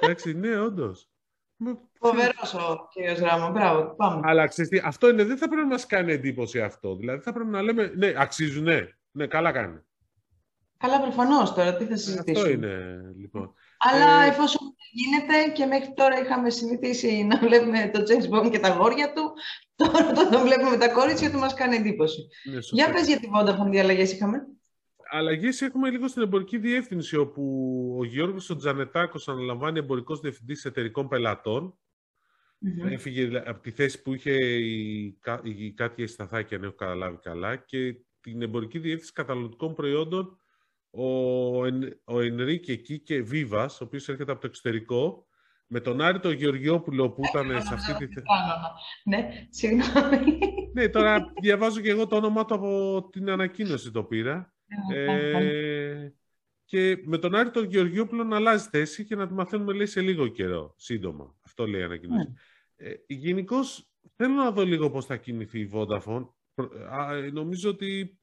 Εντάξει, 0.00 0.32
ναι, 0.32 0.60
όντως. 0.60 1.10
Φοβερός 1.98 2.54
ο 2.54 2.88
κύριος 2.92 3.18
Ράμα. 3.18 3.50
Μπράβο, 3.50 3.94
πάμε. 3.96 4.20
Αλλά 4.24 4.46
ξέρετε, 4.46 4.82
αυτό 4.84 5.08
είναι, 5.08 5.24
δεν 5.24 5.38
θα 5.38 5.48
πρέπει 5.48 5.62
να 5.62 5.68
μας 5.68 5.86
κάνει 5.86 6.12
εντύπωση 6.12 6.60
αυτό. 6.60 6.96
Δηλαδή 6.96 7.22
θα 7.22 7.32
πρέπει 7.32 7.48
να 7.50 7.62
λέμε, 7.62 7.92
ναι, 7.96 8.12
αξίζουν, 8.16 8.62
ναι, 8.62 8.88
ναι 9.10 9.26
καλά 9.26 9.52
κάνει. 9.52 9.80
Καλά, 10.76 11.00
προφανώς 11.00 11.54
τώρα, 11.54 11.76
τι 11.76 11.84
θα 11.84 11.96
συζητήσουμε; 11.96 12.40
Αυτό 12.40 12.50
είναι, 12.50 13.00
λοιπόν. 13.16 13.54
Αλλά 13.80 14.22
ε... 14.22 14.28
εφόσον 14.28 14.74
γίνεται 14.92 15.52
και 15.52 15.66
μέχρι 15.66 15.92
τώρα 15.94 16.20
είχαμε 16.20 16.50
συνηθίσει 16.50 17.24
να 17.24 17.38
βλέπουμε 17.38 17.90
το 17.92 18.00
James 18.00 18.34
Bond 18.34 18.50
και 18.50 18.58
τα 18.58 18.68
γόρια 18.68 19.12
του, 19.12 19.32
τώρα 19.80 20.12
το 20.12 20.38
βλέπουμε 20.38 20.70
με 20.70 20.76
τα 20.76 20.88
κορίτσια 20.88 21.30
του, 21.30 21.38
μας 21.38 21.54
κάνει 21.54 21.76
εντύπωση. 21.76 22.28
Ναι, 22.44 22.58
Για 22.70 22.92
πες 22.92 23.06
για 23.06 23.20
τη 23.20 23.28
Vodafone, 23.34 23.70
τι 23.70 23.78
αλλαγές 23.78 24.12
είχαμε. 24.12 24.46
Αλλαγές 25.12 25.62
έχουμε 25.62 25.90
λίγο 25.90 26.08
στην 26.08 26.22
εμπορική 26.22 26.58
διεύθυνση, 26.58 27.16
όπου 27.16 27.42
ο 27.98 28.04
Γιώργος 28.04 28.50
ο 28.50 28.56
Τζανετάκος 28.56 29.28
αναλαμβάνει 29.28 29.78
εμπορικός 29.78 30.20
διευθυντής 30.20 30.64
εταιρικών 30.64 31.08
πελατών. 31.08 31.78
Mm-hmm. 32.64 32.90
Έφυγε 32.90 33.42
από 33.46 33.60
τη 33.60 33.70
θέση 33.70 34.02
που 34.02 34.14
είχε 34.14 34.32
η, 34.56 35.18
η 35.42 35.72
Κάτια 35.72 36.06
Σταθάκη, 36.06 36.54
αν 36.54 36.62
έχω 36.62 36.74
καταλάβει 36.74 37.18
καλά, 37.22 37.56
και 37.56 37.94
την 38.20 38.42
εμπορική 38.42 38.78
διεύθυνση 38.78 39.12
καταναλωτικών 39.12 39.74
προϊόντων 39.74 40.39
ο, 40.90 41.06
ο 42.04 42.20
Ενρίκε 42.20 42.72
εκεί 42.72 43.00
και 43.00 43.22
Βίβας, 43.22 43.80
ο 43.80 43.84
οποίος 43.84 44.08
έρχεται 44.08 44.32
από 44.32 44.40
το 44.40 44.46
εξωτερικό, 44.46 45.24
με 45.66 45.80
τον 45.80 46.00
Άρη 46.00 46.20
τον 46.20 46.32
Γεωργιόπουλο 46.32 47.10
που 47.10 47.22
ήταν 47.24 47.62
σε 47.62 47.74
αυτή 47.74 47.92
τη 47.92 48.14
θέση. 48.14 48.26
Ναι, 49.04 49.46
συγγνώμη. 49.48 50.38
Ναι, 50.72 50.88
τώρα 50.88 51.32
διαβάζω 51.40 51.80
και 51.80 51.90
εγώ 51.90 52.06
το 52.06 52.16
όνομά 52.16 52.44
του 52.44 52.54
από 52.54 53.08
την 53.12 53.30
ανακοίνωση 53.30 53.90
το 53.90 54.04
πήρα. 54.04 54.54
Ε, 54.94 56.08
και 56.64 57.02
με 57.04 57.18
τον 57.18 57.34
Άρη 57.34 57.50
τον 57.50 57.64
Γεωργιόπουλο 57.64 58.24
να 58.24 58.36
αλλάζει 58.36 58.68
θέση 58.68 59.04
και 59.04 59.16
να 59.16 59.26
τη 59.26 59.32
μαθαίνουμε 59.32 59.72
λέει 59.72 59.86
σε 59.86 60.00
λίγο 60.00 60.28
καιρό, 60.28 60.74
σύντομα. 60.76 61.34
Αυτό 61.44 61.66
λέει 61.66 61.80
η 61.80 61.84
ανακοίνωση. 61.84 62.28
Ναι. 62.76 62.88
Ε, 62.88 62.94
Γενικώς 63.06 63.90
θέλω 64.16 64.34
να 64.34 64.50
δω 64.50 64.64
λίγο 64.64 64.90
πώς 64.90 65.06
θα 65.06 65.16
κινηθεί 65.16 65.60
η 65.60 65.70
Vodafone. 65.72 66.28
Ε, 67.12 67.30
νομίζω 67.32 67.70
ότι 67.70 68.19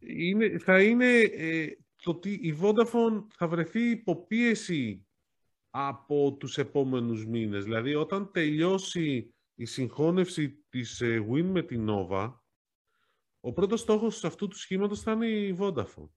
είναι, 0.00 0.58
θα 0.58 0.82
είναι 0.82 1.18
ε, 1.20 1.66
το 2.02 2.10
ότι 2.10 2.30
η 2.30 2.58
Vodafone 2.60 3.24
θα 3.28 3.48
βρεθεί 3.48 3.90
υποπίεση 3.90 5.06
από 5.70 6.36
τους 6.38 6.58
επόμενους 6.58 7.26
μήνες. 7.26 7.64
Δηλαδή, 7.64 7.94
όταν 7.94 8.30
τελειώσει 8.30 9.34
η 9.54 9.64
συγχώνευση 9.64 10.64
της 10.68 11.00
ε, 11.00 11.26
Win 11.30 11.44
με 11.44 11.62
την 11.62 11.86
Nova, 11.88 12.34
ο 13.40 13.52
πρώτος 13.52 13.80
στόχος 13.80 14.24
αυτού 14.24 14.48
του 14.48 14.56
σχήματος 14.58 15.00
θα 15.00 15.12
είναι 15.12 15.26
η 15.26 15.56
Vodafone. 15.58 16.10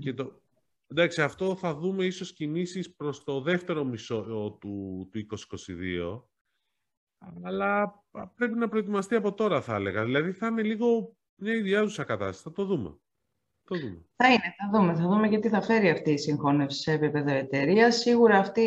Και 0.00 0.14
το, 0.14 0.42
εντάξει, 0.86 1.22
αυτό 1.22 1.56
θα 1.56 1.74
δούμε 1.74 2.04
ίσως 2.04 2.32
κινήσεις 2.32 2.94
προς 2.94 3.24
το 3.24 3.40
δεύτερο 3.40 3.84
μισό 3.84 4.22
του, 4.60 5.08
του 5.10 5.10
2022, 5.58 6.22
αλλά 7.42 8.04
πρέπει 8.34 8.54
να 8.54 8.68
προετοιμαστεί 8.68 9.14
από 9.14 9.34
τώρα 9.34 9.62
θα 9.62 9.74
έλεγα. 9.74 10.04
Δηλαδή 10.04 10.32
θα 10.32 10.46
είναι 10.46 10.62
λίγο 10.62 11.16
μια 11.36 11.54
ιδιάζουσα 11.54 12.04
κατάσταση. 12.04 12.42
Θα 12.42 12.52
το 12.52 12.64
δούμε. 12.64 12.98
Το 13.64 13.78
δούμε. 13.78 14.04
Θα 14.16 14.26
είναι, 14.28 14.54
θα 14.58 14.78
δούμε. 14.78 14.94
Θα 14.94 15.02
δούμε 15.02 15.28
και 15.28 15.38
τι 15.38 15.48
θα 15.48 15.60
φέρει 15.60 15.90
αυτή 15.90 16.10
η 16.10 16.18
συγχώνευση 16.18 16.80
σε 16.80 16.92
επίπεδο 16.92 17.32
εταιρείας. 17.32 17.96
Σίγουρα 17.96 18.38
αυτοί 18.38 18.62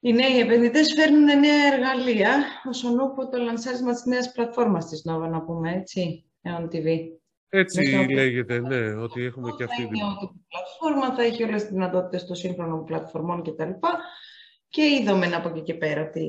οι 0.00 0.12
νέοι 0.12 0.38
επενδυτές 0.40 0.94
φέρνουν 0.96 1.24
νέα 1.24 1.72
εργαλεία 1.72 2.44
όσον 2.68 3.00
ούπο 3.00 3.28
το 3.28 3.38
λανσάρισμα 3.38 3.92
της 3.92 4.04
νέας 4.04 4.32
πλατφόρμας 4.32 4.88
της 4.88 5.04
Nova, 5.10 5.28
να 5.30 5.42
πούμε 5.42 5.72
έτσι, 5.72 6.24
Eon 6.42 6.64
TV. 6.64 6.98
Έτσι 7.48 8.06
λέγεται, 8.12 8.60
ναι, 8.60 8.94
ότι 8.94 9.22
έχουμε 9.22 9.50
και 9.56 9.64
αυτή 9.64 9.88
την 9.88 9.98
πλατφόρμα, 10.48 11.14
θα 11.14 11.22
έχει 11.22 11.42
όλες 11.42 11.62
τις 11.62 11.70
δυνατότητες 11.70 12.26
των 12.26 12.36
σύγχρονων 12.36 12.84
πλατφορμών 12.84 13.42
κτλ. 13.42 13.70
Και 14.68 14.82
είδαμε 14.82 15.26
από 15.26 15.48
εκεί 15.48 15.62
και 15.62 15.74
πέρα 15.74 16.10
τι 16.10 16.22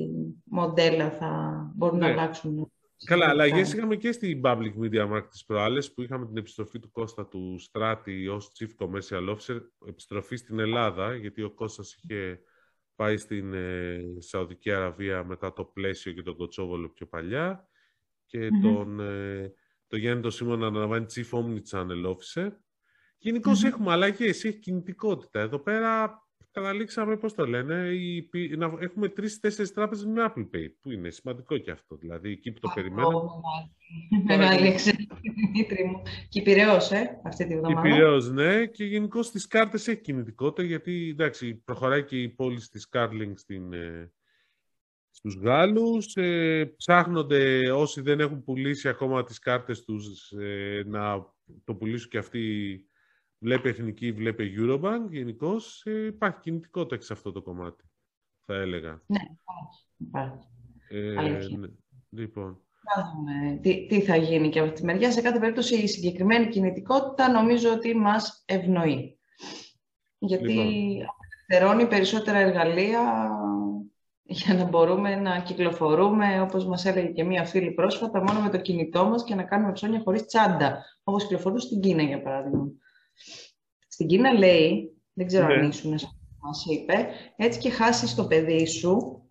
μοντέλα 0.43 1.11
θα 1.11 1.53
μπορούν 1.75 1.97
ναι. 1.97 2.05
να 2.05 2.11
αλλάξουν 2.11 2.72
Καλά, 3.05 3.29
αλλαγές 3.29 3.73
είχαμε 3.73 3.95
και 3.95 4.11
στην 4.11 4.41
Public 4.43 4.73
Media 4.81 5.11
Market 5.11 5.27
τις 5.29 5.45
προάλλες 5.45 5.93
που 5.93 6.01
είχαμε 6.01 6.25
την 6.25 6.37
επιστροφή 6.37 6.79
του 6.79 6.91
Κώστα 6.91 7.27
του 7.27 7.55
Στράτη 7.59 8.27
ως 8.27 8.51
Chief 8.59 8.85
Commercial 8.85 9.35
Officer, 9.35 9.59
επιστροφή 9.87 10.35
στην 10.35 10.59
Ελλάδα, 10.59 11.15
γιατί 11.15 11.41
ο 11.41 11.51
Κώστας 11.51 11.95
είχε 11.95 12.39
πάει 12.95 13.17
στην 13.17 13.53
ε, 13.53 13.99
Σαουδική 14.17 14.71
Αραβία 14.71 15.23
μετά 15.23 15.53
το 15.53 15.63
πλαίσιο 15.63 16.11
και 16.11 16.21
τον 16.21 16.35
Κοτσόβολο 16.35 16.89
πιο 16.89 17.07
παλιά 17.07 17.67
και 18.25 18.49
τον, 18.61 18.99
ε, 18.99 19.53
το 19.87 19.97
Γιάννη 19.97 20.21
το 20.21 20.29
Σίμωνα 20.29 20.67
αναλαμβάνει 20.67 21.05
Chief 21.13 21.29
Omnichannel 21.29 22.05
Officer. 22.05 22.49
Γενικώς 23.17 23.61
mm-hmm. 23.61 23.67
έχουμε 23.67 23.91
αλλαγές, 23.91 24.43
έχει 24.43 24.59
κινητικότητα. 24.59 25.39
Εδώ 25.39 25.59
πέρα 25.59 26.21
καταλήξαμε, 26.53 27.17
πώς 27.17 27.33
το 27.33 27.47
λένε, 27.47 27.89
η, 27.89 28.29
να 28.57 28.73
έχουμε 28.79 29.09
τρει-τέσσερι 29.09 29.69
τράπεζες 29.69 30.05
με 30.05 30.25
Apple 30.27 30.55
Pay, 30.55 30.67
που 30.81 30.91
είναι 30.91 31.09
σημαντικό 31.09 31.57
και 31.57 31.71
αυτό. 31.71 31.95
Δηλαδή, 31.95 32.31
εκεί 32.31 32.51
που 32.51 32.59
το 32.59 32.71
περιμένουμε. 32.75 33.29
Μεγάλη 34.25 34.67
εξέλιξη, 34.67 35.07
Δημήτρη 35.35 35.83
μου. 35.83 36.01
Και 36.29 36.41
Πειραιός, 36.41 36.91
ε, 36.91 37.21
αυτή 37.23 37.47
τη 37.47 37.57
βδομάδα. 37.57 37.81
Πειραιός, 37.81 38.31
ναι. 38.31 38.65
Και 38.65 38.85
γενικώ 38.85 39.23
στις 39.23 39.47
κάρτες 39.47 39.87
έχει 39.87 40.01
κινητικότητα, 40.01 40.63
γιατί, 40.63 41.09
εντάξει, 41.09 41.55
προχωράει 41.55 42.03
και 42.03 42.21
η 42.21 42.29
πώληση 42.29 42.59
της 42.71 42.89
Cardlink 42.89 43.35
στην, 43.37 43.73
ε, 43.73 44.11
στους 45.09 45.35
Γάλλους. 45.35 46.15
Ε, 46.15 46.73
ψάχνονται 46.77 47.71
όσοι 47.71 48.01
δεν 48.01 48.19
έχουν 48.19 48.43
πουλήσει 48.43 48.87
ακόμα 48.87 49.23
τις 49.23 49.39
κάρτες 49.39 49.83
τους 49.83 50.31
ε, 50.31 50.83
να 50.85 51.31
το 51.63 51.75
πουλήσουν 51.75 52.09
και 52.09 52.17
αυτοί 52.17 52.85
Βλέπει 53.43 53.69
εθνική, 53.69 54.11
βλέπει 54.11 54.55
Eurobank. 54.57 55.07
Γενικώς 55.09 55.85
ε, 55.85 56.05
υπάρχει 56.05 56.39
κινητικότητα 56.39 57.01
σε 57.01 57.13
αυτό 57.13 57.31
το 57.31 57.41
κομμάτι, 57.41 57.83
θα 58.45 58.55
έλεγα. 58.55 59.01
Ναι, 59.05 59.19
υπάρχει. 59.97 60.47
Ε, 60.89 60.97
ναι. 61.57 61.67
Λοιπόν. 62.09 62.61
Να 62.95 63.11
δούμε 63.11 63.59
τι, 63.61 63.85
τι 63.87 64.01
θα 64.01 64.15
γίνει 64.15 64.49
και 64.49 64.59
από 64.59 64.67
αυτή 64.67 64.79
τη 64.79 64.85
μεριά. 64.85 65.11
Σε 65.11 65.21
κάθε 65.21 65.39
περίπτωση 65.39 65.75
η 65.75 65.87
συγκεκριμένη 65.87 66.47
κινητικότητα 66.47 67.31
νομίζω 67.31 67.71
ότι 67.71 67.95
μας 67.95 68.43
ευνοεί. 68.47 69.19
Γιατί 70.17 70.53
λοιπόν. 71.49 71.87
περισσότερα 71.87 72.37
εργαλεία 72.37 73.29
για 74.23 74.53
να 74.53 74.63
μπορούμε 74.63 75.15
να 75.15 75.41
κυκλοφορούμε, 75.41 76.41
όπως 76.41 76.65
μας 76.65 76.85
έλεγε 76.85 77.07
και 77.07 77.23
μία 77.23 77.45
φίλη 77.45 77.71
πρόσφατα, 77.71 78.23
μόνο 78.23 78.39
με 78.39 78.49
το 78.49 78.57
κινητό 78.57 79.05
μας 79.05 79.23
και 79.23 79.35
να 79.35 79.43
κάνουμε 79.43 79.71
ψώνια 79.71 80.01
χωρίς 80.03 80.25
τσάντα, 80.25 80.85
όπως 81.03 81.23
κυκλοφορούν 81.23 81.59
στην 81.59 81.79
Κίνα, 81.79 82.01
για 82.01 82.21
παράδειγμα. 82.21 82.71
Στην 83.87 84.07
Κίνα 84.07 84.33
λέει, 84.33 84.97
δεν 85.13 85.27
ξέρω 85.27 85.47
ναι. 85.47 85.53
αν 85.53 85.69
ήσουν, 85.69 85.91
μας 86.39 86.65
είπε, 86.65 87.07
έτσι 87.35 87.59
και 87.59 87.69
χάσεις 87.69 88.15
το 88.15 88.27
παιδί 88.27 88.65
σου, 88.65 89.23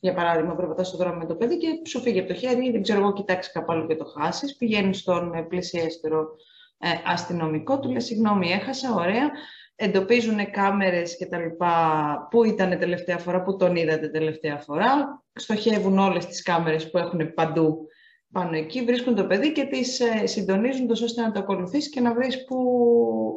για 0.00 0.14
παράδειγμα, 0.14 0.54
περπατάς 0.54 0.86
στον 0.86 0.98
δρόμο 0.98 1.18
με 1.18 1.26
το 1.26 1.34
παιδί 1.34 1.56
και 1.56 1.68
σου 1.88 2.00
φύγει 2.00 2.18
από 2.18 2.28
το 2.28 2.34
χέρι, 2.34 2.70
δεν 2.70 2.82
ξέρω 2.82 3.00
εγώ, 3.00 3.12
κοιτάξεις 3.12 3.52
κάπου 3.52 3.72
άλλο 3.72 3.86
και 3.86 3.96
το 3.96 4.04
χάσεις. 4.04 4.56
Πηγαίνεις 4.56 4.98
στον 4.98 5.34
ε, 5.34 5.42
πλησιέστερο 5.42 6.36
ε, 6.78 6.88
αστυνομικό, 7.04 7.80
του 7.80 7.88
λέει: 7.88 8.00
Συγγνώμη, 8.00 8.50
έχασα, 8.50 8.94
ωραία. 8.94 9.30
Εντοπίζουν 9.74 10.50
κάμερες 10.50 11.16
και 11.16 11.26
τα 11.26 11.38
λοιπά, 11.38 12.28
πού 12.30 12.44
ήταν 12.44 12.78
τελευταία 12.78 13.18
φορά, 13.18 13.42
πού 13.42 13.56
τον 13.56 13.76
είδατε 13.76 14.08
τελευταία 14.08 14.58
φορά. 14.58 15.22
Στοχεύουν 15.32 15.98
όλες 15.98 16.26
τις 16.26 16.42
κάμερες 16.42 16.90
που 16.90 16.98
έχουν 16.98 17.34
παντού 17.34 17.86
πάνω 18.32 18.56
εκεί, 18.56 18.84
βρίσκουν 18.84 19.14
το 19.14 19.26
παιδί 19.26 19.52
και 19.52 19.64
τις 19.64 20.00
ε, 20.00 20.26
συντονίζουν 20.26 20.86
τόσο 20.86 21.04
ώστε 21.04 21.22
να 21.22 21.32
το 21.32 21.40
ακολουθήσει 21.40 21.90
και 21.90 22.00
να 22.00 22.14
βρεις 22.14 22.44
πού 22.44 22.64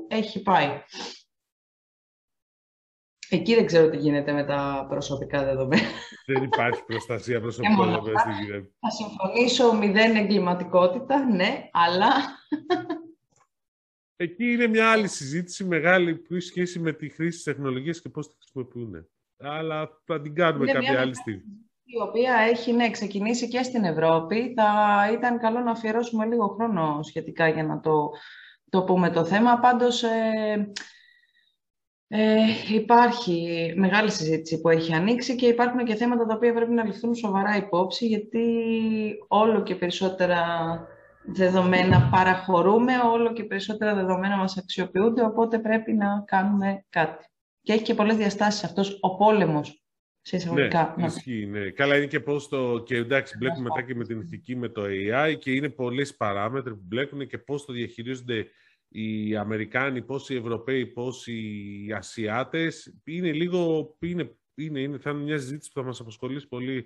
έχει 0.08 0.42
πάει. 0.42 0.82
Εκεί 3.30 3.56
δεν 3.56 3.66
ξέρω 3.66 3.90
τι 3.90 3.98
γίνεται 3.98 4.32
με 4.32 4.44
τα 4.44 4.86
προσωπικά 4.90 5.44
δεδομένα. 5.44 5.88
Δεν 6.26 6.44
υπάρχει 6.44 6.84
προστασία 6.86 7.42
προσωπικών 7.42 7.86
δεδομένων 7.86 8.20
στην 8.20 8.72
Θα 8.80 8.90
συμφωνήσω, 8.90 9.74
μηδέν 9.74 10.16
εγκληματικότητα, 10.16 11.26
ναι, 11.26 11.70
αλλά... 11.72 12.08
Εκεί 14.18 14.52
είναι 14.52 14.68
μια 14.68 14.92
άλλη 14.92 15.08
συζήτηση 15.08 15.64
μεγάλη 15.64 16.16
που 16.16 16.34
έχει 16.34 16.46
σχέση 16.46 16.80
με 16.80 16.94
τη 16.94 17.10
χρήση 17.10 17.36
της 17.36 17.44
τεχνολογίας 17.44 18.02
και 18.02 18.10
πώς 18.10 18.28
τη 18.28 18.36
χρησιμοποιούν. 18.40 19.08
Αλλά 19.38 20.02
θα 20.06 20.22
την 20.22 20.36
κάνουμε 20.36 20.72
κάποια 20.72 21.00
άλλη 21.00 21.16
στιγμή 21.16 21.65
η 21.86 22.02
οποία 22.08 22.36
έχει 22.50 22.72
ναι, 22.72 22.90
ξεκινήσει 22.90 23.48
και 23.48 23.64
στην 23.64 23.84
Ευρώπη. 23.84 24.54
Θα 24.56 25.10
ήταν 25.14 25.40
καλό 25.40 25.60
να 25.60 25.72
αφιερώσουμε 25.72 26.26
λίγο 26.26 26.48
χρόνο 26.48 27.00
σχετικά 27.04 27.48
για 27.48 27.64
να 27.64 27.80
το, 27.80 28.10
το 28.70 28.84
πούμε 28.84 29.10
το 29.10 29.26
θέμα. 29.26 29.60
Πάντως 29.60 30.04
ε, 30.04 30.72
ε, 32.08 32.38
υπάρχει 32.74 33.74
μεγάλη 33.78 34.12
συζήτηση 34.12 34.62
που 34.62 34.70
έχει 34.70 34.94
ανοίξει 34.94 35.36
και 35.36 35.48
υπάρχουν 35.48 35.86
και 35.86 35.96
θέματα 35.96 36.26
τα 36.26 36.36
οποία 36.36 36.54
πρέπει 36.54 36.72
να 36.72 36.86
ληφθούν 36.86 37.16
σοβαρά 37.16 37.56
υπόψη 37.58 38.08
γιατί 38.08 38.46
όλο 39.28 39.64
και 39.64 39.76
περισσότερα 39.76 40.44
δεδομένα 41.26 42.10
παραχωρούμε, 42.12 42.94
όλο 42.98 43.34
και 43.34 43.44
περισσότερα 43.44 43.96
δεδομένα 43.96 44.38
μας 44.38 44.58
αξιοποιούνται, 44.58 45.24
οπότε 45.24 45.60
πρέπει 45.60 45.94
να 45.94 46.24
κάνουμε 46.26 46.86
κάτι. 46.90 47.26
Και 47.62 47.74
έχει 47.74 47.84
και 47.84 47.94
πολλές 47.94 48.16
διαστάσεις 48.16 48.64
αυτός 48.64 48.98
ο 49.02 49.16
πόλεμος 49.16 49.85
Σε 50.28 50.36
εισαγωγικά. 50.36 50.96
Ναι, 50.98 51.06
ισχύει, 51.06 51.46
ναι. 51.46 51.70
Καλά 51.70 51.98
είναι 51.98 52.06
και 52.06 52.20
πώς 52.20 52.48
το... 52.48 52.84
Και 52.86 52.96
εντάξει, 52.96 53.38
μπλέκουμε 53.38 53.70
μετά 53.70 53.82
και 53.82 53.96
με 53.96 54.06
την 54.06 54.20
ηθική 54.20 54.56
με 54.56 54.70
το 54.70 54.82
AI 54.86 55.36
και 55.40 55.52
είναι 55.52 55.70
πολλές 55.70 56.16
παράμετροι 56.16 56.74
που 56.74 56.84
μπλέκουν 56.84 57.28
και 57.28 57.38
πώς 57.38 57.66
το 57.66 57.74
διαχειρίζονται 57.74 58.48
οι 58.88 59.36
Αμερικάνοι, 59.36 60.02
πώς 60.02 60.30
οι 60.30 60.36
Ευρωπαίοι, 60.36 60.86
πώς 60.86 61.28
οι 61.28 61.94
Ασιάτες. 61.96 62.96
Είναι 63.04 63.32
λίγο... 63.32 63.96
Είναι, 64.00 64.36
είναι, 64.56 64.80
είναι, 64.80 64.98
θα 64.98 65.10
είναι 65.10 65.24
μια 65.24 65.38
συζήτηση 65.38 65.72
που 65.74 65.80
θα 65.80 65.86
μας 65.86 66.00
απασχολήσει 66.00 66.48
πολύ 66.48 66.86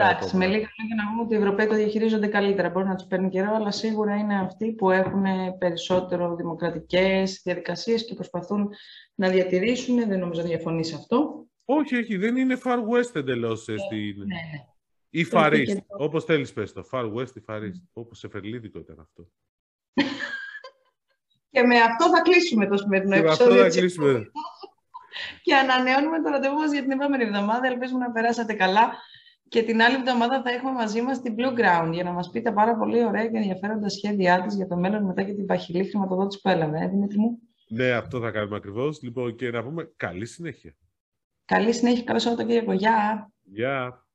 Εντάξει, 0.00 0.36
με 0.36 0.46
λίγα 0.46 0.68
λόγια 0.78 0.96
να 0.96 1.10
πούμε 1.10 1.22
ότι 1.22 1.34
οι 1.34 1.36
Ευρωπαίοι 1.36 1.66
το 1.66 1.74
διαχειρίζονται 1.74 2.26
καλύτερα. 2.26 2.70
Μπορεί 2.70 2.86
να 2.86 2.94
τους 2.94 3.06
παίρνει 3.06 3.28
καιρό, 3.28 3.54
αλλά 3.54 3.70
σίγουρα 3.70 4.16
είναι 4.16 4.40
αυτοί 4.40 4.72
που 4.72 4.90
έχουν 4.90 5.24
περισσότερο 5.58 6.34
δημοκρατικές 6.34 7.40
διαδικασίες 7.44 8.04
και 8.04 8.14
προσπαθούν 8.14 8.68
να 9.14 9.28
διατηρήσουν. 9.28 10.08
Δεν 10.08 10.18
νομίζω 10.18 10.40
να 10.40 10.46
διαφωνείς 10.48 10.88
σε 10.88 10.94
αυτό. 10.94 11.37
Όχι, 11.70 11.96
όχι, 11.96 12.16
δεν 12.16 12.36
είναι 12.36 12.58
Far 12.64 12.78
West 12.78 13.14
εντελώς. 13.14 13.68
Ε, 13.68 13.72
ναι, 13.72 14.24
ναι. 14.24 14.34
Ή 15.10 15.26
Far 15.30 15.52
East, 15.52 15.66
το... 15.66 16.04
όπως 16.04 16.24
θέλεις 16.24 16.52
πες 16.52 16.72
το. 16.72 16.88
Far 16.92 17.14
West 17.14 17.36
ή 17.36 17.44
Far 17.46 17.60
East, 17.60 17.82
όπως 17.92 18.18
σε 18.18 18.28
φερλίδικο 18.28 18.78
ήταν 18.78 19.00
αυτό. 19.00 19.28
και 21.50 21.62
με 21.62 21.78
αυτό 21.78 22.08
θα 22.08 22.20
κλείσουμε 22.22 22.66
το 22.66 22.76
σημερινό 22.76 23.12
και 23.12 23.18
επεισόδιο. 23.18 23.54
Με 23.54 23.60
αυτό 23.60 23.72
θα 23.72 23.78
κλείσουμε. 23.80 24.30
και 25.44 25.54
ανανεώνουμε 25.54 26.22
το 26.22 26.28
ραντεβού 26.28 26.54
μας 26.54 26.72
για 26.72 26.82
την 26.82 26.90
επόμενη 26.90 27.24
εβδομάδα. 27.24 27.66
Ελπίζουμε 27.66 28.06
να 28.06 28.12
περάσατε 28.12 28.52
καλά. 28.52 28.92
Και 29.48 29.62
την 29.62 29.82
άλλη 29.82 29.94
εβδομάδα 29.94 30.42
θα 30.42 30.50
έχουμε 30.50 30.72
μαζί 30.72 31.02
μας 31.02 31.20
την 31.22 31.34
Blue 31.38 31.58
Ground 31.58 31.90
για 31.92 32.04
να 32.04 32.12
μας 32.12 32.30
πείτε 32.30 32.52
πάρα 32.52 32.76
πολύ 32.76 33.04
ωραία 33.04 33.28
και 33.28 33.36
ενδιαφέροντα 33.36 33.88
σχέδιά 33.88 34.42
της 34.42 34.54
για 34.54 34.66
το 34.66 34.76
μέλλον 34.76 35.04
μετά 35.04 35.22
και 35.22 35.32
την 35.32 35.46
παχυλή 35.46 35.84
χρηματοδότηση 35.84 36.40
που 36.40 36.48
έλαβε, 36.48 36.78
ε, 36.84 36.88
Δημήτρη 36.88 37.18
μου. 37.18 37.38
Ναι, 37.68 37.90
αυτό 37.90 38.20
θα 38.20 38.30
κάνουμε 38.30 38.56
ακριβώς. 38.56 39.02
Λοιπόν, 39.02 39.34
και 39.34 39.50
να 39.50 39.62
πούμε 39.62 39.92
καλή 39.96 40.26
συνέχεια. 40.26 40.74
Καλή 41.48 41.72
συνέχεια. 41.72 42.02
Καλό 42.02 42.18
Σαββατοκύριακο. 42.18 42.72
Γεια. 42.72 43.30
Γεια. 43.42 44.06